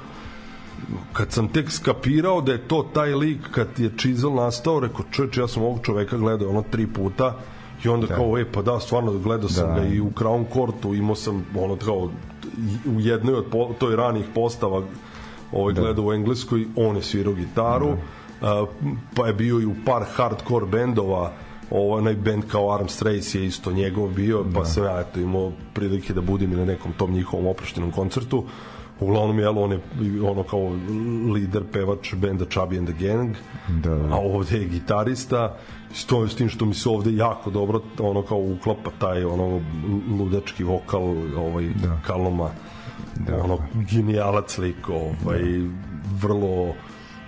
kad 1.13 1.31
sam 1.31 1.47
tek 1.47 1.71
skapirao 1.71 2.41
da 2.41 2.51
je 2.51 2.67
to 2.67 2.89
taj 2.93 3.13
lik 3.13 3.39
kad 3.51 3.67
je 3.77 3.91
Chisel 3.97 4.33
nastao, 4.33 4.79
rekao 4.79 5.05
čoveče, 5.11 5.41
ja 5.41 5.47
sam 5.47 5.63
ovog 5.63 5.79
čoveka 5.83 6.17
gledao 6.17 6.49
ono 6.49 6.63
tri 6.71 6.87
puta 6.87 7.35
i 7.85 7.87
onda 7.89 8.07
da. 8.07 8.15
kao, 8.15 8.37
e, 8.37 8.45
pa 8.51 8.61
da, 8.61 8.79
stvarno 8.79 9.11
gledao 9.13 9.49
sam 9.49 9.67
Da. 9.67 9.73
da. 9.73 9.79
ga 9.81 9.87
i 9.87 10.01
u 10.01 10.09
Crown 10.11 10.45
Courtu, 10.53 10.95
imao 10.95 11.15
sam 11.15 11.45
ono 11.55 11.75
kao 11.75 12.09
u 12.85 12.99
jednoj 12.99 13.35
od 13.35 13.45
po, 13.51 13.69
toj 13.79 13.95
ranih 13.95 14.25
postava 14.35 14.81
ovaj, 15.51 15.73
da. 15.73 15.81
gledao 15.81 16.05
u 16.05 16.13
Engleskoj, 16.13 16.67
on 16.75 16.95
je 16.95 17.01
svirao 17.01 17.33
gitaru, 17.33 17.87
da. 17.87 17.97
Pa 19.15 19.27
je 19.27 19.33
bio 19.33 19.59
i 19.59 19.65
u 19.65 19.75
par 19.85 20.03
hardcore 20.15 20.65
bendova, 20.65 21.31
ovaj 21.71 21.99
onaj 21.99 22.15
bend 22.15 22.43
kao 22.47 22.73
Arms 22.73 23.01
Race 23.01 23.39
je 23.39 23.45
isto 23.45 23.71
njegov 23.71 24.09
bio, 24.09 24.45
pa 24.53 24.65
sam 24.65 24.83
ja 24.83 24.99
eto 24.99 25.19
imao 25.19 25.51
prilike 25.73 26.13
da 26.13 26.21
budem 26.21 26.53
i 26.53 26.55
na 26.55 26.65
nekom 26.65 26.93
tom 26.93 27.11
njihovom 27.11 27.47
oproštenom 27.47 27.91
koncertu. 27.91 28.45
Uglavnom, 28.99 29.39
jel, 29.39 29.59
on 29.59 29.71
je 29.71 29.79
ono 30.23 30.43
kao 30.43 30.71
lider, 31.33 31.63
pevač 31.71 32.13
benda 32.13 32.45
Chubby 32.45 32.77
and 32.77 32.89
the 32.89 33.07
Gang, 33.07 33.35
Da, 33.83 33.95
da. 33.95 34.15
a 34.15 34.17
ovde 34.17 34.57
je 34.57 34.65
gitarista, 34.65 35.57
s, 35.93 36.05
to, 36.05 36.27
s 36.27 36.35
tim 36.35 36.49
što 36.49 36.65
mi 36.65 36.73
se 36.73 36.89
ovde 36.89 37.15
jako 37.15 37.49
dobro 37.49 37.81
ono 37.99 38.21
kao 38.21 38.37
uklapa 38.37 38.91
taj 38.99 39.23
ono 39.23 39.61
ludački 40.19 40.63
vokal 40.63 41.03
ovaj 41.37 41.69
da. 41.81 41.99
Kaloma 42.07 42.49
da. 43.15 43.43
ono 43.43 43.57
genijalac 43.91 44.57
lik 44.57 44.89
ovaj 44.89 45.41
da. 45.41 45.97
vrlo 46.21 46.73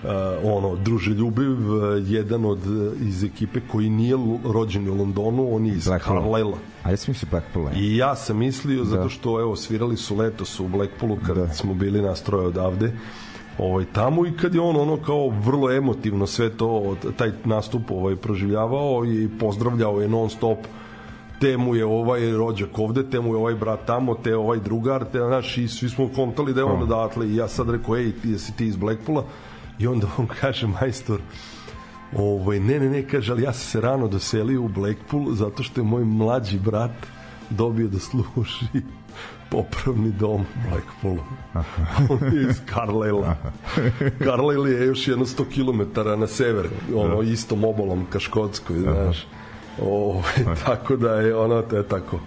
uh, 0.03 0.09
ono 0.43 0.75
druželjubiv 0.75 1.71
uh, 1.71 1.83
jedan 2.03 2.45
od 2.45 2.67
uh, 2.67 2.93
iz 3.01 3.23
ekipe 3.23 3.59
koji 3.71 3.89
nije 3.89 4.15
rođen 4.45 4.89
u 4.89 4.95
Londonu 4.95 5.55
on 5.55 5.65
je 5.65 5.73
iz. 5.75 5.89
Carlisle 6.05 6.53
A 6.83 6.97
sam 6.97 7.11
mislio 7.11 7.29
Blackpool. 7.31 7.67
I 7.75 7.97
ja 7.97 8.15
sam 8.15 8.37
mislio, 8.37 8.85
zato 8.85 9.09
što 9.09 9.41
evo 9.41 9.55
svirali 9.55 9.97
su 9.97 10.15
letos 10.15 10.59
u 10.59 10.67
Blackpoolu 10.67 11.17
kad 11.25 11.37
da. 11.37 11.53
smo 11.53 11.73
bili 11.73 12.01
nastroje 12.01 12.47
odavde. 12.47 12.91
Ovaj, 13.57 13.85
tamo 13.93 14.25
i 14.25 14.31
kad 14.31 14.55
je 14.55 14.61
on 14.61 14.75
ono 14.75 14.97
kao 14.97 15.29
vrlo 15.29 15.71
emotivno 15.71 16.27
sve 16.27 16.49
to, 16.49 16.95
taj 17.17 17.31
nastup 17.45 17.91
ovaj, 17.91 18.15
proživljavao 18.15 19.05
i 19.05 19.29
pozdravljao 19.39 20.01
je 20.01 20.07
non 20.07 20.29
stop 20.29 20.57
te 21.39 21.57
mu 21.57 21.75
je 21.75 21.85
ovaj 21.85 22.31
rođak 22.31 22.79
ovde, 22.79 23.09
te 23.09 23.19
mu 23.19 23.33
je 23.33 23.37
ovaj 23.37 23.55
brat 23.55 23.85
tamo, 23.85 24.15
te 24.15 24.35
ovaj 24.35 24.59
drugar, 24.59 25.05
te 25.11 25.19
znaš, 25.19 25.57
i 25.57 25.67
svi 25.67 25.89
smo 25.89 26.09
kontali 26.15 26.53
da 26.53 26.61
je 26.61 26.65
on 26.65 26.83
odatle. 26.83 27.27
I 27.27 27.35
ja 27.35 27.47
sad 27.47 27.69
rekao, 27.69 27.97
ej, 27.97 28.11
ti 28.11 28.29
jesi 28.29 28.57
ti 28.57 28.65
iz 28.65 28.75
Blackpoola 28.75 29.23
i 29.79 29.87
onda 29.87 30.07
on 30.17 30.27
kaže, 30.27 30.67
majstor, 30.67 31.21
Ovaj, 32.17 32.59
ne, 32.59 32.79
ne, 32.79 32.89
ne, 32.89 33.07
kaže, 33.07 33.31
ali 33.31 33.43
ja 33.43 33.53
sam 33.53 33.69
se 33.69 33.81
rano 33.81 34.07
doselio 34.07 34.61
u 34.61 34.67
Blackpool 34.67 35.33
zato 35.33 35.63
što 35.63 35.81
je 35.81 35.85
moj 35.85 36.03
mlađi 36.03 36.59
brat 36.59 36.91
dobio 37.49 37.87
da 37.87 37.99
služi 37.99 38.65
popravni 39.51 40.11
dom 40.11 40.41
u 40.41 40.69
Blackpoolu. 40.69 41.23
On 42.09 42.33
je 42.33 42.41
iz 42.49 42.61
Carlisle. 42.73 43.35
Carlisle 44.25 44.71
je 44.71 44.85
još 44.85 45.07
jedno 45.07 45.25
100 45.25 45.43
km 45.53 46.19
na 46.19 46.27
sever, 46.27 46.67
ono, 46.95 47.21
istom 47.21 47.63
obolom 47.63 48.05
ka 48.09 48.19
Škotskoj, 48.19 48.79
znaš. 48.79 49.27
O, 49.81 50.21
tako 50.65 50.95
da 50.95 51.13
je 51.13 51.35
ono, 51.35 51.61
to 51.61 51.77
je 51.77 51.87
tako. 51.87 52.19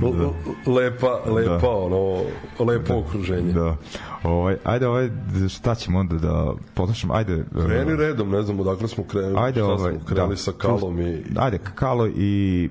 L- 0.00 0.72
lepa, 0.72 1.20
lepa, 1.26 1.58
da. 1.58 1.68
ono, 1.70 2.22
lepo 2.58 2.92
da. 2.92 2.98
okruženje. 2.98 3.52
Da. 3.52 3.76
Ovaj, 4.22 4.56
ajde, 4.64 4.86
ovaj, 4.86 5.10
šta 5.48 5.74
ćemo 5.74 5.98
onda 5.98 6.16
da 6.16 6.52
poslušamo? 6.74 7.14
Ajde, 7.14 7.44
Kreni 7.66 7.96
redom, 7.96 8.30
ne 8.30 8.42
znam 8.42 8.60
odakle 8.60 8.88
smo 8.88 9.04
krenuli, 9.04 9.34
ajde, 9.38 9.60
šta 9.60 9.72
ovaj, 9.72 9.92
smo 9.92 10.04
krenuli 10.04 10.32
da, 10.32 10.36
sa 10.36 10.52
Kalom 10.52 11.00
i... 11.00 11.24
Ajde, 11.36 11.58
Kalo 11.74 12.06
i 12.06 12.70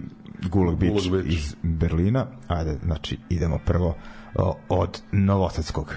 Gulag 0.49 0.76
Beach, 0.76 0.93
Gulag 0.93 1.11
Beach. 1.11 1.38
iz 1.38 1.55
Berlina. 1.61 2.26
Ajde, 2.47 2.78
znači, 2.84 3.17
idemo 3.30 3.59
prvo 3.65 3.95
od 4.69 5.01
Novosadskog. 5.11 5.93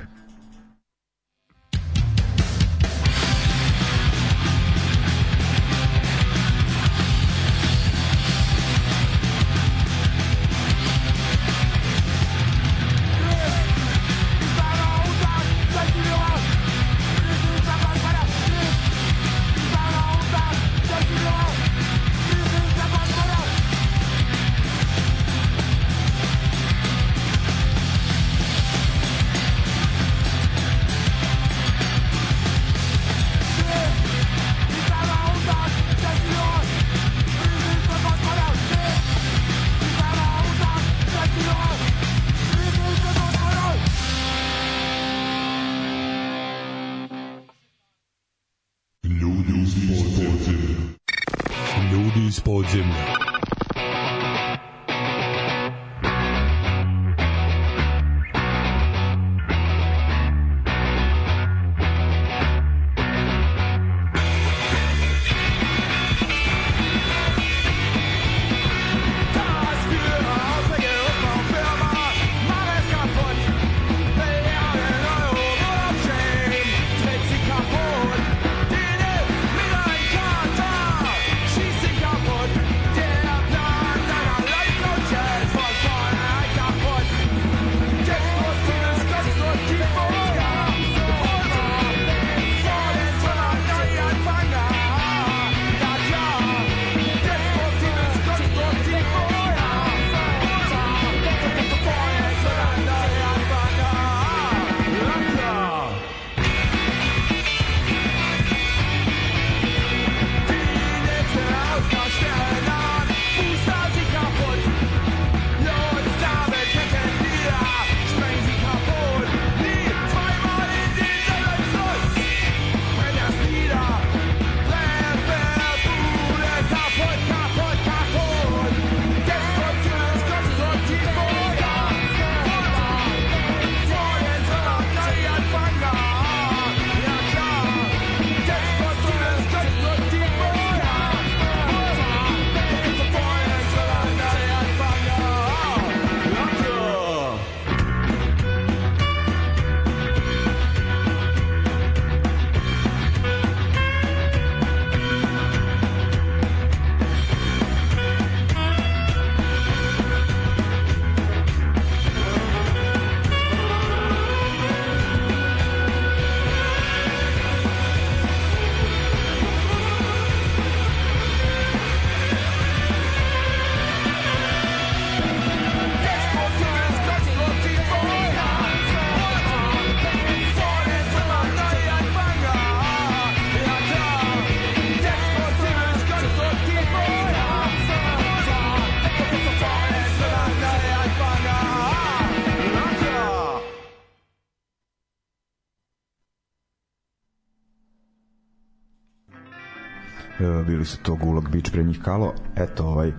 Bili 200.67 200.85
su 200.85 200.99
to 200.99 201.15
Gulag 201.15 201.49
Beach 201.49 201.73
pre 201.73 201.85
njih 201.85 202.01
Kalo. 202.05 202.35
Eto, 202.57 202.87
ovaj, 202.87 203.13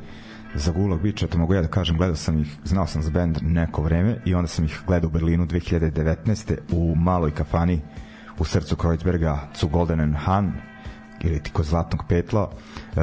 za 0.56 0.72
Gulag 0.72 1.02
Beach, 1.02 1.24
eto 1.24 1.38
mogu 1.38 1.54
ja 1.54 1.62
da 1.62 1.68
kažem, 1.68 1.98
gledao 1.98 2.16
sam 2.16 2.40
ih, 2.40 2.56
znao 2.64 2.88
sam 2.88 3.02
za 3.02 3.12
band 3.12 3.38
neko 3.42 3.82
vreme 3.82 4.18
i 4.26 4.36
onda 4.36 4.48
sam 4.48 4.66
ih 4.66 4.82
gledao 4.88 5.08
u 5.08 5.12
Berlinu 5.12 5.46
2019. 5.46 6.58
u 6.72 6.96
maloj 6.96 7.32
kafani 7.32 7.82
u 8.40 8.46
srcu 8.46 8.76
Kreuzberga, 8.76 9.40
Zu 9.60 9.68
Goldenen 9.68 10.16
Han, 10.16 10.54
ili 11.22 11.40
ti 11.40 11.52
kod 11.52 11.66
Zlatnog 11.66 12.04
petla. 12.10 12.50
E, 12.52 13.00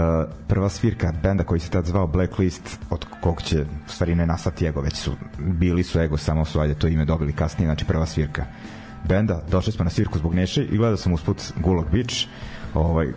prva 0.48 0.68
svirka 0.68 1.12
benda 1.22 1.44
koji 1.44 1.60
se 1.60 1.70
tad 1.70 1.86
zvao 1.86 2.06
Blacklist, 2.06 2.78
od 2.90 3.06
kog 3.20 3.42
će, 3.42 3.62
u 3.62 3.90
stvari 3.90 4.14
ne 4.14 4.26
nastati 4.26 4.66
Ego, 4.66 4.80
već 4.80 4.96
su, 4.96 5.12
bili 5.38 5.82
su 5.82 6.00
Ego, 6.00 6.16
samo 6.16 6.44
su, 6.44 6.60
ajde, 6.60 6.74
to 6.74 6.88
ime 6.88 7.04
dobili 7.04 7.32
kasnije, 7.32 7.66
znači 7.66 7.84
prva 7.84 8.06
svirka 8.06 8.44
benda. 9.08 9.42
Došli 9.50 9.72
smo 9.72 9.84
na 9.84 9.90
svirku 9.90 10.18
zbog 10.18 10.34
Neše 10.34 10.64
i 10.64 10.76
gledao 10.76 10.96
sam 10.96 11.12
usput 11.12 11.52
Gulag 11.56 11.90
Beach. 11.92 12.26
Ovaj, 12.74 13.12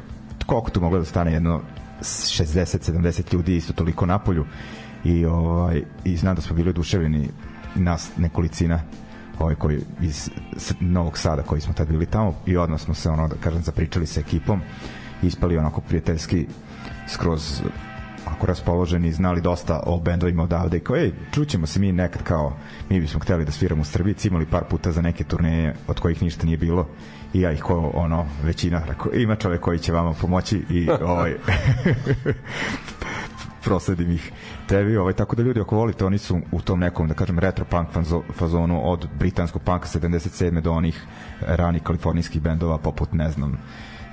koliko 0.45 0.71
tu 0.71 0.81
moglo 0.81 0.99
da 0.99 1.05
stane 1.05 1.33
jedno 1.33 1.61
60-70 2.01 3.33
ljudi 3.33 3.55
isto 3.55 3.73
toliko 3.73 4.05
na 4.05 4.19
polju. 4.19 4.45
I 5.03 5.25
ovaj 5.25 5.83
i 6.03 6.17
znam 6.17 6.35
da 6.35 6.41
smo 6.41 6.55
bili 6.55 6.69
oduševljeni 6.69 7.29
nas 7.75 8.11
nekolicina 8.17 8.79
ovaj 9.39 9.55
koji 9.55 9.81
iz 10.01 10.29
Novog 10.79 11.17
Sada 11.17 11.41
koji 11.41 11.61
smo 11.61 11.73
tad 11.73 11.87
bili 11.87 12.05
tamo. 12.05 12.33
I 12.45 12.57
odmah 12.57 12.81
smo 12.81 12.93
se 12.93 13.09
ono 13.09 13.27
da 13.27 13.35
kažem 13.35 13.61
zapričali 13.61 14.05
sa 14.05 14.19
ekipom. 14.19 14.61
Ispali 15.23 15.57
onako 15.57 15.81
prijateljski 15.81 16.47
skroz 17.07 17.61
ako 18.25 18.45
raspoloženi 18.45 19.11
znali 19.11 19.41
dosta 19.41 19.83
o 19.85 19.99
bendovima 19.99 20.43
odavde. 20.43 20.77
I 20.77 20.79
kao 20.79 20.95
ej 20.95 21.11
čućemo 21.31 21.67
se 21.67 21.79
mi 21.79 21.91
nekad 21.91 22.23
kao 22.23 22.57
mi 22.89 22.99
bismo 22.99 23.19
hteli 23.19 23.45
da 23.45 23.51
sviramo 23.51 23.81
u 23.81 23.85
Srbiji. 23.85 24.15
Imali 24.23 24.45
par 24.45 24.63
puta 24.69 24.91
za 24.91 25.01
neke 25.01 25.23
turneje 25.23 25.75
od 25.87 25.99
kojih 25.99 26.21
ništa 26.21 26.45
nije 26.45 26.57
bilo 26.57 26.87
i 27.35 27.41
ja 27.41 27.51
ih 27.51 27.63
ko 27.63 27.91
ono 27.93 28.25
većina 28.43 28.81
rekao 28.87 29.11
ima 29.13 29.35
čovek 29.35 29.61
koji 29.61 29.79
će 29.79 29.91
vama 29.91 30.13
pomoći 30.13 30.63
i 30.69 30.89
ovaj 31.13 31.35
prosledim 33.63 34.11
ih 34.11 34.31
tebi, 34.67 34.97
ovaj, 34.97 35.13
tako 35.13 35.35
da 35.35 35.43
ljudi 35.43 35.59
ako 35.59 35.75
volite, 35.75 36.05
oni 36.05 36.17
su 36.17 36.39
u 36.51 36.61
tom 36.61 36.79
nekom, 36.79 37.07
da 37.07 37.13
kažem, 37.13 37.39
retro 37.39 37.65
punk 37.65 37.89
fazo- 37.93 38.21
fazonu 38.33 38.91
od 38.91 39.07
britanskog 39.19 39.61
punka 39.61 39.87
77. 39.87 40.61
do 40.61 40.71
onih 40.71 41.03
ranih 41.41 41.83
kalifornijskih 41.83 42.41
bendova 42.41 42.77
poput, 42.77 43.13
ne 43.13 43.31
znam, 43.31 43.57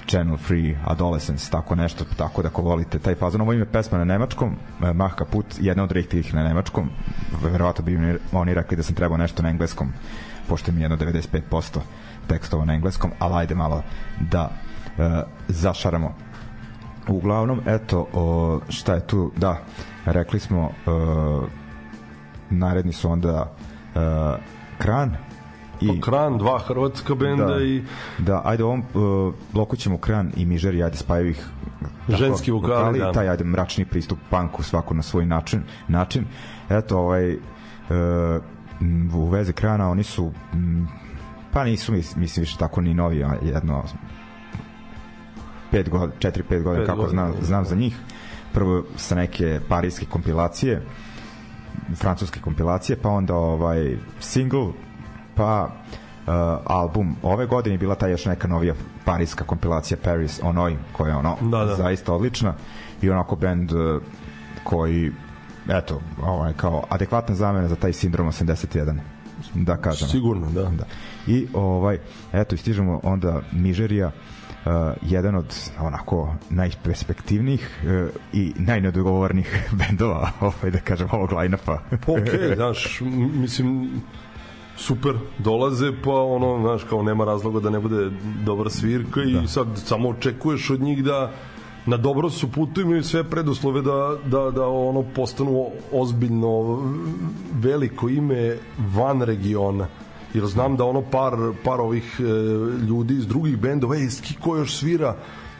Channel 0.06 0.36
Free, 0.36 0.76
Adolescence, 0.84 1.50
tako 1.50 1.74
nešto, 1.74 2.04
tako 2.16 2.42
da 2.42 2.48
ako 2.48 2.62
volite 2.62 2.98
taj 2.98 3.14
fazon, 3.14 3.40
ovo 3.40 3.52
ime 3.52 3.64
pesma 3.64 3.98
na 3.98 4.04
nemačkom, 4.04 4.56
eh, 4.82 4.92
Mach 4.92 5.14
Kaput, 5.14 5.46
jedna 5.60 5.82
od 5.82 5.92
rijektivih 5.92 6.34
na 6.34 6.42
nemačkom, 6.42 6.90
verovatno 7.42 7.84
bi 7.84 8.18
oni 8.32 8.54
rekli 8.54 8.76
da 8.76 8.82
sam 8.82 8.94
trebao 8.94 9.16
nešto 9.16 9.42
na 9.42 9.48
engleskom, 9.48 9.92
pošto 10.48 10.72
mi 10.72 10.80
je 10.80 10.84
jedno 10.84 10.96
95% 10.96 11.80
tekstova 12.26 12.64
na 12.64 12.74
engleskom, 12.74 13.10
ali 13.18 13.34
ajde 13.34 13.54
malo 13.54 13.82
da 14.20 14.50
e, 14.98 15.22
zašaramo. 15.48 16.14
Uglavnom, 17.08 17.60
eto, 17.66 18.06
o, 18.12 18.60
šta 18.68 18.94
je 18.94 19.06
tu, 19.06 19.32
da, 19.36 19.58
rekli 20.04 20.40
smo, 20.40 20.70
e, 20.70 20.90
naredni 22.50 22.92
su 22.92 23.10
onda 23.10 23.52
e, 23.94 23.98
Kran 24.78 25.16
i... 25.82 26.00
Kran, 26.00 26.38
dva 26.38 26.58
hrvatska 26.58 27.14
benda 27.14 27.46
da, 27.46 27.62
i 27.62 27.82
da, 28.18 28.42
ajde 28.44 28.64
ovom 28.64 28.82
uh, 28.94 29.34
bloku 29.52 29.76
ćemo 29.76 29.98
Kran 29.98 30.32
i 30.36 30.44
Mižeri, 30.44 30.82
ajde 30.82 30.96
spajaju 30.96 31.30
ih 31.30 31.46
tako, 32.06 32.18
Ženski 32.18 32.50
vokali, 32.50 32.98
da. 32.98 33.12
taj 33.12 33.28
ajde 33.28 33.44
mračni 33.44 33.84
pristup 33.84 34.18
panku 34.30 34.62
svako 34.62 34.94
na 34.94 35.02
svoj 35.02 35.26
način 35.26 35.62
način. 35.88 36.24
Eto 36.70 36.98
ovaj 36.98 37.34
uh, 37.34 37.40
u 39.14 39.28
vezi 39.28 39.52
Krana 39.52 39.90
oni 39.90 40.02
su 40.02 40.32
m, 40.52 40.88
pa 41.52 41.64
nisu 41.64 41.92
mis- 41.92 42.16
mislim 42.16 42.42
više 42.42 42.56
tako 42.58 42.80
ni 42.80 42.94
novi 42.94 43.24
a 43.24 43.34
jedno 43.42 43.84
5 45.72 45.88
godina 45.88 46.12
4 46.20 46.42
5 46.50 46.62
godina 46.62 46.86
kako 46.86 47.08
znam 47.08 47.32
znam 47.40 47.64
za 47.64 47.74
njih. 47.76 47.96
Prvo 48.52 48.84
sa 48.96 49.14
neke 49.14 49.60
parijske 49.68 50.06
kompilacije 50.06 50.82
francuske 51.96 52.40
kompilacije, 52.40 52.96
pa 53.02 53.08
onda 53.08 53.34
ovaj 53.34 53.96
single, 54.20 54.66
pa 55.34 55.64
uh, 55.64 56.32
album 56.64 57.16
ove 57.22 57.46
godine 57.46 57.74
je 57.74 57.78
bila 57.78 57.94
ta 57.94 58.08
još 58.08 58.24
neka 58.24 58.48
novija 58.48 58.74
parijska 59.04 59.44
kompilacija 59.44 59.98
Paris 60.04 60.40
on 60.42 60.58
Oi, 60.58 60.76
koja 60.92 61.10
je 61.10 61.16
ono 61.16 61.36
Da, 61.40 61.64
da. 61.64 61.74
zaista 61.74 62.12
odlična 62.14 62.54
i 63.02 63.10
onako 63.10 63.36
band 63.36 63.72
uh, 63.72 64.02
koji 64.64 65.12
eto, 65.68 66.00
ovaj, 66.22 66.52
kao 66.52 66.84
adekvatna 66.88 67.34
zamena 67.34 67.68
za 67.68 67.76
taj 67.76 67.92
sindrom 67.92 68.28
81 68.28 68.98
da 69.54 69.76
kažem. 69.76 70.08
sigurno, 70.08 70.50
da. 70.50 70.62
Da. 70.62 70.84
I 71.26 71.46
ovaj 71.52 71.98
eto 72.32 72.54
istižemo 72.54 73.00
onda 73.02 73.40
Nigerija 73.52 74.06
uh, 74.06 74.72
jedan 75.02 75.34
od 75.34 75.54
onako 75.80 76.34
najperspektivnijih 76.50 77.80
uh, 77.84 78.08
i 78.32 78.52
najnedogovornih 78.56 79.64
bendova, 79.88 80.30
ovaj 80.40 80.70
da 80.70 80.78
kažem 80.78 81.08
ovog 81.12 81.32
line-upa. 81.32 81.78
Pa 82.06 82.12
okej, 82.12 82.54
znaš, 82.56 83.00
mislim, 83.34 83.90
super 84.76 85.14
dolaze, 85.38 85.92
pa 86.04 86.14
ono, 86.14 86.60
znaš, 86.60 86.84
kao 86.88 87.02
nema 87.02 87.24
razloga 87.24 87.60
da 87.60 87.70
ne 87.70 87.80
bude 87.80 88.10
dobra 88.44 88.70
svirka 88.70 89.22
i 89.22 89.32
da. 89.32 89.46
sad 89.46 89.66
samo 89.74 90.08
očekuješ 90.08 90.70
od 90.70 90.80
njih 90.80 91.04
da 91.04 91.32
na 91.86 91.96
dobro 91.96 92.30
su 92.30 92.52
putu 92.52 92.80
imaju 92.80 93.02
sve 93.04 93.24
preduslove 93.24 93.82
da, 93.82 94.16
da, 94.24 94.50
da 94.50 94.66
ono 94.66 95.02
postanu 95.02 95.66
ozbiljno 95.92 96.82
veliko 97.52 98.08
ime 98.08 98.56
van 98.94 99.22
regiona 99.22 99.86
jer 100.34 100.46
znam 100.46 100.76
da 100.76 100.84
ono 100.84 101.02
par, 101.02 101.32
par 101.64 101.80
ovih 101.80 102.20
e, 102.20 102.22
ljudi 102.86 103.14
iz 103.14 103.26
drugih 103.26 103.58
bendova, 103.58 103.96
ej, 103.96 104.10
ski 104.10 104.34
ko 104.40 104.56
još 104.56 104.76
svira 104.76 105.16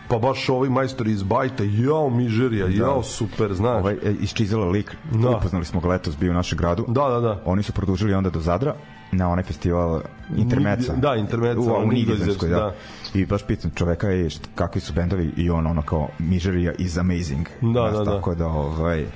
pa 0.09 0.19
baš 0.19 0.49
ovi 0.49 0.69
majstori 0.69 1.11
iz 1.13 1.23
Bajta, 1.23 1.65
jao 1.65 2.11
Mižerija, 2.11 2.67
jao 2.69 3.03
super, 3.03 3.55
znaš. 3.55 3.81
Ovaj 3.81 3.95
e, 3.95 4.15
iz 4.21 4.33
Čizela 4.33 4.69
lik, 4.69 4.97
Da. 5.13 5.19
da. 5.19 5.37
upoznali 5.37 5.65
smo 5.65 5.81
ga 5.81 5.89
letos 5.89 6.19
bio 6.19 6.31
u 6.31 6.35
našem 6.35 6.59
gradu. 6.59 6.85
Da, 6.89 7.09
da, 7.09 7.21
da. 7.21 7.43
Oni 7.45 7.63
su 7.63 7.73
produžili 7.73 8.15
onda 8.15 8.31
do 8.31 8.41
Zadra 8.41 8.75
na 9.13 9.29
onaj 9.29 9.45
festival 9.45 10.01
Intermeca. 10.37 10.95
Da, 10.97 11.15
Intermeca, 11.15 11.61
u, 11.61 11.65
u 11.65 11.85
u 11.85 11.93
Nizozemskoj, 11.93 12.49
da. 12.49 12.57
da. 12.57 12.75
I 13.15 13.27
baš 13.27 13.47
pitam 13.47 13.71
čoveka 13.75 14.09
je 14.09 14.29
kakvi 14.55 14.81
su 14.81 14.93
bendovi 14.93 15.33
i 15.37 15.51
on 15.51 15.67
ono 15.67 15.83
kao 15.83 16.09
Mižerija 16.19 16.73
is 16.79 16.97
amazing. 16.97 17.47
Da, 17.61 17.71
Znaš, 17.71 17.93
da, 17.93 18.05
da. 18.05 18.17
Tako 18.17 18.35
da, 18.35 18.47
ovaj, 18.47 19.07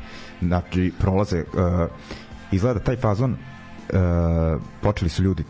znači, 0.43 0.93
prolaze, 0.99 1.41
uh, 1.41 1.91
izgleda 2.53 2.81
taj 2.81 2.97
fazon 2.97 3.33
uh, 3.33 4.63
počeli 4.83 5.09
su 5.09 5.23
ljudi 5.23 5.45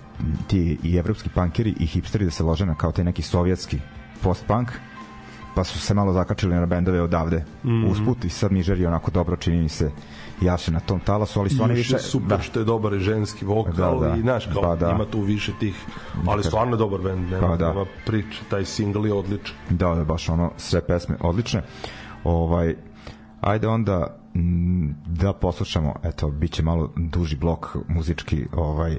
ti 0.46 0.78
i 0.82 0.96
evropski 0.96 1.28
punkeri 1.28 1.74
i 1.80 1.86
hipsteri 1.86 2.24
da 2.24 2.30
se 2.30 2.44
lože 2.44 2.66
na 2.66 2.74
kao 2.74 2.92
taj 2.92 3.04
neki 3.04 3.22
sovjetski 3.22 3.78
post-punk 4.22 4.68
pa 5.54 5.64
su 5.64 5.78
se 5.78 5.94
malo 5.94 6.12
zakačili 6.12 6.54
na 6.54 6.66
bendove 6.66 7.02
odavde 7.02 7.44
mm. 7.64 7.68
-hmm. 7.68 7.90
usput 7.90 8.24
i 8.24 8.28
sad 8.28 8.52
Niger 8.52 8.80
je 8.80 8.88
onako 8.88 9.10
dobro 9.10 9.36
čini 9.36 9.62
mi 9.62 9.68
se 9.68 9.90
jaše 10.40 10.72
na 10.72 10.80
tom 10.80 11.00
talasu, 11.00 11.40
ali 11.40 11.50
su 11.50 11.62
oni 11.62 11.74
više 11.74 11.98
super 11.98 12.36
da, 12.36 12.42
što 12.42 12.58
je 12.58 12.64
dobar 12.64 12.94
i 12.94 12.98
ženski 12.98 13.44
vokal 13.44 14.00
Da, 14.00 14.08
da. 14.08 14.16
i 14.16 14.20
znaš 14.20 14.46
kao 14.52 14.62
Pa 14.62 14.76
da. 14.76 14.90
ima 14.90 15.04
tu 15.04 15.20
više 15.20 15.52
tih 15.60 15.74
ali 16.26 16.44
stvarno 16.44 16.74
je 16.74 16.78
dobar 16.78 17.00
bend 17.00 17.30
nema, 17.30 17.48
Pa 17.48 17.56
da. 17.56 17.68
nema 17.68 17.84
priče 18.06 18.38
taj 18.50 18.64
singl 18.64 19.06
je 19.06 19.12
odličan 19.12 19.54
da, 19.70 19.94
da, 19.94 20.04
baš 20.04 20.28
ono 20.28 20.50
sve 20.56 20.86
pesme 20.86 21.16
odlične. 21.20 21.62
Ovaj 22.24 22.74
ajde 23.40 23.68
onda 23.68 24.16
da 25.06 25.32
poslušamo, 25.32 25.94
eto, 26.02 26.30
bit 26.30 26.52
će 26.52 26.62
malo 26.62 26.92
duži 26.96 27.36
blok 27.36 27.76
muzički, 27.88 28.46
ovaj, 28.52 28.96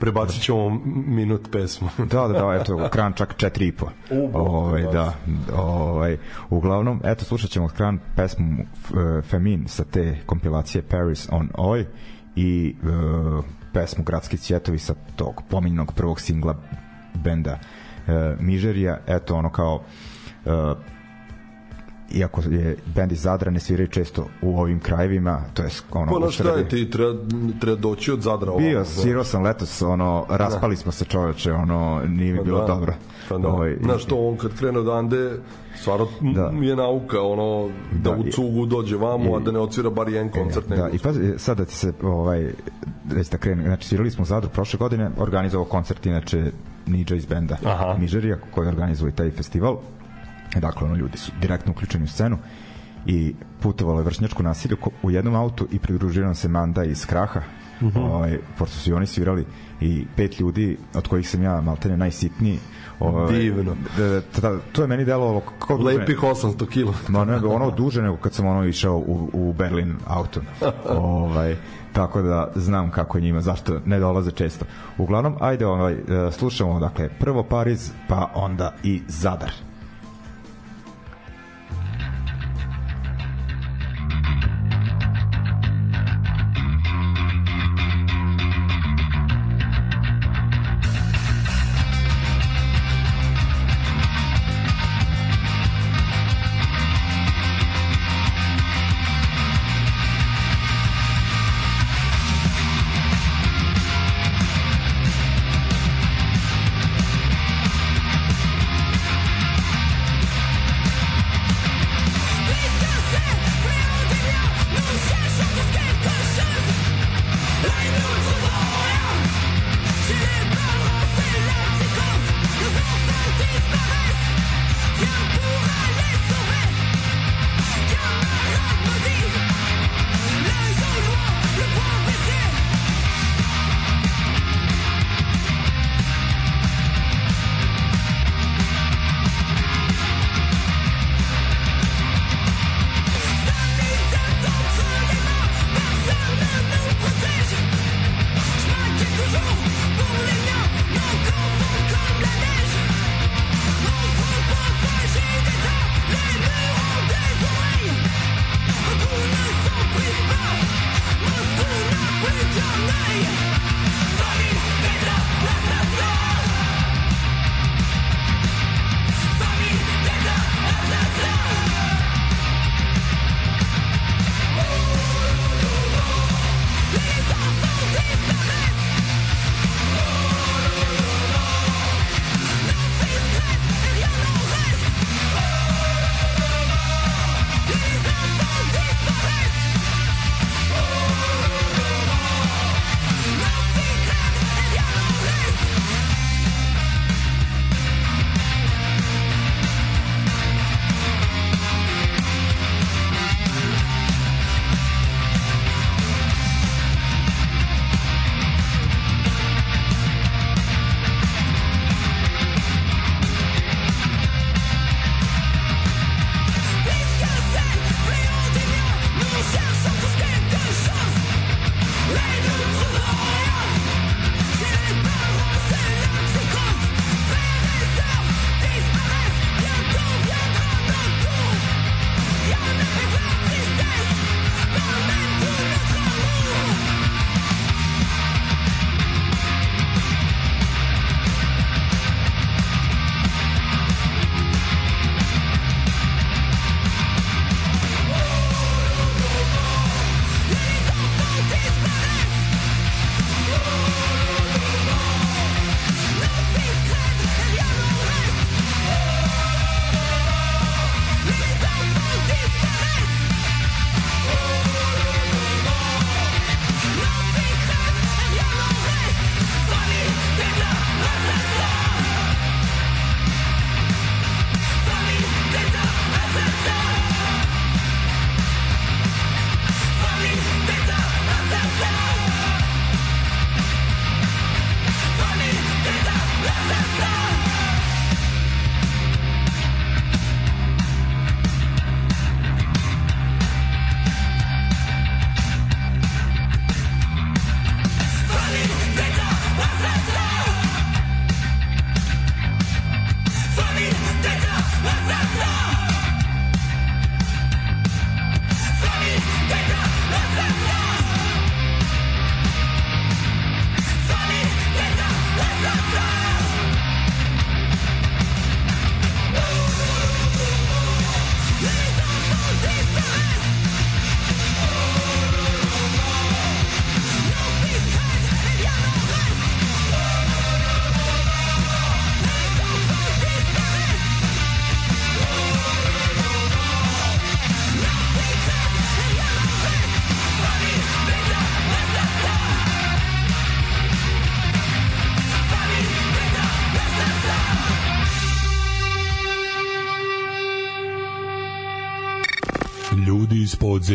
prebacit 0.00 0.42
ćemo 0.42 0.80
minut 1.06 1.48
pesmu. 1.52 1.88
Da, 2.12 2.28
da, 2.28 2.40
da, 2.40 2.58
eto, 2.60 2.88
kran 2.92 3.12
čak 3.12 3.34
4,5. 3.36 3.84
U, 4.10 4.28
bog, 4.28 4.46
Ovaj, 4.46 4.82
da, 4.82 5.12
ovaj, 5.56 6.16
uglavnom, 6.50 7.00
eto, 7.04 7.24
slušat 7.24 7.50
ćemo 7.50 7.68
kran 7.68 7.98
pesmu 8.16 8.62
uh, 8.62 9.24
Femin 9.24 9.68
sa 9.68 9.84
te 9.84 10.18
kompilacije 10.26 10.82
Paris 10.82 11.28
on 11.30 11.48
Oi 11.54 11.86
i 12.36 12.76
uh, 12.82 13.44
pesmu 13.72 14.04
Gradski 14.04 14.36
cvjetovi 14.36 14.78
sa 14.78 14.94
tog 15.16 15.42
pominjnog 15.50 15.92
prvog 15.92 16.20
singla 16.20 16.56
benda 17.14 17.52
uh, 17.58 18.40
Mižerija, 18.40 18.98
eto, 19.06 19.36
ono 19.36 19.50
kao 19.50 19.74
uh, 20.44 20.52
iako 22.10 22.40
je 22.42 22.76
bend 22.86 23.12
iz 23.12 23.20
Zadra 23.20 23.50
ne 23.50 23.60
sviraju 23.60 23.88
često 23.88 24.26
u 24.42 24.58
ovim 24.60 24.80
krajevima 24.80 25.42
to 25.54 25.62
je 25.62 25.68
ono 25.92 26.12
pa 26.12 26.18
na 26.18 26.30
šta 26.30 26.50
je 26.50 26.68
ti 26.68 26.90
treba, 26.90 27.14
treba 27.60 27.76
doći 27.76 28.12
od 28.12 28.20
Zadra 28.20 28.52
Bio, 28.52 28.68
ovamo, 28.70 28.84
svirao 28.84 29.24
sam 29.24 29.42
letos, 29.42 29.82
ono, 29.82 30.26
raspali 30.28 30.76
smo 30.76 30.92
se 30.92 31.04
čoveče, 31.04 31.52
ono, 31.52 32.02
nije 32.04 32.32
mi 32.32 32.38
Pa 32.38 32.44
bilo 32.44 32.60
da. 32.60 32.66
dobro. 32.66 32.94
Pa 33.28 33.38
da. 33.38 33.48
Ovaj, 33.48 33.76
Znaš 33.82 34.04
to, 34.04 34.16
on 34.18 34.36
kad 34.36 34.54
krene 34.54 34.78
odande, 34.78 35.38
stvarno 35.76 36.06
Da. 36.20 36.42
da. 36.42 36.66
je 36.66 36.76
nauka, 36.76 37.22
ono, 37.22 37.68
da, 37.92 38.10
Da, 38.10 38.16
u 38.16 38.26
i- 38.26 38.32
cugu 38.32 38.66
dođe 38.66 38.96
vamo, 38.96 39.36
a 39.36 39.40
da 39.40 39.52
ne 39.52 39.58
odsvira 39.58 39.90
bar 39.90 40.08
jedan 40.08 40.28
koncert. 40.28 40.68
Da, 40.68 40.74
nego 40.76 40.88
i 40.88 40.98
pazi, 40.98 41.34
sad 41.36 41.56
da 41.58 41.64
ti 41.64 41.74
se, 41.74 41.92
ovaj, 42.02 42.50
već 43.06 43.28
da 43.28 43.38
krene, 43.38 43.62
znači 43.62 43.88
svirali 43.88 44.10
smo 44.10 44.22
u 44.22 44.26
Zadru 44.26 44.50
prošle 44.50 44.78
godine, 44.78 45.10
organizovao 45.18 45.64
koncert, 45.66 46.06
inače, 46.06 46.52
Niđa 46.86 47.14
iz 47.14 47.26
benda 47.26 47.56
Aha. 47.64 47.96
Nižerija, 47.98 48.36
koji 48.50 48.68
organizuje 48.68 49.12
taj 49.12 49.30
festival. 49.30 49.76
Dakle, 50.56 50.86
ono, 50.86 50.96
ljudi 50.96 51.18
su 51.18 51.32
direktno 51.40 51.72
uključeni 51.72 52.04
u 52.04 52.08
scenu 52.08 52.38
i 53.06 53.34
putovalo 53.60 54.00
je 54.00 54.04
vršnjačko 54.04 54.42
nasilje 54.42 54.76
u 55.02 55.10
jednom 55.10 55.34
autu 55.34 55.66
i 55.70 55.78
pridružio 55.78 56.24
nam 56.24 56.34
se 56.34 56.48
Manda 56.48 56.84
iz 56.84 57.06
Kraha 57.06 57.42
ovaj, 57.94 58.38
pošto 58.58 58.76
su 58.76 58.90
i 58.90 58.92
oni 58.92 59.06
svirali 59.06 59.46
i 59.80 60.06
pet 60.16 60.40
ljudi 60.40 60.78
od 60.94 61.08
kojih 61.08 61.30
sam 61.30 61.42
ja 61.42 61.60
maltene 61.60 61.96
najsitniji 61.96 62.58
ovaj, 63.00 63.32
Divno. 63.32 63.76
da, 63.96 64.20
da, 64.40 64.58
to 64.72 64.82
je 64.82 64.88
meni 64.88 65.04
delovalo 65.04 65.42
kao 65.58 65.76
Lepih 65.76 66.18
800 66.18 66.68
kilo. 66.68 66.94
Ma 67.08 67.24
ne, 67.24 67.36
ono 67.36 67.70
duže 67.70 68.02
nego 68.02 68.16
kad 68.16 68.34
sam 68.34 68.46
ono 68.46 68.64
išao 68.64 68.96
u, 68.96 69.30
u 69.32 69.52
Berlin 69.52 69.96
autom. 70.06 70.42
ovaj, 70.88 71.56
tako 71.92 72.22
da 72.22 72.52
znam 72.54 72.90
kako 72.90 73.18
je 73.18 73.22
njima, 73.22 73.40
zašto 73.40 73.80
ne 73.84 73.98
dolaze 73.98 74.30
često. 74.30 74.64
Uglavnom, 74.98 75.36
ajde, 75.40 75.66
ovaj, 75.66 75.92
e, 75.92 75.98
slušamo, 76.32 76.80
dakle, 76.80 77.08
prvo 77.08 77.42
Pariz, 77.42 77.90
pa 78.08 78.30
onda 78.34 78.74
i 78.82 79.02
Zadar. 79.08 79.52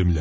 Ljudi 0.03 0.19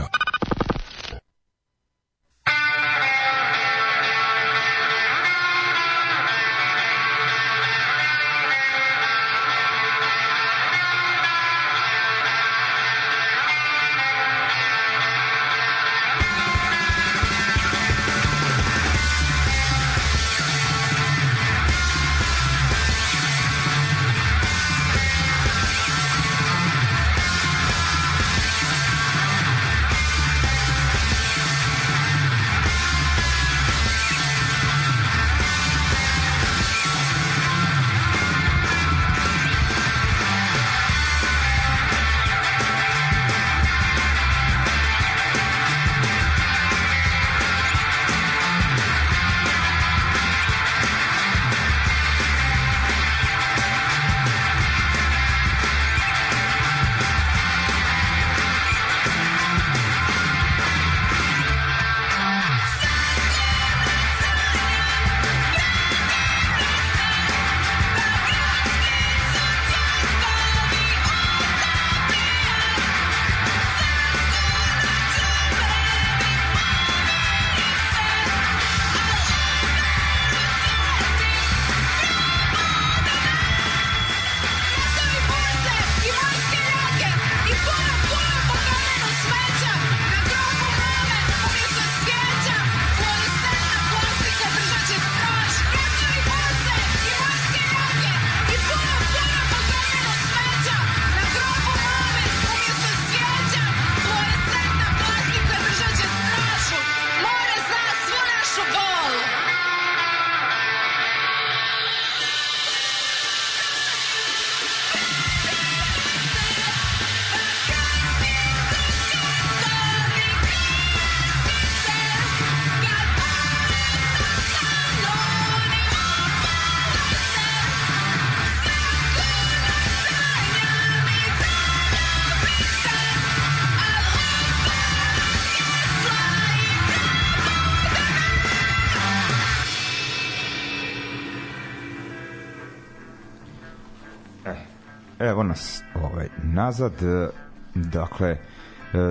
nazad. 146.65 146.93
e, 147.03 147.29
Dakle, 147.75 148.29
e, 148.29 148.39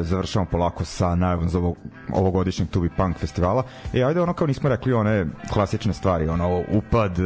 završavamo 0.04 0.50
polako 0.52 0.86
sa 0.86 1.16
najavom 1.16 1.50
za 1.50 1.58
ovog, 1.60 1.78
ovogodišnjeg 2.14 2.70
Tubi 2.70 2.90
Punk 2.98 3.18
festivala. 3.18 3.64
E, 3.94 4.04
ajde 4.04 4.22
ono 4.22 4.34
kao 4.34 4.48
nismo 4.48 4.70
rekli 4.70 4.94
one 4.94 5.26
klasične 5.54 5.94
stvari, 5.94 6.28
ono 6.30 6.64
upad, 6.72 7.20
e, 7.20 7.24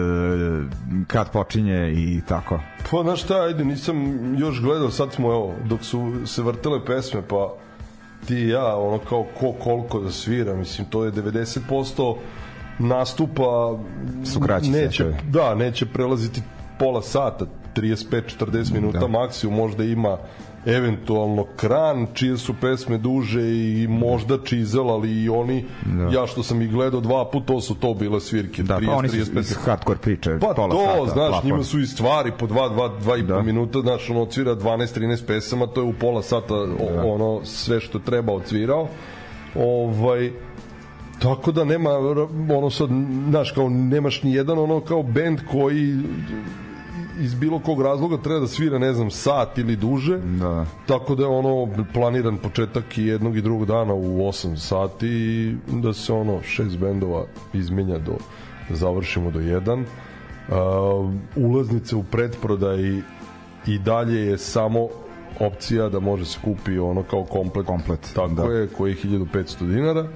kad 1.07 1.31
počinje 1.31 1.91
i 1.91 2.21
tako. 2.27 2.59
Pa, 2.91 3.03
znaš 3.03 3.23
šta, 3.23 3.41
ajde, 3.41 3.65
nisam 3.65 3.95
još 4.37 4.61
gledao, 4.61 4.91
sad 4.91 5.13
smo, 5.13 5.31
evo, 5.31 5.53
dok 5.65 5.83
su 5.83 6.13
se 6.25 6.41
vrtele 6.41 6.85
pesme, 6.85 7.21
pa 7.27 7.53
ti 8.27 8.35
i 8.35 8.49
ja, 8.49 8.75
ono 8.75 8.97
kao 8.97 9.25
ko 9.39 9.51
koliko 9.51 9.99
da 9.99 10.11
svira, 10.11 10.55
mislim, 10.55 10.87
to 10.87 11.05
je 11.05 11.11
90% 11.11 12.15
nastupa 12.79 13.77
Su 14.25 14.39
kraći 14.39 14.69
neće, 14.69 15.13
da, 15.29 15.55
neće 15.55 15.85
prelaziti 15.85 16.41
pola 16.79 17.01
sata, 17.01 17.45
35-40 17.75 18.73
minuta 18.73 18.99
Da. 18.99 19.07
maksimum, 19.09 19.55
možda 19.55 19.83
ima 19.83 20.17
eventualno 20.67 21.45
kran 21.55 22.07
čije 22.13 22.37
su 22.37 22.53
pesme 22.53 22.97
duže 22.97 23.41
i 23.41 23.87
možda 23.89 24.37
čizel, 24.43 24.89
ali 24.89 25.23
i 25.23 25.29
oni 25.29 25.65
Da. 25.85 26.09
ja 26.11 26.27
što 26.27 26.43
sam 26.43 26.61
ih 26.61 26.71
gledao 26.71 27.01
dva 27.01 27.25
puta, 27.25 27.45
to 27.45 27.61
su 27.61 27.75
to 27.75 27.93
bile 27.93 28.21
svirke 28.21 28.63
Da, 28.63 28.79
pa 28.85 28.91
oni 28.91 29.09
su 29.09 29.15
30-35 29.15 29.39
iz 29.39 29.55
hardcore 29.55 29.99
priče. 29.99 30.37
Pa 30.41 30.47
pola 30.47 30.69
to, 30.69 30.85
sata, 30.87 31.13
znaš, 31.13 31.29
plafon. 31.29 31.49
njima 31.49 31.63
su 31.63 31.79
i 31.79 31.85
stvari 31.85 32.31
po 32.39 32.47
2, 32.47 32.53
2, 32.71 32.89
2 32.99 33.19
i 33.19 33.23
Da. 33.23 33.35
po 33.35 33.41
minuta, 33.43 33.79
znaš, 33.81 34.09
ono 34.09 34.21
odsvira 34.21 34.55
12-13 34.55 35.25
pesama, 35.25 35.67
to 35.67 35.81
je 35.81 35.85
u 35.85 35.93
pola 35.93 36.21
sata 36.21 36.55
Da. 36.55 37.03
ono 37.05 37.39
sve 37.43 37.79
što 37.79 37.99
treba 37.99 38.33
odsvirao. 38.33 38.87
Ovaj, 39.55 40.31
tako 41.19 41.51
da 41.51 41.63
nema 41.63 41.89
ono 42.51 42.69
sad, 42.69 42.89
znaš, 43.29 43.51
kao 43.51 43.69
nemaš 43.69 44.23
ni 44.23 44.33
jedan 44.33 44.59
ono 44.59 44.79
kao 44.79 45.03
bend 45.03 45.39
koji 45.51 45.95
iz 47.19 47.35
bilo 47.35 47.59
kog 47.59 47.81
razloga 47.81 48.17
treba 48.17 48.39
da 48.39 48.47
svira, 48.47 48.79
ne 48.79 48.93
znam, 48.93 49.11
sat 49.11 49.57
ili 49.57 49.75
duže. 49.75 50.17
Da. 50.17 50.65
Tako 50.87 51.15
da 51.15 51.23
je 51.23 51.29
ono 51.29 51.67
planiran 51.93 52.37
početak 52.37 52.97
i 52.97 53.05
jednog 53.05 53.37
i 53.37 53.41
drugog 53.41 53.67
dana 53.67 53.93
u 53.93 54.17
8 54.17 54.55
sati 54.55 55.07
i 55.07 55.55
da 55.67 55.93
se 55.93 56.13
ono 56.13 56.41
šest 56.43 56.77
bendova 56.77 57.25
izmenja 57.53 57.97
do 57.97 58.13
da 58.69 58.75
završimo 58.75 59.31
do 59.31 59.39
1. 59.39 59.83
Uh, 60.47 60.55
ulaznice 61.35 61.95
u 61.95 62.03
pretprodaji 62.03 63.01
i 63.67 63.79
dalje 63.79 64.25
je 64.25 64.37
samo 64.37 64.87
opcija 65.39 65.89
da 65.89 65.99
može 65.99 66.25
se 66.25 66.39
kupi 66.43 66.79
ono 66.79 67.03
kao 67.03 67.23
komplet, 67.23 67.65
Komplet, 67.65 68.11
tako 68.15 68.33
da. 68.33 68.43
je, 68.43 68.67
koji 68.67 68.91
je 68.91 68.97
1500 68.97 69.67
dinara 69.67 70.07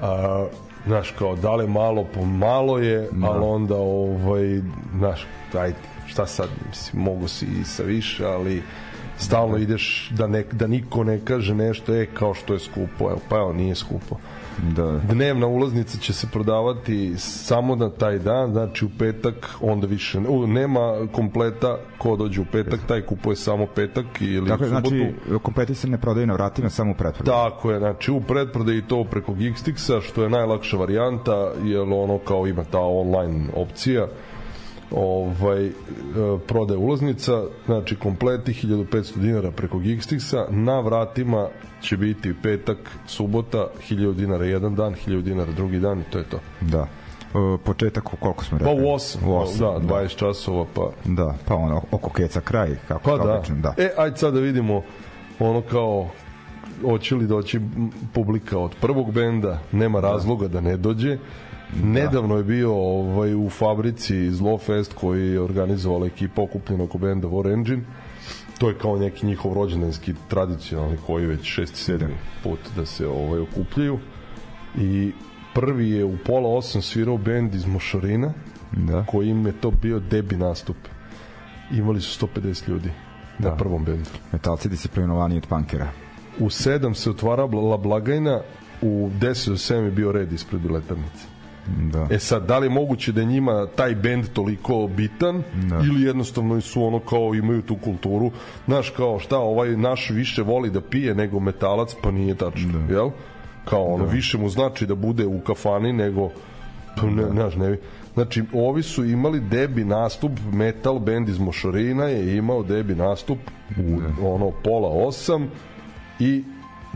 a, 0.00 0.46
znaš 0.86 1.10
kao 1.10 1.36
da 1.36 1.54
li 1.54 1.68
malo 1.68 2.04
po 2.14 2.24
malo 2.24 2.78
je 2.78 3.08
da. 3.12 3.26
ali 3.26 3.44
onda 3.44 3.76
ovaj 3.76 4.60
znaš 4.98 5.26
ajde 5.54 5.76
šta 6.06 6.26
sad 6.26 6.48
mislim 6.68 7.02
mogu 7.02 7.28
si 7.28 7.46
i 7.60 7.64
sa 7.64 7.82
više 7.82 8.26
ali 8.26 8.62
stalno 9.18 9.56
ideš 9.56 10.10
da, 10.10 10.26
ne, 10.26 10.44
da 10.52 10.66
niko 10.66 11.04
ne 11.04 11.20
kaže 11.24 11.54
nešto 11.54 11.94
e 11.94 12.06
kao 12.06 12.34
što 12.34 12.52
je 12.52 12.60
skupo 12.60 13.10
evo 13.10 13.20
pa 13.28 13.36
evo 13.36 13.52
nije 13.52 13.74
skupo 13.74 14.16
Da. 14.74 15.00
dnevna 15.08 15.46
ulaznica 15.46 15.98
će 15.98 16.12
se 16.12 16.26
prodavati 16.32 17.14
samo 17.18 17.76
na 17.76 17.90
taj 17.90 18.18
dan, 18.18 18.52
znači 18.52 18.84
u 18.84 18.88
petak 18.98 19.50
onda 19.60 19.86
više 19.86 20.18
u, 20.18 20.46
nema 20.46 21.06
kompleta 21.12 21.78
ko 21.98 22.16
dođe 22.16 22.40
u 22.40 22.44
petak, 22.52 22.80
taj 22.88 23.02
kupuje 23.02 23.36
samo 23.36 23.66
petak 23.66 24.06
ili 24.20 24.48
Dakle, 24.48 24.66
u 24.66 24.70
subotu. 24.70 24.88
znači, 24.88 25.12
kompleti 25.42 25.74
se 25.74 25.88
ne 25.88 25.98
prodaju 25.98 26.26
na 26.26 26.34
vratima, 26.34 26.70
samo 26.70 26.90
u 26.90 26.94
pretprodaji. 26.94 27.36
Tako 27.36 27.70
je, 27.70 27.78
znači 27.78 28.10
u 28.10 28.20
pretprodaji 28.20 28.82
to 28.82 29.04
preko 29.04 29.32
Geekstixa, 29.32 30.00
što 30.02 30.22
je 30.22 30.30
najlakša 30.30 30.76
varijanta, 30.76 31.52
jer 31.64 31.80
ono 31.82 32.18
kao 32.18 32.46
ima 32.46 32.64
ta 32.64 32.80
online 32.80 33.44
opcija 33.54 34.06
ovaj, 34.90 35.66
e, 35.66 35.72
prodaje 36.46 36.78
ulaznica, 36.78 37.42
znači 37.66 37.96
kompleti 37.96 38.52
1500 38.52 39.18
dinara 39.18 39.50
preko 39.50 39.78
Geekstixa, 39.78 40.50
na 40.50 40.80
vratima 40.80 41.48
će 41.80 41.96
biti 41.96 42.34
petak, 42.42 42.78
subota, 43.06 43.66
1000 43.90 44.14
dinara 44.14 44.44
jedan 44.44 44.74
dan, 44.74 44.94
1000 45.06 45.22
dinara 45.22 45.52
drugi 45.52 45.78
dan 45.78 46.00
i 46.00 46.04
to 46.10 46.18
je 46.18 46.24
to. 46.24 46.38
Da. 46.60 46.86
E, 47.34 47.58
početak 47.64 48.12
u 48.12 48.16
koliko 48.16 48.44
smo 48.44 48.58
Pa 48.58 48.64
rekli? 48.64 48.82
u 48.82 48.86
8, 48.86 49.26
U 49.26 49.34
osam, 49.34 49.86
da, 49.86 49.94
20 49.94 50.16
časova, 50.16 50.66
pa 50.74 50.90
Da, 51.04 51.34
pa 51.46 51.54
ono, 51.54 51.82
oko 51.90 52.10
keca 52.10 52.40
kraj, 52.40 52.76
kako 52.88 53.10
Pa 53.10 53.16
da. 53.16 53.34
obično, 53.34 53.56
da. 53.56 53.74
E, 53.78 53.90
ajde 53.96 54.16
sad 54.16 54.34
da 54.34 54.40
vidimo 54.40 54.82
ono 55.38 55.60
kao 55.60 56.08
hoće 56.82 57.14
li 57.14 57.26
doći 57.26 57.60
publika 58.12 58.58
od 58.58 58.74
prvog 58.80 59.12
benda, 59.12 59.58
nema 59.72 60.00
razloga 60.00 60.48
da 60.48 60.60
ne 60.60 60.76
dođe. 60.76 61.18
Nedavno 61.82 62.36
je 62.36 62.44
bio 62.44 62.74
ovaj 62.74 63.34
u 63.34 63.50
fabrici 63.50 64.30
Zlofest 64.30 64.92
koji 64.92 65.32
je 65.32 65.40
organizovala 65.40 66.06
ekipa 66.06 66.42
okupljena 66.42 66.84
oko 66.84 66.98
benda 66.98 67.28
War 67.28 67.52
Engine. 67.52 67.82
To 68.58 68.68
je 68.68 68.78
kao 68.78 68.96
neki 68.96 69.26
njihov 69.26 69.52
rođendanski 69.54 70.14
tradicionalni 70.28 70.96
koji 71.06 71.26
već 71.26 71.40
šesti, 71.42 71.78
sedmi 71.80 72.14
put 72.42 72.58
da 72.76 72.86
se 72.86 73.06
ovaj 73.08 73.40
okupljaju. 73.40 73.98
I 74.78 75.12
prvi 75.54 75.90
je 75.90 76.04
u 76.04 76.16
pola 76.26 76.48
osam 76.48 76.82
svirao 76.82 77.16
bend 77.18 77.54
iz 77.54 77.66
Mošorina, 77.66 78.32
Da. 78.72 79.04
koji 79.04 79.28
im 79.28 79.46
je 79.46 79.52
to 79.60 79.70
bio 79.70 80.00
debi 80.00 80.36
nastup. 80.36 80.76
Imali 81.72 82.00
su 82.00 82.26
150 82.26 82.68
ljudi 82.68 82.90
na 83.38 83.50
Da. 83.50 83.56
prvom 83.56 83.84
bendu. 83.84 84.10
Metalci 84.32 84.68
disciplinovaniji 84.68 85.38
od 85.38 85.46
punkera. 85.46 85.88
U 86.38 86.44
7 86.44 86.94
se 86.94 87.10
otvarala 87.10 87.76
blagajna, 87.76 88.40
u 88.82 89.10
10 89.20 89.48
do 89.48 89.56
7 89.56 89.84
je 89.84 89.90
bio 89.90 90.12
red 90.12 90.32
ispred 90.32 90.60
biletarnice. 90.60 91.35
Da. 91.92 92.06
E 92.10 92.18
sad, 92.18 92.46
da 92.46 92.58
li 92.58 92.66
je 92.66 92.70
moguće 92.70 93.12
da 93.12 93.20
je 93.20 93.26
njima 93.26 93.66
taj 93.76 93.94
bend 93.94 94.24
toliko 94.32 94.86
bitan 94.96 95.42
Da. 95.68 95.76
ili 95.76 96.02
jednostavno 96.02 96.60
su 96.60 96.82
ono 96.84 96.98
kao 96.98 97.34
imaju 97.34 97.62
tu 97.62 97.76
kulturu 97.76 98.30
znaš 98.66 98.90
kao 98.90 99.18
šta 99.18 99.38
ovaj 99.38 99.76
naš 99.76 100.10
više 100.10 100.42
voli 100.42 100.70
da 100.70 100.80
pije 100.80 101.14
nego 101.14 101.40
metalac 101.40 101.94
pa 102.02 102.10
nije 102.10 102.34
tačno 102.34 102.86
Da. 102.88 102.94
jel? 102.94 103.10
kao 103.64 103.84
ono 103.84 104.04
više 104.04 104.38
mu 104.38 104.48
znači 104.48 104.86
da 104.86 104.94
bude 104.94 105.26
u 105.26 105.40
kafani 105.40 105.92
nego 105.92 106.30
pa 106.96 107.06
ne, 107.06 107.24
znaš, 107.30 107.56
ne, 107.56 107.76
znači 108.14 108.44
ovi 108.52 108.82
su 108.82 109.04
imali 109.04 109.40
debi 109.40 109.84
nastup 109.84 110.32
metal 110.52 110.98
band 110.98 111.28
iz 111.28 111.38
Mošorina 111.38 112.04
je 112.04 112.36
imao 112.36 112.62
debi 112.62 112.94
nastup 112.94 113.38
u 113.78 113.98
ono 114.26 114.50
pola 114.64 114.88
osam 114.88 115.48
i 116.18 116.44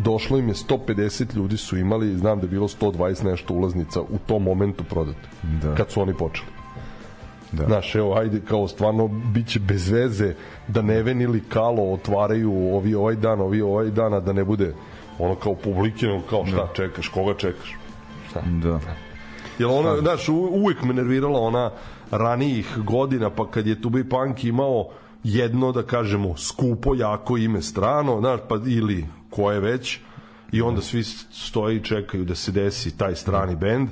došlo 0.03 0.39
im 0.39 0.49
je 0.49 0.55
150 0.55 1.37
ljudi 1.37 1.57
su 1.57 1.77
imali, 1.77 2.17
znam 2.19 2.41
da 2.41 2.47
je 2.47 2.51
bilo 2.51 2.69
120 2.69 3.25
nešto 3.25 3.55
ulaznica 3.55 4.01
u 4.01 4.19
tom 4.27 4.43
momentu 4.43 4.85
prodato. 4.85 5.29
Da. 5.63 5.75
Kad 5.75 5.91
su 5.91 6.01
oni 6.01 6.15
počeli. 6.15 6.47
Da. 7.53 7.65
Znaš, 7.67 7.95
evo, 7.95 8.15
ajde, 8.15 8.41
kao 8.49 8.69
stvarno 8.69 9.09
biće 9.09 9.61
bez 9.61 9.91
veze 9.91 10.35
da 10.69 10.83
Neven 10.83 11.21
ili 11.21 11.43
Kalo 11.49 11.93
otvaraju 11.93 12.53
ovi 12.75 12.95
ovaj 12.95 13.17
dan, 13.17 13.41
ovi 13.41 13.61
ovaj 13.61 13.91
dan, 13.91 14.15
a 14.15 14.21
da 14.21 14.33
ne 14.33 14.45
bude 14.45 14.75
ono 15.19 15.35
kao 15.35 15.55
publike, 15.55 16.07
kao 16.31 16.47
šta 16.47 16.69
čekaš, 16.75 17.09
koga 17.09 17.35
čekaš. 17.35 17.77
Šta? 18.31 18.41
Da. 18.63 18.81
Jel 19.59 19.71
ona, 19.75 19.97
znaš, 20.01 20.29
u- 20.29 20.51
uvek 20.53 20.83
me 20.83 20.95
nervirala 20.95 21.41
ona 21.41 21.71
ranijih 22.11 22.79
godina, 22.85 23.31
pa 23.31 23.51
kad 23.51 23.67
je 23.67 23.83
Tubi 23.83 24.09
Punk 24.09 24.45
imao 24.45 24.89
jedno, 25.25 25.73
da 25.73 25.83
kažemo, 25.83 26.37
skupo, 26.37 26.95
jako 26.95 27.37
ime 27.37 27.63
strano, 27.63 28.21
znaš, 28.21 28.41
pa 28.49 28.55
ili 28.67 29.07
koje 29.31 29.61
već, 29.61 29.99
i 30.53 30.63
onda 30.63 30.81
svi 30.81 31.05
stoje 31.31 31.77
i 31.77 31.85
čekaju 31.85 32.25
da 32.25 32.35
se 32.35 32.53
desi 32.53 32.99
taj 32.99 33.15
strani 33.15 33.57
bend, 33.57 33.89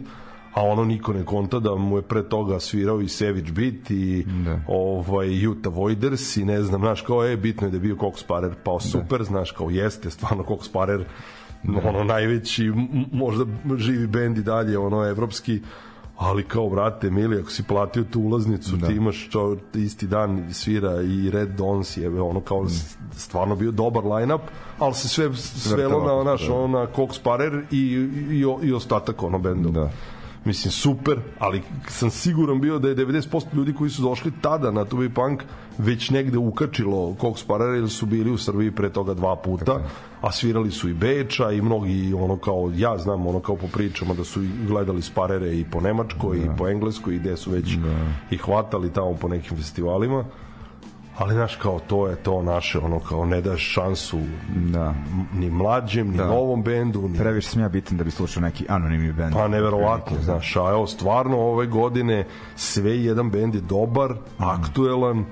a 0.55 0.63
ono 0.63 0.85
niko 0.85 1.13
ne 1.13 1.25
konta 1.25 1.59
da 1.59 1.75
mu 1.75 1.97
je 1.97 2.03
pre 2.03 2.29
toga 2.29 2.61
svirao 2.61 3.01
i 3.01 3.09
Savage 3.09 3.53
Beat 3.53 3.91
i 3.91 4.25
Da. 4.45 4.61
ovaj 4.69 5.47
Utah 5.47 5.73
Voiders 5.73 6.37
i 6.37 6.45
ne 6.45 6.63
znam, 6.63 6.81
znaš, 6.81 7.03
kao 7.03 7.25
je 7.25 7.37
bitno 7.37 7.67
je 7.67 7.71
da 7.71 7.77
je 7.77 7.81
bio 7.81 7.97
Cox 7.97 8.17
Sparer, 8.17 8.55
pa 8.65 8.81
super, 8.81 9.25
znaš, 9.25 9.51
kao 9.51 9.71
jeste, 9.71 10.11
stvarno 10.11 10.45
Cox 10.45 10.65
Sparer 10.65 11.05
ono 11.85 12.05
najveći 12.05 12.73
možda 13.13 13.45
živi 13.77 14.07
bend 14.07 14.39
i 14.39 14.43
dalje 14.43 14.79
ono 14.79 15.09
evropski 15.09 15.61
ali 16.19 16.45
kao 16.45 16.69
brate 16.69 17.11
mili 17.11 17.39
ako 17.39 17.51
si 17.51 17.63
platio 17.63 18.05
tu 18.05 18.21
ulaznicu 18.21 18.77
da. 18.77 18.87
ti 18.87 18.93
imaš 18.93 19.29
čo, 19.31 19.57
isti 19.75 20.07
dan 20.07 20.49
svira 20.53 21.03
i 21.03 21.31
Red 21.31 21.49
Dons 21.49 21.97
je 21.97 22.21
ono 22.21 22.41
kao 22.41 22.69
s- 22.69 22.97
stvarno 23.13 23.57
bio 23.57 23.71
dobar 23.71 24.05
line-up 24.07 24.41
ali 24.79 24.95
se 24.95 25.09
sve 25.09 25.35
svelo 25.35 26.05
na 26.17 26.31
naš 26.31 26.47
da. 26.47 26.55
ono 26.55 26.79
na 26.79 26.87
Cox 26.87 27.23
Parer 27.23 27.65
i, 27.71 27.77
i, 28.31 28.39
i 28.63 28.73
ostatak 28.73 29.23
ono 29.23 29.39
bendom 29.39 29.73
Da. 29.73 29.91
Mislim 30.49 30.73
super, 30.73 31.19
ali 31.39 31.63
sam 31.89 32.11
siguran 32.11 32.61
bio 32.61 32.79
da 32.79 32.89
je 32.89 32.97
90% 32.97 33.55
ljudi 33.55 33.75
koji 33.75 33.91
su 33.91 34.03
došli 34.03 34.33
tada 34.41 34.71
na 34.71 34.85
Tubi 34.85 35.09
Punk 35.09 35.43
već 35.79 36.11
negde 36.11 36.39
ukačilo 36.39 37.17
Cox 37.21 37.47
Parera 37.47 37.77
ili 37.77 37.91
su 37.91 38.07
bili 38.07 38.31
u 38.31 38.39
Srbiji 38.39 38.71
pre 38.71 38.91
toga 38.91 39.15
dva 39.15 39.37
puta, 39.37 39.81
a 40.21 40.33
svirali 40.33 40.71
su 40.71 40.89
i 40.89 40.95
Beča 40.95 41.53
i 41.53 41.63
mnogi 41.63 42.15
ono 42.15 42.37
kao, 42.37 42.73
ja 42.77 42.99
znam 42.99 43.27
ono 43.27 43.41
kao 43.41 43.57
po 43.57 43.67
pričama 43.73 44.15
da 44.15 44.25
su 44.25 44.41
gledali 44.67 45.03
Sparere 45.03 45.57
i 45.57 45.65
po 45.65 45.81
Nemačkoj 45.81 46.39
i 46.39 46.57
po 46.59 46.69
Engleskoj 46.69 47.15
i 47.15 47.19
gde 47.19 47.37
su 47.37 47.51
već 47.51 47.77
i 48.31 48.37
hvatali 48.37 48.93
tamo 48.93 49.15
po 49.15 49.29
nekim 49.29 49.57
festivalima 49.57 50.25
ali 51.19 51.35
znaš 51.35 51.57
kao 51.57 51.79
to 51.81 52.09
je 52.09 52.17
to 52.17 52.43
naše 52.43 52.79
ono 52.79 53.01
kao 53.01 53.27
ne 53.27 53.41
daš 53.41 53.63
šansu 53.63 54.19
Da. 54.57 54.95
ni 55.35 55.51
mlađem, 55.51 56.11
ni 56.11 56.17
Da. 56.17 56.27
novom 56.27 56.63
bendu 56.63 57.09
ni 57.09 57.19
Previše 57.19 57.49
sam 57.49 57.63
ja 57.63 57.69
bitan 57.69 57.97
da 57.99 58.05
bi 58.05 58.11
slušao 58.11 58.41
neki 58.41 58.67
anonimni 58.69 59.13
band. 59.13 59.33
Pa 59.35 59.49
neverovatno, 59.49 60.13
Neki, 60.13 60.25
znaš, 60.25 60.57
a 60.57 60.71
evo 60.71 60.87
stvarno 60.87 61.39
ove 61.39 61.67
godine 61.67 62.27
sve 62.57 63.05
jedan 63.05 63.31
bend 63.31 63.55
je 63.55 63.61
dobar, 63.61 64.15
aktuelan 64.39 65.25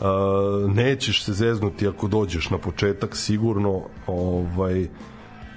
Uh, 0.00 0.72
nećeš 0.72 1.24
se 1.24 1.32
zeznuti 1.32 1.88
ako 1.88 2.08
dođeš 2.08 2.50
na 2.50 2.58
početak 2.58 3.16
sigurno 3.16 3.82
ovaj 4.06 4.86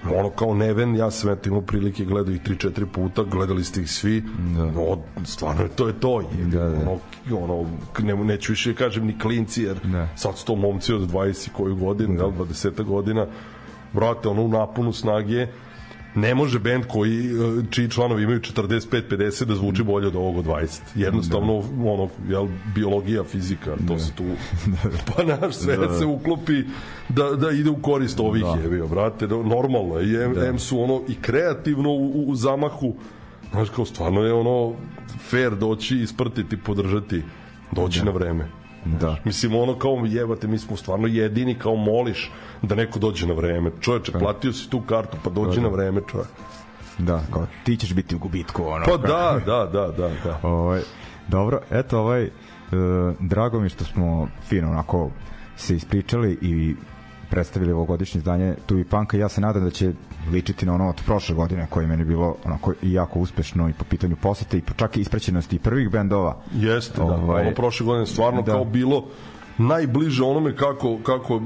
ono 0.09 0.29
kao 0.29 0.53
Neven, 0.53 0.95
ja 0.95 1.11
sam 1.11 1.29
eto 1.29 1.49
imao 1.49 1.61
prilike 1.61 2.05
gledao 2.05 2.33
ih 2.33 2.41
3-4 2.41 2.85
puta, 2.85 3.23
gledali 3.23 3.63
ste 3.63 3.81
ih 3.81 3.91
svi, 3.91 4.23
da. 4.55 4.65
no, 4.65 4.97
stvarno 5.25 5.67
to 5.75 5.87
je 5.87 5.99
to, 5.99 6.21
je, 6.21 6.27
da, 6.45 6.69
da. 6.69 6.77
ono, 6.79 6.99
ono, 7.43 7.69
ne, 7.99 8.15
neću 8.15 8.51
više 8.51 8.75
kažem 8.75 9.05
ni 9.05 9.19
klinci, 9.19 9.63
jer 9.63 9.79
da. 9.83 10.07
sad 10.15 10.37
su 10.37 10.45
to 10.45 10.55
momci 10.55 10.93
od 10.93 11.11
20 11.11 11.49
koju 11.51 11.75
godinu, 11.75 12.17
da. 12.17 12.23
20 12.23 12.83
godina, 12.83 13.27
brate, 13.93 14.29
ono 14.29 14.41
u 14.41 14.47
napunu 14.47 14.93
snage, 14.93 15.47
ne 16.15 16.35
može 16.35 16.59
bend 16.59 16.85
koji 16.87 17.25
e, 17.25 17.31
čiji 17.69 17.89
članovi 17.89 18.23
imaju 18.23 18.39
45 18.39 19.01
50 19.09 19.45
da 19.45 19.55
zvuči 19.55 19.83
bolje 19.83 20.07
od 20.07 20.15
ovog 20.15 20.37
od 20.37 20.45
20. 20.45 20.79
Jednostavno 20.95 21.53
da. 21.61 21.91
ono 21.91 22.09
jel 22.29 22.47
biologija, 22.75 23.23
fizika, 23.23 23.75
to 23.87 23.93
da. 23.93 23.99
se 23.99 24.13
tu 24.15 24.23
pa 25.07 25.23
naš 25.23 25.55
sve 25.55 25.77
da. 25.77 25.97
se 25.97 26.05
uklopi 26.05 26.63
da, 27.09 27.23
da 27.23 27.51
ide 27.51 27.69
u 27.69 27.81
korist 27.81 28.19
ovih 28.19 28.43
da. 28.43 28.61
je 28.63 28.69
bio 28.69 28.87
brate, 28.87 29.27
da, 29.27 29.35
normalno 29.35 29.97
je. 29.97 30.25
M, 30.25 30.33
da. 30.33 30.47
M 30.47 30.59
su 30.59 30.81
ono 30.81 31.01
i 31.07 31.15
kreativno 31.21 31.89
u, 31.89 32.23
u 32.27 32.35
zamahu. 32.35 32.93
Znaš, 33.51 33.69
kao 33.69 33.85
stvarno 33.85 34.21
je 34.21 34.33
ono 34.33 34.73
fair 35.29 35.55
doći, 35.55 35.97
isprtiti, 35.97 36.57
podržati, 36.57 37.23
doći 37.71 37.99
da. 37.99 38.05
na 38.05 38.11
vreme. 38.11 38.60
Da. 38.85 39.15
Mislim, 39.25 39.55
ono 39.55 39.75
kao 39.79 40.03
jebate, 40.05 40.47
mi 40.47 40.57
smo 40.57 40.77
stvarno 40.77 41.07
jedini 41.07 41.59
kao 41.59 41.75
moliš 41.75 42.31
da 42.61 42.75
neko 42.75 42.99
dođe 42.99 43.27
na 43.27 43.33
vreme. 43.33 43.71
Čoveče, 43.79 44.11
platio 44.11 44.53
si 44.53 44.69
tu 44.69 44.81
kartu, 44.81 45.17
pa 45.23 45.29
dođi 45.29 45.55
da, 45.59 45.61
da. 45.61 45.69
na 45.69 45.75
vreme, 45.75 46.01
čoveče. 46.11 46.29
Da, 46.97 47.23
kao 47.33 47.47
ti 47.63 47.77
ćeš 47.77 47.93
biti 47.93 48.15
u 48.15 48.19
gubitku, 48.19 48.63
ono. 48.65 48.85
Pa 48.85 48.97
da, 48.97 49.39
da, 49.45 49.69
da, 49.73 49.87
da, 49.87 50.09
da. 50.23 50.39
Ovaj, 50.43 50.81
dobro, 51.27 51.59
eto 51.71 51.99
ovaj, 51.99 52.23
e, 52.23 52.29
drago 53.19 53.59
mi 53.59 53.69
što 53.69 53.83
smo 53.83 54.27
fino 54.47 54.67
onako 54.67 55.11
se 55.55 55.75
ispričali 55.75 56.37
i 56.41 56.75
predstavili 57.29 57.71
ovogodišnje 57.71 58.17
izdanje 58.19 58.55
Tuvi 58.65 58.85
Panka 58.85 59.17
ja 59.17 59.29
se 59.29 59.41
nadam 59.41 59.63
da 59.63 59.69
će 59.69 59.93
ličiti 60.31 60.65
na 60.65 60.73
ono 60.73 60.89
od 60.89 61.01
prošle 61.05 61.35
godine 61.35 61.67
koje 61.69 61.83
je 61.83 61.87
meni 61.87 62.05
bilo 62.05 62.35
onako 62.45 62.73
jako 62.81 63.19
uspešno 63.19 63.69
i 63.69 63.73
po 63.73 63.85
pitanju 63.85 64.15
posete 64.15 64.57
i 64.57 64.61
po 64.61 64.73
čak 64.73 64.97
i 64.97 65.01
isprećenosti 65.01 65.59
prvih 65.59 65.89
bendova. 65.89 66.37
Jeste, 66.53 67.01
ovaj, 67.01 67.43
da. 67.43 67.47
Ono 67.47 67.55
prošle 67.55 67.85
godine 67.85 68.05
stvarno 68.05 68.41
da. 68.41 68.51
kao 68.51 68.65
bilo 68.65 69.05
najbliže 69.57 70.23
onome 70.23 70.55
kako, 70.55 70.97
kako 71.03 71.41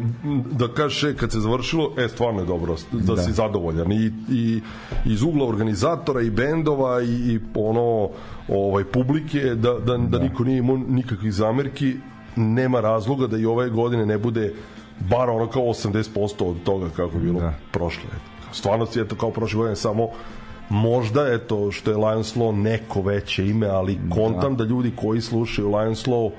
da 0.51 0.67
kažeš 0.67 1.03
e, 1.03 1.15
kad 1.17 1.31
se 1.31 1.39
završilo, 1.39 1.91
e, 1.97 2.07
stvarno 2.09 2.39
je 2.39 2.45
dobro 2.45 2.75
da, 2.91 3.15
da. 3.15 3.21
si 3.21 3.31
zadovoljan 3.31 3.91
i, 3.91 4.11
i 4.29 4.61
iz 5.05 5.21
ugla 5.23 5.47
organizatora 5.47 6.21
i 6.21 6.29
bendova 6.29 7.01
i, 7.01 7.07
i 7.07 7.39
ono 7.55 8.09
ovaj 8.47 8.83
publike 8.83 9.39
da, 9.39 9.73
da, 9.73 9.79
da, 9.79 9.97
da 9.97 10.19
niko 10.19 10.43
nije 10.43 10.57
imao 10.57 10.77
nikakvih 10.77 11.33
zamerki 11.33 11.95
nema 12.35 12.79
razloga 12.79 13.27
da 13.27 13.37
i 13.37 13.45
ove 13.45 13.69
godine 13.69 14.05
ne 14.05 14.17
bude 14.17 14.53
bar 14.99 15.29
ono 15.29 15.47
kao 15.47 15.61
80% 15.61 16.43
od 16.43 16.63
toga 16.63 16.89
kako 16.89 17.17
je 17.17 17.21
bilo 17.21 17.39
da. 17.39 17.53
prošle. 17.71 18.34
Stvarno 18.55 18.85
si 18.85 19.01
eto 19.01 19.15
kao 19.15 19.31
prošle 19.31 19.57
godine 19.57 19.75
samo 19.75 20.09
možda 20.69 21.27
eto 21.33 21.71
što 21.71 21.91
je 21.91 21.97
Lions 21.97 22.35
Law 22.35 22.61
neko 22.61 23.01
veće 23.01 23.47
ime, 23.47 23.67
ali 23.67 23.99
kontam 24.09 24.55
da, 24.55 24.63
da 24.63 24.69
ljudi 24.69 24.91
koji 24.95 25.21
slušaju 25.21 25.75
Lions 25.75 26.05
Law 26.05 26.31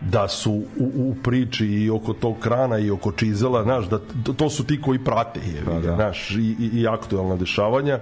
da 0.00 0.28
su 0.28 0.52
u, 0.52 0.90
u 0.96 1.14
priči 1.22 1.66
i 1.66 1.90
oko 1.90 2.12
tog 2.12 2.36
krana 2.40 2.78
i 2.78 2.90
oko 2.90 3.12
čizela, 3.12 3.62
znaš, 3.62 3.88
da 3.88 3.98
to 4.36 4.50
su 4.50 4.64
ti 4.64 4.80
koji 4.80 5.04
prate 5.04 5.40
je, 5.40 5.62
pa, 5.64 5.72
da. 5.72 5.94
znaš, 5.94 6.30
i, 6.30 6.56
i, 6.58 6.80
i 6.80 6.86
aktualna 6.86 7.36
dešavanja 7.36 7.98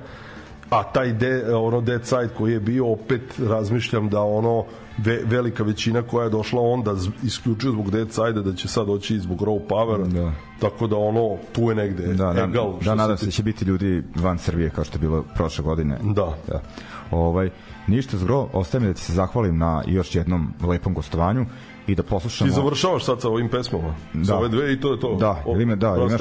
a 0.70 0.82
taj 0.82 1.12
de, 1.12 1.55
ono 1.55 1.81
dead 1.81 2.07
side 2.07 2.28
koji 2.36 2.53
je 2.53 2.61
bio 2.61 2.93
opet 2.93 3.39
razmišljam 3.39 4.09
da 4.09 4.23
ono 4.23 4.65
ve, 4.99 5.20
velika 5.24 5.62
većina 5.62 6.03
koja 6.03 6.24
je 6.24 6.31
došla 6.31 6.62
onda 6.62 6.95
isključio 7.23 7.70
zbog 7.70 7.90
Dead 7.90 8.12
Side 8.12 8.43
da 8.43 8.55
će 8.55 8.69
sad 8.69 8.86
doći 8.86 9.15
i 9.15 9.19
zbog 9.19 9.40
Raw 9.40 9.61
Power 9.69 10.07
da. 10.07 10.32
tako 10.61 10.86
da 10.86 10.97
ono 10.97 11.36
tu 11.53 11.62
je 11.62 11.74
negde 11.74 12.07
da, 12.07 12.32
da 12.32 12.45
egal 12.45 12.73
da, 12.78 12.85
da 12.85 12.95
nadam 12.95 13.16
se 13.16 13.24
da 13.27 13.31
će 13.31 13.43
biti 13.43 13.65
ljudi 13.65 14.03
van 14.15 14.39
Srbije 14.39 14.70
kao 14.70 14.85
što 14.85 14.97
je 14.97 15.01
bilo 15.01 15.24
prošle 15.35 15.65
godine 15.65 15.99
da, 16.03 16.35
da. 16.49 16.62
Ovaj, 17.11 17.51
ništa 17.86 18.16
zgro, 18.16 18.49
ostaje 18.53 18.81
mi 18.81 18.86
da 18.86 18.95
ti 18.95 19.01
se 19.01 19.12
zahvalim 19.12 19.59
na 19.59 19.82
još 19.86 20.15
jednom 20.15 20.53
lepom 20.62 20.95
gostovanju 20.95 21.47
i 21.86 21.95
da 21.95 22.03
poslušamo... 22.03 22.51
Ti 22.51 22.55
završavaš 22.55 23.05
sad 23.05 23.20
sa 23.20 23.28
ovim 23.28 23.49
pesmama? 23.49 23.95
Da. 24.15 24.24
Sa 24.24 24.36
ove 24.36 24.49
dve 24.49 24.73
i 24.73 24.81
to 24.81 24.93
je 24.93 25.01
to? 25.01 25.16
Da, 25.16 25.43
o, 25.47 25.61
ime, 25.61 25.77
da, 25.77 25.97
imaš 25.97 26.20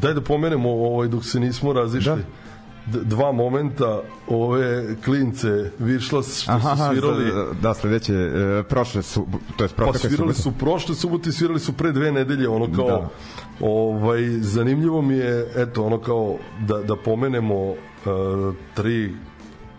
Daj 0.00 0.14
da 0.14 0.20
pomenemo 0.20 0.70
ovaj, 0.70 1.08
dok 1.08 1.24
se 1.24 1.40
nismo 1.40 1.72
razišli. 1.72 2.16
Da 2.16 2.47
dva 2.92 3.32
momenta 3.32 4.00
ove 4.28 4.96
klince 5.04 5.70
Viršla 5.78 6.22
što 6.22 6.52
Aha, 6.52 6.76
su 6.76 6.82
svirali 6.90 7.32
da 7.62 7.74
sledeće 7.74 8.14
e, 8.14 8.62
prošle 8.68 9.02
su 9.02 9.26
to 9.56 9.64
jest 9.64 9.76
prošle 9.76 9.92
pa 9.92 9.98
svirali 9.98 10.34
su 10.34 10.52
prošle 10.58 10.94
subote 10.94 11.32
svirali 11.32 11.60
su 11.60 11.72
pre 11.72 11.92
dve 11.92 12.12
nedelje 12.12 12.48
ono 12.48 12.76
kao 12.76 12.86
da. 12.86 13.08
ovaj 13.60 14.22
zanimljivo 14.40 15.02
mi 15.02 15.14
je 15.14 15.52
eto 15.56 15.84
ono 15.84 15.98
kao 16.00 16.36
da 16.66 16.78
da 16.82 16.96
pomenemo 16.96 17.64
uh, 17.64 17.74
tri 18.74 19.14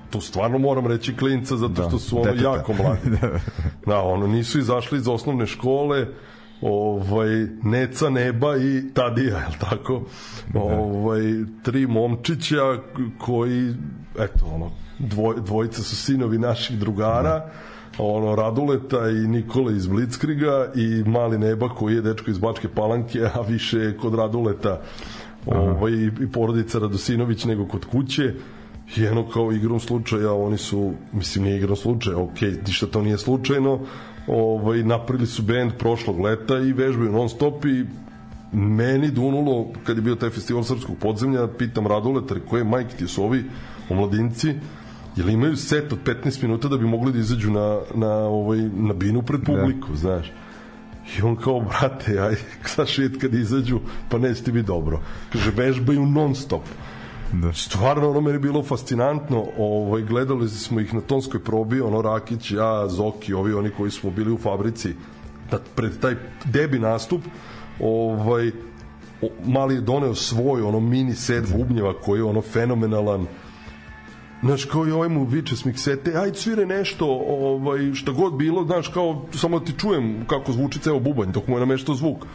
tu 0.10 0.22
stvarno 0.22 0.58
moram 0.58 0.88
reći 0.88 1.16
klinca 1.18 1.58
zato 1.58 1.82
da, 1.82 1.88
što 1.88 2.00
su 2.00 2.22
ono 2.22 2.32
deteta. 2.32 2.50
jako 2.50 2.74
mladi. 2.74 3.10
da. 3.22 3.40
da, 3.94 4.02
ono 4.02 4.28
nisu 4.28 4.60
izašli 4.60 4.98
iz 4.98 5.08
osnovne 5.08 5.48
škole, 5.48 6.08
ovaj 6.62 7.48
Neca 7.64 8.10
Neba 8.10 8.58
i 8.58 8.94
Tadija, 8.94 9.38
je 9.38 9.60
tako? 9.60 10.02
Da. 10.54 10.60
Ovaj 10.60 11.22
tri 11.64 11.88
momčića 11.88 12.78
koji 13.18 13.74
eto 14.20 14.46
ono 14.54 14.72
dvoj, 15.00 15.36
dvojica 15.46 15.82
su 15.82 15.96
sinovi 15.96 16.38
naših 16.38 16.80
drugara. 16.80 17.32
Da 17.32 17.52
ono 18.00 18.36
Raduleta 18.36 19.10
i 19.10 19.28
Nikola 19.28 19.72
iz 19.72 19.88
Blitzkriga 19.88 20.72
i 20.76 21.04
Mali 21.06 21.38
Neba 21.38 21.70
koji 21.70 21.96
je 21.96 22.02
dečko 22.02 22.32
iz 22.32 22.40
Bačke 22.40 22.68
Palanke, 22.76 23.20
a 23.34 23.42
više 23.42 23.98
kod 23.98 24.16
Raduleta 24.16 24.82
ovaj, 25.46 25.92
i 26.22 26.32
porodica 26.34 26.80
Radosinović 26.80 27.46
nego 27.46 27.68
kod 27.68 27.86
kuće 27.86 28.34
i 28.98 29.06
eno 29.06 29.30
kao 29.30 29.52
igrom 29.52 29.80
slučaja 29.80 30.34
oni 30.34 30.58
su, 30.58 30.94
mislim 31.14 31.44
nije 31.44 31.58
igrom 31.58 31.76
slučaja 31.76 32.18
ok, 32.18 32.42
ništa 32.68 32.88
to 32.88 33.02
nije 33.02 33.18
slučajno 33.18 33.80
ovaj, 34.28 34.84
napravili 34.84 35.28
su 35.28 35.44
bend 35.44 35.72
prošlog 35.80 36.20
leta 36.20 36.60
i 36.60 36.74
vežbaju 36.74 37.12
non 37.12 37.30
stop 37.30 37.66
i 37.66 37.86
meni 38.54 39.12
dunulo 39.12 39.68
kad 39.84 39.98
je 39.98 40.02
bio 40.02 40.16
taj 40.16 40.30
festival 40.30 40.64
srpskog 40.64 40.96
podzemlja 40.98 41.48
pitam 41.48 41.88
Raduleta 41.88 42.36
koje 42.50 42.64
majke 42.64 42.96
ti 42.96 43.08
su 43.08 43.24
ovi 43.24 43.44
omladinci 43.90 44.54
jel 45.16 45.30
imaju 45.30 45.56
set 45.56 45.94
od 45.94 46.00
15 46.06 46.44
minuta 46.44 46.68
da 46.68 46.78
bi 46.78 46.86
mogli 46.86 47.14
da 47.14 47.20
izađu 47.20 47.52
na, 47.52 47.80
na, 47.96 48.14
ovaj, 48.14 48.60
na 48.60 48.94
binu 48.94 49.22
pred 49.22 49.42
da. 49.42 49.46
publiku, 49.46 49.90
da. 49.90 49.98
znaš 49.98 50.32
I 51.18 51.22
on 51.22 51.36
kao, 51.36 51.60
brate, 51.60 52.20
aj, 52.20 52.36
sa 52.76 52.86
šet 52.86 53.18
kad 53.22 53.34
izađu, 53.34 53.80
pa 54.10 54.18
neće 54.18 54.44
ti 54.44 54.52
biti 54.52 54.68
dobro. 54.68 55.02
Kaže, 55.34 55.52
vežbaju 55.52 56.06
non 56.06 56.36
stop. 56.36 56.62
Da. 57.34 57.54
Stvarno 57.54 58.10
ono 58.10 58.22
meni 58.22 58.40
bilo 58.40 58.64
fascinantno. 58.64 59.46
Ovaj 59.58 60.02
gledali 60.02 60.50
smo 60.50 60.80
ih 60.80 60.94
na 60.94 61.02
tonskoj 61.02 61.44
probi, 61.44 61.82
ono 61.82 62.02
Rakić, 62.02 62.52
ja, 62.52 62.88
Zoki, 62.88 63.34
ovi 63.34 63.54
oni 63.54 63.70
koji 63.70 63.92
smo 63.92 64.12
bili 64.12 64.32
u 64.32 64.38
fabrici 64.38 64.94
da 65.52 65.60
pred 65.76 66.00
taj 66.00 66.16
debi 66.46 66.80
nastup 66.80 67.22
ovaj 67.80 68.52
o, 69.22 69.28
mali 69.46 69.76
je 69.76 69.82
doneo 69.82 70.16
svoj 70.16 70.62
ono 70.62 70.80
mini 70.80 71.16
set 71.16 71.58
bubnjeva 71.58 71.94
koji 72.02 72.20
je 72.20 72.24
ono 72.24 72.42
fenomenalan 72.42 73.28
Znaš, 74.44 74.66
kao 74.66 74.88
i 74.88 74.92
ovaj 74.92 75.10
mu 75.10 75.24
viče 75.24 75.56
s 75.56 75.66
miksete, 75.66 76.14
ajde 76.18 76.38
svire 76.38 76.66
nešto, 76.66 77.06
ovaj, 77.28 77.94
šta 77.94 78.12
god 78.12 78.34
bilo, 78.34 78.64
znaš, 78.66 78.88
kao, 78.88 79.26
samo 79.34 79.60
da 79.60 79.66
ti 79.66 79.74
čujem 79.78 80.26
kako 80.28 80.52
zvuči 80.52 80.80
ceo 80.80 81.00
bubanj, 81.00 81.32
dok 81.32 81.48
mu 81.48 81.56
je 81.56 81.60
namešto 81.60 81.94
zvuk. 81.94 82.26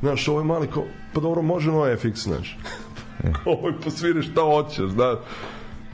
Znaš, 0.00 0.28
ovaj 0.28 0.44
mali 0.44 0.66
kao, 0.66 0.84
pa 1.12 1.20
dobro, 1.20 1.42
može 1.42 1.70
no 1.70 1.78
FX, 1.78 2.24
znaš. 2.24 2.58
ovaj 3.44 3.72
posviri 3.84 4.22
šta 4.22 4.40
hoćeš, 4.40 4.90
da. 4.90 5.20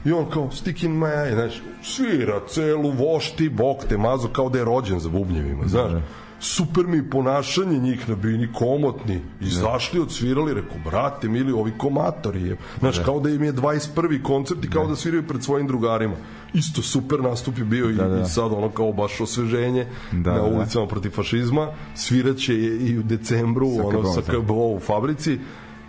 I 0.05 0.11
on 0.11 0.29
kao, 0.29 0.51
stick 0.51 0.83
in 0.83 0.91
my 0.91 1.07
eye, 1.07 1.33
znaš, 1.33 1.61
svira 1.81 2.39
celu 2.47 2.91
vošti, 2.91 3.49
bok 3.49 3.85
te 3.89 3.97
mazo, 3.97 4.27
kao 4.27 4.49
da 4.49 4.57
je 4.57 4.65
rođen 4.65 4.99
za 4.99 5.09
bubnjevima, 5.09 5.67
znaš. 5.67 5.91
Da, 5.91 5.99
da. 5.99 6.01
Super 6.39 6.87
mi 6.87 7.09
ponašanje 7.09 7.79
njih 7.79 8.09
na 8.09 8.15
bini, 8.15 8.47
komotni, 8.53 9.21
izašli, 9.41 9.99
odsvirali, 9.99 10.53
rekao, 10.53 10.77
brate, 10.85 11.27
mili, 11.27 11.51
ovi 11.51 11.73
komatori 11.77 12.41
je. 12.41 12.57
Znaš, 12.79 12.97
da. 12.97 13.03
kao 13.03 13.19
da 13.19 13.29
im 13.29 13.43
je 13.43 13.53
21. 13.53 14.23
koncert 14.23 14.65
i 14.65 14.69
kao 14.69 14.83
da, 14.83 14.89
da 14.89 14.95
sviraju 14.95 15.27
pred 15.27 15.43
svojim 15.43 15.67
drugarima. 15.67 16.15
Isto 16.53 16.81
super 16.81 17.19
nastup 17.19 17.57
je 17.57 17.65
bio 17.65 17.87
da, 17.87 18.07
da. 18.07 18.21
i 18.21 18.25
sad 18.25 18.51
ono 18.51 18.69
kao 18.69 18.91
baš 18.93 19.21
osveženje 19.21 19.87
da, 20.11 20.31
na 20.31 20.37
da. 20.37 20.43
ulicama 20.43 20.85
da. 20.85 20.89
protiv 20.89 21.09
fašizma. 21.09 21.67
Sviraće 21.95 22.53
i 22.55 22.97
u 22.99 23.03
decembru 23.03 23.75
sa 23.75 23.87
ono 23.87 24.03
sa 24.03 24.21
KBO 24.21 24.67
u 24.67 24.79
fabrici 24.79 25.39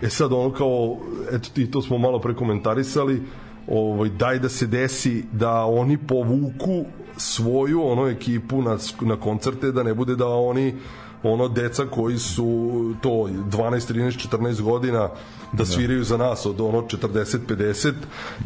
E 0.03 0.11
sad 0.11 0.33
ono 0.33 0.53
kao, 0.53 0.97
eto 1.33 1.49
ti 1.55 1.71
to 1.71 1.83
smo 1.83 1.99
malo 1.99 2.19
prekomentarisali, 2.19 3.23
ovaj, 3.69 4.09
daj 4.09 4.39
da 4.39 4.49
se 4.49 4.67
desi 4.67 5.25
da 5.33 5.65
oni 5.65 5.99
povuku 5.99 6.85
svoju 7.17 7.83
ono 7.83 8.09
ekipu 8.09 8.63
na, 8.63 8.79
na 9.01 9.17
koncerte, 9.17 9.73
da 9.73 9.83
ne 9.83 9.95
bude 9.95 10.17
da 10.17 10.27
oni 10.27 10.75
ono 11.23 11.49
deca 11.49 11.85
koji 11.91 12.19
su 12.19 12.45
to 13.03 13.11
12, 13.11 13.93
13, 13.93 14.29
14 14.31 14.63
godina 14.63 14.99
da, 14.99 15.09
da. 15.53 15.65
sviraju 15.65 16.05
za 16.05 16.17
nas 16.17 16.47
od 16.47 16.61
ono 16.61 16.83
40, 16.83 17.39
50 17.49 17.93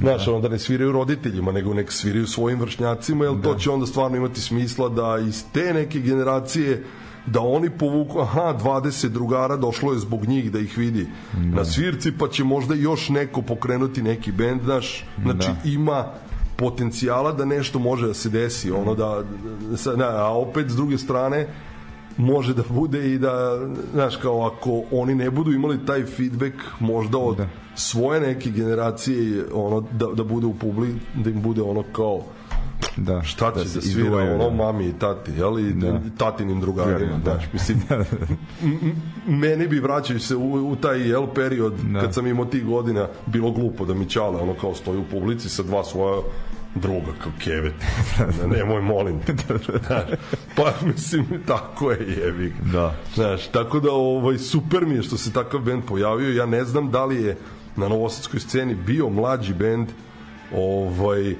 znaš, 0.00 0.26
da. 0.26 0.32
onda 0.32 0.48
ne 0.48 0.58
sviraju 0.58 0.92
roditeljima 0.92 1.52
nego 1.52 1.74
nek 1.74 1.92
sviraju 1.92 2.26
svojim 2.26 2.60
vršnjacima 2.60 3.24
jer 3.24 3.34
da. 3.34 3.42
to 3.42 3.54
će 3.54 3.70
onda 3.70 3.86
stvarno 3.86 4.16
imati 4.16 4.40
smisla 4.40 4.88
da 4.88 5.18
iz 5.28 5.44
te 5.52 5.74
neke 5.74 6.00
generacije 6.00 6.84
da 7.30 7.40
oni 7.40 7.70
povuku, 7.70 8.18
aha, 8.20 8.54
20 8.62 9.08
drugara 9.08 9.56
došlo 9.56 9.92
je 9.92 9.98
zbog 9.98 10.26
njih 10.26 10.52
da 10.52 10.58
ih 10.58 10.78
vidi 10.78 11.06
na 11.36 11.64
svirci, 11.64 12.12
pa 12.18 12.28
će 12.28 12.44
možda 12.44 12.74
još 12.74 13.08
neko 13.08 13.42
pokrenuti 13.42 14.02
neki 14.02 14.32
bend, 14.32 14.60
znaš, 14.64 15.04
znači 15.22 15.48
Da. 15.48 15.70
ima 15.70 16.04
potencijala 16.56 17.32
da 17.32 17.44
nešto 17.44 17.78
može 17.78 18.06
da 18.06 18.14
se 18.14 18.28
desi, 18.28 18.70
ono 18.70 18.94
da, 18.94 19.22
na, 19.96 20.06
a 20.06 20.36
opet 20.38 20.70
s 20.70 20.76
druge 20.76 20.98
strane 20.98 21.46
može 22.16 22.54
da 22.54 22.62
bude 22.68 23.12
i 23.14 23.18
da, 23.18 23.58
znaš, 23.92 24.16
kao 24.16 24.46
ako 24.46 24.82
oni 24.92 25.14
ne 25.14 25.30
budu 25.30 25.52
imali 25.52 25.86
taj 25.86 26.04
feedback 26.04 26.54
možda 26.80 27.18
od 27.18 27.36
Da. 27.36 27.48
svoje 27.74 28.20
neke 28.20 28.50
generacije 28.50 29.44
ono, 29.54 29.80
da, 29.80 30.06
da 30.06 30.24
bude 30.24 30.46
u 30.46 30.54
publi, 30.54 30.94
da 31.14 31.30
im 31.30 31.42
bude 31.42 31.62
ono 31.62 31.82
kao 31.92 32.22
Da, 32.96 33.22
šta 33.22 33.52
će 33.52 33.58
da, 33.58 33.64
se 33.64 33.80
svira 33.82 34.16
ono 34.16 34.44
da. 34.44 34.56
mami 34.56 34.86
i 34.86 34.92
tati, 34.92 35.32
jel? 35.32 35.58
I 35.60 35.72
Da. 35.72 36.00
tatinim 36.18 36.60
drugarima, 36.60 37.16
Da. 37.16 37.32
znaš, 37.32 37.44
mislim, 37.52 37.82
m- 38.62 38.78
m- 38.82 39.02
meni 39.28 39.68
bi 39.68 39.78
vraćajući 39.80 40.26
se 40.26 40.36
u, 40.36 40.70
u 40.70 40.76
taj 40.76 41.00
jel 41.00 41.26
period 41.26 41.72
Da. 41.82 42.00
kad 42.00 42.14
sam 42.14 42.26
imao 42.26 42.44
tih 42.44 42.64
godina 42.64 43.08
bilo 43.26 43.50
glupo 43.50 43.84
da 43.84 43.94
mi 43.94 44.08
čale 44.08 44.36
ono 44.36 44.54
kao 44.54 44.74
stoji 44.74 44.98
u 44.98 45.04
publici 45.04 45.48
sa 45.48 45.62
dva 45.62 45.84
svoja 45.84 46.20
druga 46.74 47.12
kao 47.22 47.32
kevet 47.38 47.74
da, 48.40 48.46
nemoj 48.48 48.82
molim 48.82 49.20
te 49.20 49.32
Znaš, 49.86 50.02
pa 50.56 50.72
mislim 50.84 51.26
tako 51.46 51.90
je 51.90 52.06
jebi 52.18 52.48
ga. 52.48 52.70
Da. 52.72 52.94
Znaš, 53.14 53.46
tako 53.46 53.80
da 53.80 53.92
ovaj, 53.92 54.38
super 54.38 54.86
mi 54.86 54.94
je 54.94 55.02
što 55.02 55.16
se 55.16 55.32
takav 55.32 55.60
bend 55.60 55.82
pojavio 55.84 56.32
ja 56.32 56.46
ne 56.46 56.64
znam 56.64 56.90
da 56.90 57.04
li 57.04 57.22
je 57.22 57.36
na 57.76 57.88
novosadskoj 57.88 58.40
sceni 58.40 58.74
bio 58.76 59.08
mlađi 59.08 59.54
bend 59.54 59.88
ovaj 60.54 61.34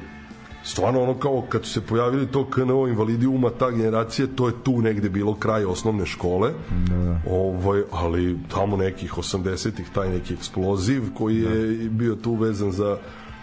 stvarno 0.63 1.03
ono 1.03 1.15
kao 1.15 1.43
kad 1.49 1.65
su 1.65 1.73
se 1.73 1.81
pojavili 1.81 2.27
to 2.27 2.45
KNO 2.51 2.87
invalidi 2.89 3.27
uma 3.27 3.51
ta 3.51 3.71
generacija 3.71 4.29
to 4.35 4.47
je 4.47 4.55
tu 4.63 4.83
negde 4.83 5.09
bilo 5.09 5.35
kraj 5.35 5.65
osnovne 5.65 6.07
škole 6.07 6.51
da. 6.89 7.21
ovaj, 7.31 7.83
ali 7.91 8.39
tamo 8.55 8.77
nekih 8.77 9.13
80-ih 9.15 9.89
taj 9.95 10.09
neki 10.09 10.35
eksploziv 10.35 11.03
koji 11.15 11.37
je 11.37 11.89
bio 11.89 12.15
tu 12.15 12.35
vezan 12.35 12.73
za 12.73 12.97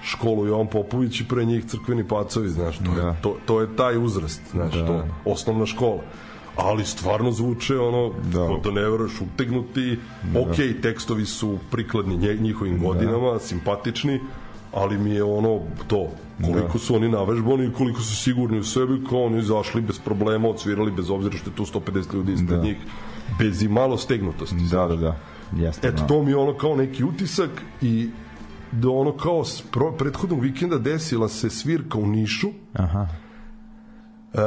školu 0.04 0.46
Jovan 0.48 0.68
Popović 0.68 1.22
i 1.22 1.28
pre 1.28 1.46
njih 1.46 1.66
crkveni 1.66 2.08
pacovi 2.08 2.50
znaš, 2.50 2.78
to, 2.78 2.92
Da. 2.96 3.08
je, 3.08 3.16
to, 3.22 3.38
to 3.46 3.62
je 3.62 3.76
taj 3.76 3.98
uzrast 3.98 4.42
znaš, 4.52 4.74
Da. 4.74 4.88
to, 4.88 5.04
osnovna 5.26 5.66
škola 5.66 6.02
ali 6.56 6.86
stvarno 6.86 7.32
zvuče 7.32 7.80
ono 7.80 8.10
Da. 8.34 8.40
da, 8.40 8.58
da 8.64 8.72
ne 8.72 8.82
veruješ 8.82 9.22
utegnuti 9.22 10.00
da. 10.24 10.40
ok, 10.40 10.56
tekstovi 10.82 11.26
su 11.26 11.58
prikladni 11.72 12.38
njihovim 12.40 12.80
godinama 12.84 13.40
simpatični 13.40 14.20
ali 14.78 14.98
mi 14.98 15.10
je 15.12 15.24
ono 15.24 15.60
to 15.88 16.08
koliko 16.46 16.74
da. 16.74 16.80
su 16.80 16.96
oni 16.96 17.10
navežbani 17.10 17.66
i 17.66 17.74
koliko 17.74 18.02
su 18.02 18.16
sigurni 18.16 18.60
u 18.60 18.64
sebi 18.64 19.04
kao 19.10 19.24
oni 19.24 19.40
izašli 19.40 19.82
bez 19.82 20.00
problema 20.00 20.50
odsvirali 20.50 20.92
bez 20.92 21.10
obzira 21.10 21.38
što 21.38 21.50
je 21.50 21.56
tu 21.56 21.66
150 21.66 22.14
ljudi 22.14 22.34
ispred 22.34 22.60
Da. 22.60 22.64
njih 22.66 22.78
bez 23.40 23.62
i 23.64 23.68
malo 23.68 23.98
stegnutosti 23.98 24.56
Da, 24.72 24.88
da, 24.88 24.96
da. 24.96 25.16
Jeste, 25.58 25.88
Eto, 25.88 26.02
da. 26.02 26.08
to 26.08 26.24
mi 26.24 26.32
je 26.32 26.38
ono 26.38 26.54
kao 26.54 26.76
neki 26.76 27.04
utisak 27.04 27.50
i 27.82 28.10
da 28.72 28.90
ono 28.90 29.12
kao 29.12 29.44
pro, 29.72 29.92
prethodnog 29.92 30.42
vikenda 30.42 30.78
desila 30.78 31.28
se 31.28 31.50
svirka 31.50 31.98
u 31.98 32.08
Nišu 32.08 32.48
Aha. 32.74 33.08
e, 34.34 34.38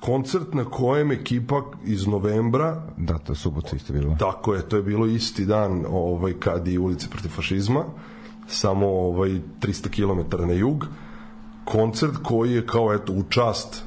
koncert 0.00 0.54
na 0.54 0.64
kojem 0.64 1.12
ekipa 1.12 1.62
iz 1.84 2.06
novembra 2.06 2.82
Da, 2.96 3.18
to 3.18 3.32
je 3.32 3.36
subotu 3.36 3.76
isto 3.76 3.92
bilo. 3.92 4.16
Tako 4.18 4.54
je, 4.54 4.62
to 4.68 4.76
je 4.76 4.82
bilo 4.82 5.06
isti 5.06 5.44
dan 5.44 5.84
ovaj, 5.90 6.32
kad 6.32 6.68
i 6.68 6.78
ulice 6.78 7.08
protiv 7.10 7.28
fašizma, 7.28 7.84
samo 8.48 8.86
ovaj, 8.86 9.30
300 9.60 9.88
km 9.88 10.46
na 10.46 10.52
jug. 10.52 10.86
Koncert 11.64 12.16
koji 12.22 12.52
je 12.52 12.66
kao 12.66 12.94
eto 12.94 13.12
u 13.12 13.22
čast 13.22 13.84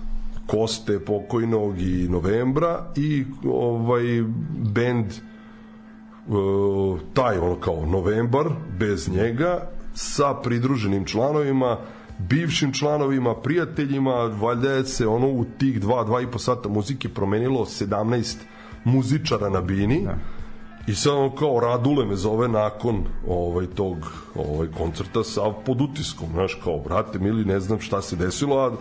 Koste 0.48 1.00
pokojnog 1.06 1.82
i 1.82 2.08
novembra 2.10 2.86
i 2.96 3.26
ovaj 3.46 4.04
bend 4.74 5.06
uh, 6.28 7.00
taj 7.14 7.38
ono 7.38 7.56
kao 7.56 7.86
novembar 7.86 8.46
bez 8.80 9.10
njega 9.10 9.70
sa 9.94 10.34
pridruženim 10.34 11.06
članovima 11.06 11.78
bivšim 12.30 12.74
članovima, 12.74 13.36
prijateljima 13.36 14.14
valjda 14.42 14.72
je 14.72 14.86
se 14.86 15.08
ono 15.08 15.28
u 15.28 15.46
tih 15.58 15.82
dva, 15.82 16.04
dva 16.04 16.22
i 16.22 16.28
po 16.28 16.40
sata 16.40 16.70
muzike 16.70 17.10
promenilo 17.10 17.66
17 17.66 18.38
muzičara 18.84 19.50
na 19.50 19.62
bini 19.62 20.02
da. 20.06 20.16
I 20.88 20.96
sad 20.96 21.14
ono 21.14 21.36
kao 21.36 21.60
Radule 21.60 22.06
me 22.06 22.16
zove 22.16 22.48
nakon 22.48 23.04
ovaj 23.28 23.68
tog 23.68 23.98
ovaj 24.36 24.68
koncerta 24.78 25.24
sa 25.24 25.42
pod 25.66 25.82
utiskom, 25.82 26.28
znaš 26.34 26.60
kao 26.64 26.80
brate 26.80 27.20
mili 27.20 27.46
ne 27.46 27.60
znam 27.60 27.80
šta 27.80 28.02
se 28.02 28.16
desilo 28.16 28.58
a 28.58 28.72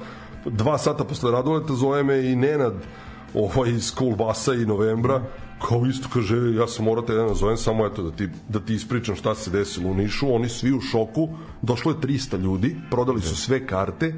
dva 0.45 0.79
sata 0.79 1.05
posle 1.05 1.31
Raduleta 1.31 1.75
zove 1.75 2.03
me 2.03 2.31
i 2.31 2.37
Nenad 2.37 2.75
ovaj 3.35 3.71
iz 3.71 3.93
Cool 3.99 4.17
Basa 4.17 4.55
i 4.55 4.67
novembra 4.67 5.23
kao 5.69 5.87
isto 5.87 6.09
kaže 6.13 6.55
ja 6.55 6.67
sam 6.67 6.85
morao 6.85 7.05
te 7.05 7.15
da 7.15 7.27
nazovem 7.27 7.57
samo 7.57 7.87
eto 7.87 8.03
da 8.03 8.11
ti, 8.11 8.29
da 8.49 8.61
ti 8.61 8.75
ispričam 8.75 9.17
šta 9.17 9.35
se 9.35 9.51
desilo 9.51 9.91
u 9.91 9.95
Nišu 9.95 10.35
oni 10.35 10.49
svi 10.49 10.73
u 10.73 10.81
šoku 10.81 11.29
došlo 11.63 11.93
je 11.93 11.99
300 11.99 12.39
ljudi 12.39 12.77
prodali 12.91 13.21
su 13.21 13.37
sve 13.37 13.67
karte 13.67 14.15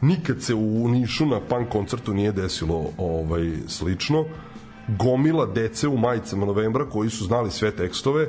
nikad 0.00 0.42
se 0.42 0.54
u 0.54 0.88
Nišu 0.88 1.26
na 1.26 1.40
punk 1.40 1.68
koncertu 1.68 2.14
nije 2.14 2.32
desilo 2.32 2.84
ovaj 2.98 3.52
slično 3.66 4.24
gomila 4.88 5.46
dece 5.46 5.88
u 5.88 5.96
majicama 5.96 6.46
novembra 6.46 6.84
koji 6.84 7.10
su 7.10 7.24
znali 7.24 7.50
sve 7.50 7.70
tekstove. 7.70 8.28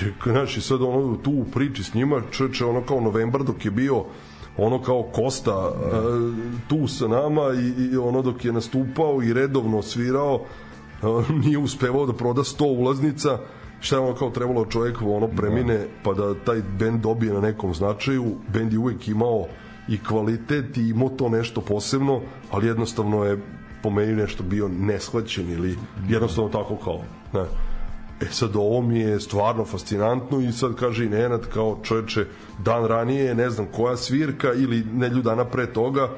I 0.00 0.04
znaš 0.30 0.56
i 0.56 0.60
sad 0.60 0.82
ono 0.82 1.16
tu 1.16 1.30
u 1.30 1.44
priči 1.44 1.84
s 1.84 1.94
njima 1.94 2.22
čeče 2.30 2.64
ono 2.64 2.82
kao 2.82 3.00
novembar 3.00 3.44
dok 3.44 3.64
je 3.64 3.70
bio 3.70 4.04
ono 4.56 4.82
kao 4.82 5.02
Kosta 5.02 5.72
e, 5.72 5.90
tu 6.68 6.86
sa 6.86 7.08
nama 7.08 7.42
i, 7.54 7.92
i 7.92 7.96
ono 7.96 8.22
dok 8.22 8.44
je 8.44 8.52
nastupao 8.52 9.22
i 9.22 9.32
redovno 9.32 9.82
svirao 9.82 10.40
e, 11.02 11.06
nije 11.44 11.58
uspevao 11.58 12.06
da 12.06 12.12
proda 12.12 12.42
100 12.42 12.78
ulaznica. 12.78 13.38
Šta 13.80 13.96
je 13.96 14.02
ono 14.02 14.14
kao 14.14 14.30
trebalo 14.30 14.66
čovjek 14.66 15.02
ono 15.02 15.28
premine 15.28 15.86
pa 16.02 16.14
da 16.14 16.34
taj 16.34 16.62
bend 16.78 17.00
dobije 17.00 17.32
na 17.32 17.40
nekom 17.40 17.74
značaju. 17.74 18.34
Bend 18.52 18.72
je 18.72 18.78
uvek 18.78 19.08
imao 19.08 19.46
i 19.88 19.98
kvalitet 19.98 20.76
i 20.76 20.88
imao 20.88 21.08
to 21.08 21.28
nešto 21.28 21.60
posebno 21.60 22.20
ali 22.50 22.66
jednostavno 22.66 23.24
je 23.24 23.38
po 23.82 23.90
meni 23.90 24.12
nešto 24.12 24.42
bio 24.42 24.68
neshvaćen 24.68 25.50
ili 25.50 25.78
jednostavno 26.08 26.50
tako 26.50 26.76
kao 26.76 27.00
ne. 27.32 27.44
E 28.20 28.26
sad 28.30 28.56
ovo 28.56 28.80
mi 28.82 28.98
je 28.98 29.20
stvarno 29.20 29.64
fascinantno 29.64 30.40
i 30.40 30.52
sad 30.52 30.74
kaže 30.74 31.04
i 31.04 31.08
Nenad 31.08 31.46
kao 31.46 31.78
čoveče 31.82 32.26
dan 32.58 32.84
ranije 32.84 33.34
ne 33.34 33.50
znam 33.50 33.66
koja 33.66 33.96
svirka 33.96 34.52
ili 34.52 34.84
nelju 34.84 35.22
dana 35.22 35.44
pre 35.44 35.66
toga 35.66 36.08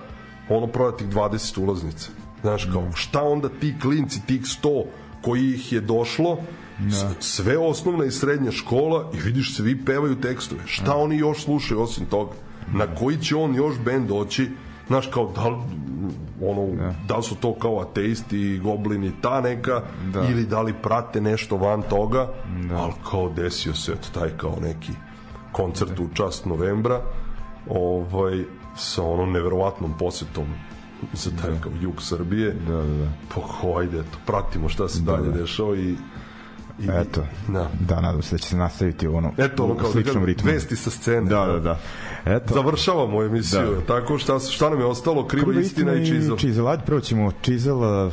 ono 0.49 0.67
prodatih 0.67 1.09
20 1.09 1.59
ulaznica. 1.59 2.11
Znaš 2.41 2.65
kao 2.65 2.89
šta 2.95 3.23
onda 3.23 3.49
ti 3.51 3.75
klinci 3.83 4.27
tih 4.27 4.41
100 4.43 4.85
koji 5.23 5.51
ih 5.51 5.73
je 5.73 5.81
došlo 5.81 6.39
s- 6.91 7.27
sve 7.27 7.59
osnovna 7.59 8.05
i 8.05 8.11
srednja 8.11 8.51
škola 8.53 9.11
i 9.15 9.21
vidiš 9.21 9.57
svi 9.57 9.85
pevaju 9.85 10.21
tekstove. 10.21 10.61
Šta 10.67 10.97
oni 10.97 11.19
još 11.19 11.45
slušaju 11.45 11.81
osim 11.81 12.07
toga? 12.07 12.33
Na 12.75 12.95
koji 12.95 13.17
će 13.19 13.37
on 13.37 13.55
još 13.55 13.75
bend 13.85 14.09
doći 14.09 14.51
znaš 14.93 15.07
kao 15.07 15.33
da 15.35 15.49
li, 15.49 15.57
ono, 16.43 16.93
da 17.09 17.17
li 17.17 17.23
su 17.23 17.35
to 17.35 17.55
kao 17.55 17.81
ateisti 17.81 18.61
goblini 18.63 19.13
ta 19.21 19.41
neka 19.41 19.81
Da. 20.13 20.23
ili 20.23 20.47
da 20.47 20.63
li 20.63 20.75
prate 20.83 21.21
nešto 21.21 21.57
van 21.57 21.83
toga 21.83 22.29
da. 22.69 22.77
ali 22.77 22.93
kao 23.11 23.29
desio 23.29 23.75
se 23.75 23.93
eto 23.93 24.09
taj 24.21 24.29
kao 24.37 24.57
neki 24.63 24.93
koncert 25.53 26.01
u 26.01 26.09
čast 26.15 26.45
novembra 26.47 27.01
ovaj 27.69 28.45
sa 28.77 29.03
onom 29.03 29.33
neverovatnom 29.33 29.99
posetom 29.99 30.45
za 31.13 31.31
taj 31.43 31.61
kao 31.61 31.73
jug 31.81 32.03
Srbije 32.03 32.53
Da, 32.53 32.73
da, 32.77 32.83
da. 32.83 33.07
pa 33.35 33.41
kao, 33.61 33.79
ajde 33.79 33.99
eto, 33.99 34.19
pratimo 34.27 34.69
šta 34.69 34.89
se 34.89 35.03
dalje 35.03 35.29
da. 35.29 35.39
dešava 35.41 35.77
i, 35.77 35.97
i 36.83 36.89
Eto, 37.01 37.25
da. 37.49 37.71
da, 37.81 38.01
nadam 38.01 38.23
se 38.23 38.35
da 38.35 38.39
će 38.39 38.49
se 38.49 38.57
nastaviti 38.57 39.09
u 39.09 39.17
ono, 39.17 39.33
Eto, 39.39 39.65
ono 39.65 39.75
u 39.75 39.77
kao 39.77 39.87
da 39.87 39.93
sličnom 39.93 40.25
ritmu. 40.25 40.51
vesti 40.51 40.77
sa 40.77 40.91
scene. 40.91 41.31
Da, 41.31 41.47
da, 41.47 41.59
da. 41.59 41.79
Eto, 42.25 42.55
Završavamo 42.55 43.23
emisiju. 43.23 43.75
Da. 43.75 43.95
Tako 43.97 44.19
šta, 44.19 44.39
šta 44.39 44.71
nam 44.71 44.81
je 44.81 44.87
ostalo? 44.87 45.27
Kriva 45.27 45.47
Kriva 45.47 45.61
istina 45.61 45.95
i 45.95 46.07
čizel. 46.07 46.37
Chisel, 46.37 46.69
ajde 46.69 46.83
prvo 46.87 47.01
ćemo 47.01 47.27
uh, 47.27 47.33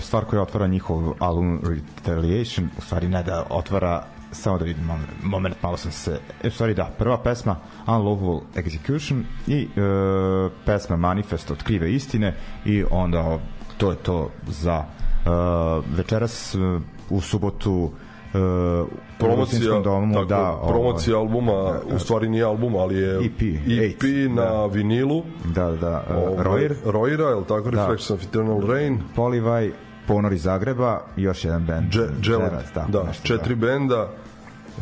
stvar 0.02 0.26
koja 0.26 0.42
otvara 0.42 0.68
njihov 0.68 1.14
album 1.20 1.62
Retaliation, 1.64 2.70
u 2.78 2.82
stvari 2.82 3.08
ne 3.08 3.24
da 3.24 3.46
otvara 3.50 4.04
samo 4.32 4.58
da 4.58 4.66
vidim 4.66 4.84
moment, 4.84 5.10
moment 5.24 5.56
malo 5.64 5.78
sam 5.78 5.92
se 5.92 6.20
e, 6.44 6.50
stvari 6.50 6.74
da, 6.74 6.86
prva 6.98 7.18
pesma 7.18 7.56
Unlawful 7.88 8.42
Execution 8.56 9.24
i 9.48 9.64
uh, 9.66 10.52
pesma 10.66 10.98
Manifest 10.98 11.52
od 11.52 11.64
krive 11.64 11.94
istine 11.94 12.36
i 12.66 12.84
onda 12.92 13.40
to 13.78 13.92
je 13.92 13.98
to 13.98 14.30
za 14.48 14.78
uh, 14.80 15.86
večeras 15.98 16.56
uh, 16.56 16.82
u 17.10 17.22
subotu 17.22 17.92
uh, 18.34 18.88
promocija, 19.20 19.80
domu, 19.80 20.14
tako, 20.14 20.26
da, 20.26 20.52
ovaj, 20.52 20.68
promocija 20.70 21.18
albuma, 21.18 21.80
u 21.96 22.00
stvari 22.00 22.30
nije 22.30 22.44
album, 22.44 22.76
ali 22.76 22.96
je 22.96 23.16
EP, 23.16 23.42
EP 23.42 24.04
Eight, 24.04 24.04
na 24.30 24.44
da. 24.44 24.66
vinilu. 24.66 25.24
da, 25.46 25.72
da, 25.72 26.04
uh, 26.10 26.16
Ovaj, 26.16 26.46
Royer, 26.46 26.74
Roira, 26.86 27.30
je 27.30 27.36
li 27.36 27.46
tako? 27.48 27.70
Reflections 27.70 28.12
of 28.12 28.24
Eternal 28.24 28.62
Rain. 28.68 29.00
Polivaj, 29.16 29.72
Ponor 30.08 30.34
iz 30.34 30.44
Zagreba 30.44 31.02
još 31.18 31.46
jedan 31.46 31.66
band. 31.66 31.92
Dže, 31.92 32.08
Dželad, 32.22 32.50
Dželad, 32.50 32.74
tako, 32.74 32.92
da, 32.92 33.04
nešto, 33.04 33.24
četiri 33.28 33.56
benda 33.56 34.10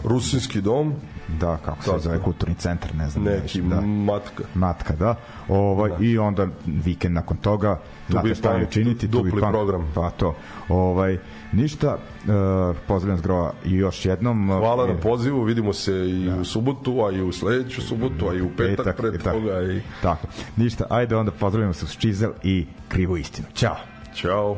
Rusinski 0.04 0.62
dom, 0.62 0.94
da, 1.28 1.58
kako 1.66 1.84
se 1.84 1.92
zove, 2.00 2.20
kulturni 2.20 2.56
centar, 2.56 2.96
ne 2.96 3.10
znam. 3.10 3.24
neki 3.24 3.62
da. 3.62 3.82
matka. 3.82 4.44
Matka, 4.56 4.96
da. 4.96 5.16
Ovaj, 5.48 5.90
da. 5.90 5.98
I 6.00 6.18
onda 6.18 6.48
vikend 6.66 7.16
nakon 7.16 7.38
toga, 7.38 7.80
znate 8.10 8.36
šta 8.36 8.54
je 8.54 8.66
učiniti, 8.66 9.08
dupli 9.08 9.32
tubi 9.32 9.42
punk, 9.42 9.52
program. 9.52 9.92
Pa 9.96 10.10
to. 10.10 10.36
Ovaj, 10.70 11.18
ništa, 11.52 11.98
uh, 11.98 12.78
pozdravljam 12.88 13.18
zgrova 13.18 13.54
i 13.66 13.74
još 13.76 14.06
jednom. 14.06 14.48
Hvala 14.48 14.86
E, 14.86 14.94
na 14.94 15.00
pozivu, 15.00 15.44
vidimo 15.44 15.74
se 15.74 16.10
i 16.10 16.26
da. 16.26 16.36
u 16.36 16.46
subotu, 16.46 17.06
a 17.06 17.12
i 17.12 17.22
u 17.22 17.32
sledeću 17.32 17.82
subotu, 17.82 18.30
a 18.30 18.34
i 18.34 18.42
u 18.42 18.50
petak, 18.58 18.78
petak 18.78 18.98
pred 18.98 19.24
toga. 19.24 19.62
I... 19.62 19.82
Tako. 20.02 20.28
Ništa, 20.56 20.86
ajde 20.90 21.16
onda 21.16 21.32
pozdravljamo 21.32 21.74
se 21.74 21.86
uz 21.86 21.98
Čizel 21.98 22.32
i 22.44 22.66
krivu 22.88 23.18
istinu. 23.18 23.48
Ćao. 23.56 23.78
Ćao. 24.16 24.58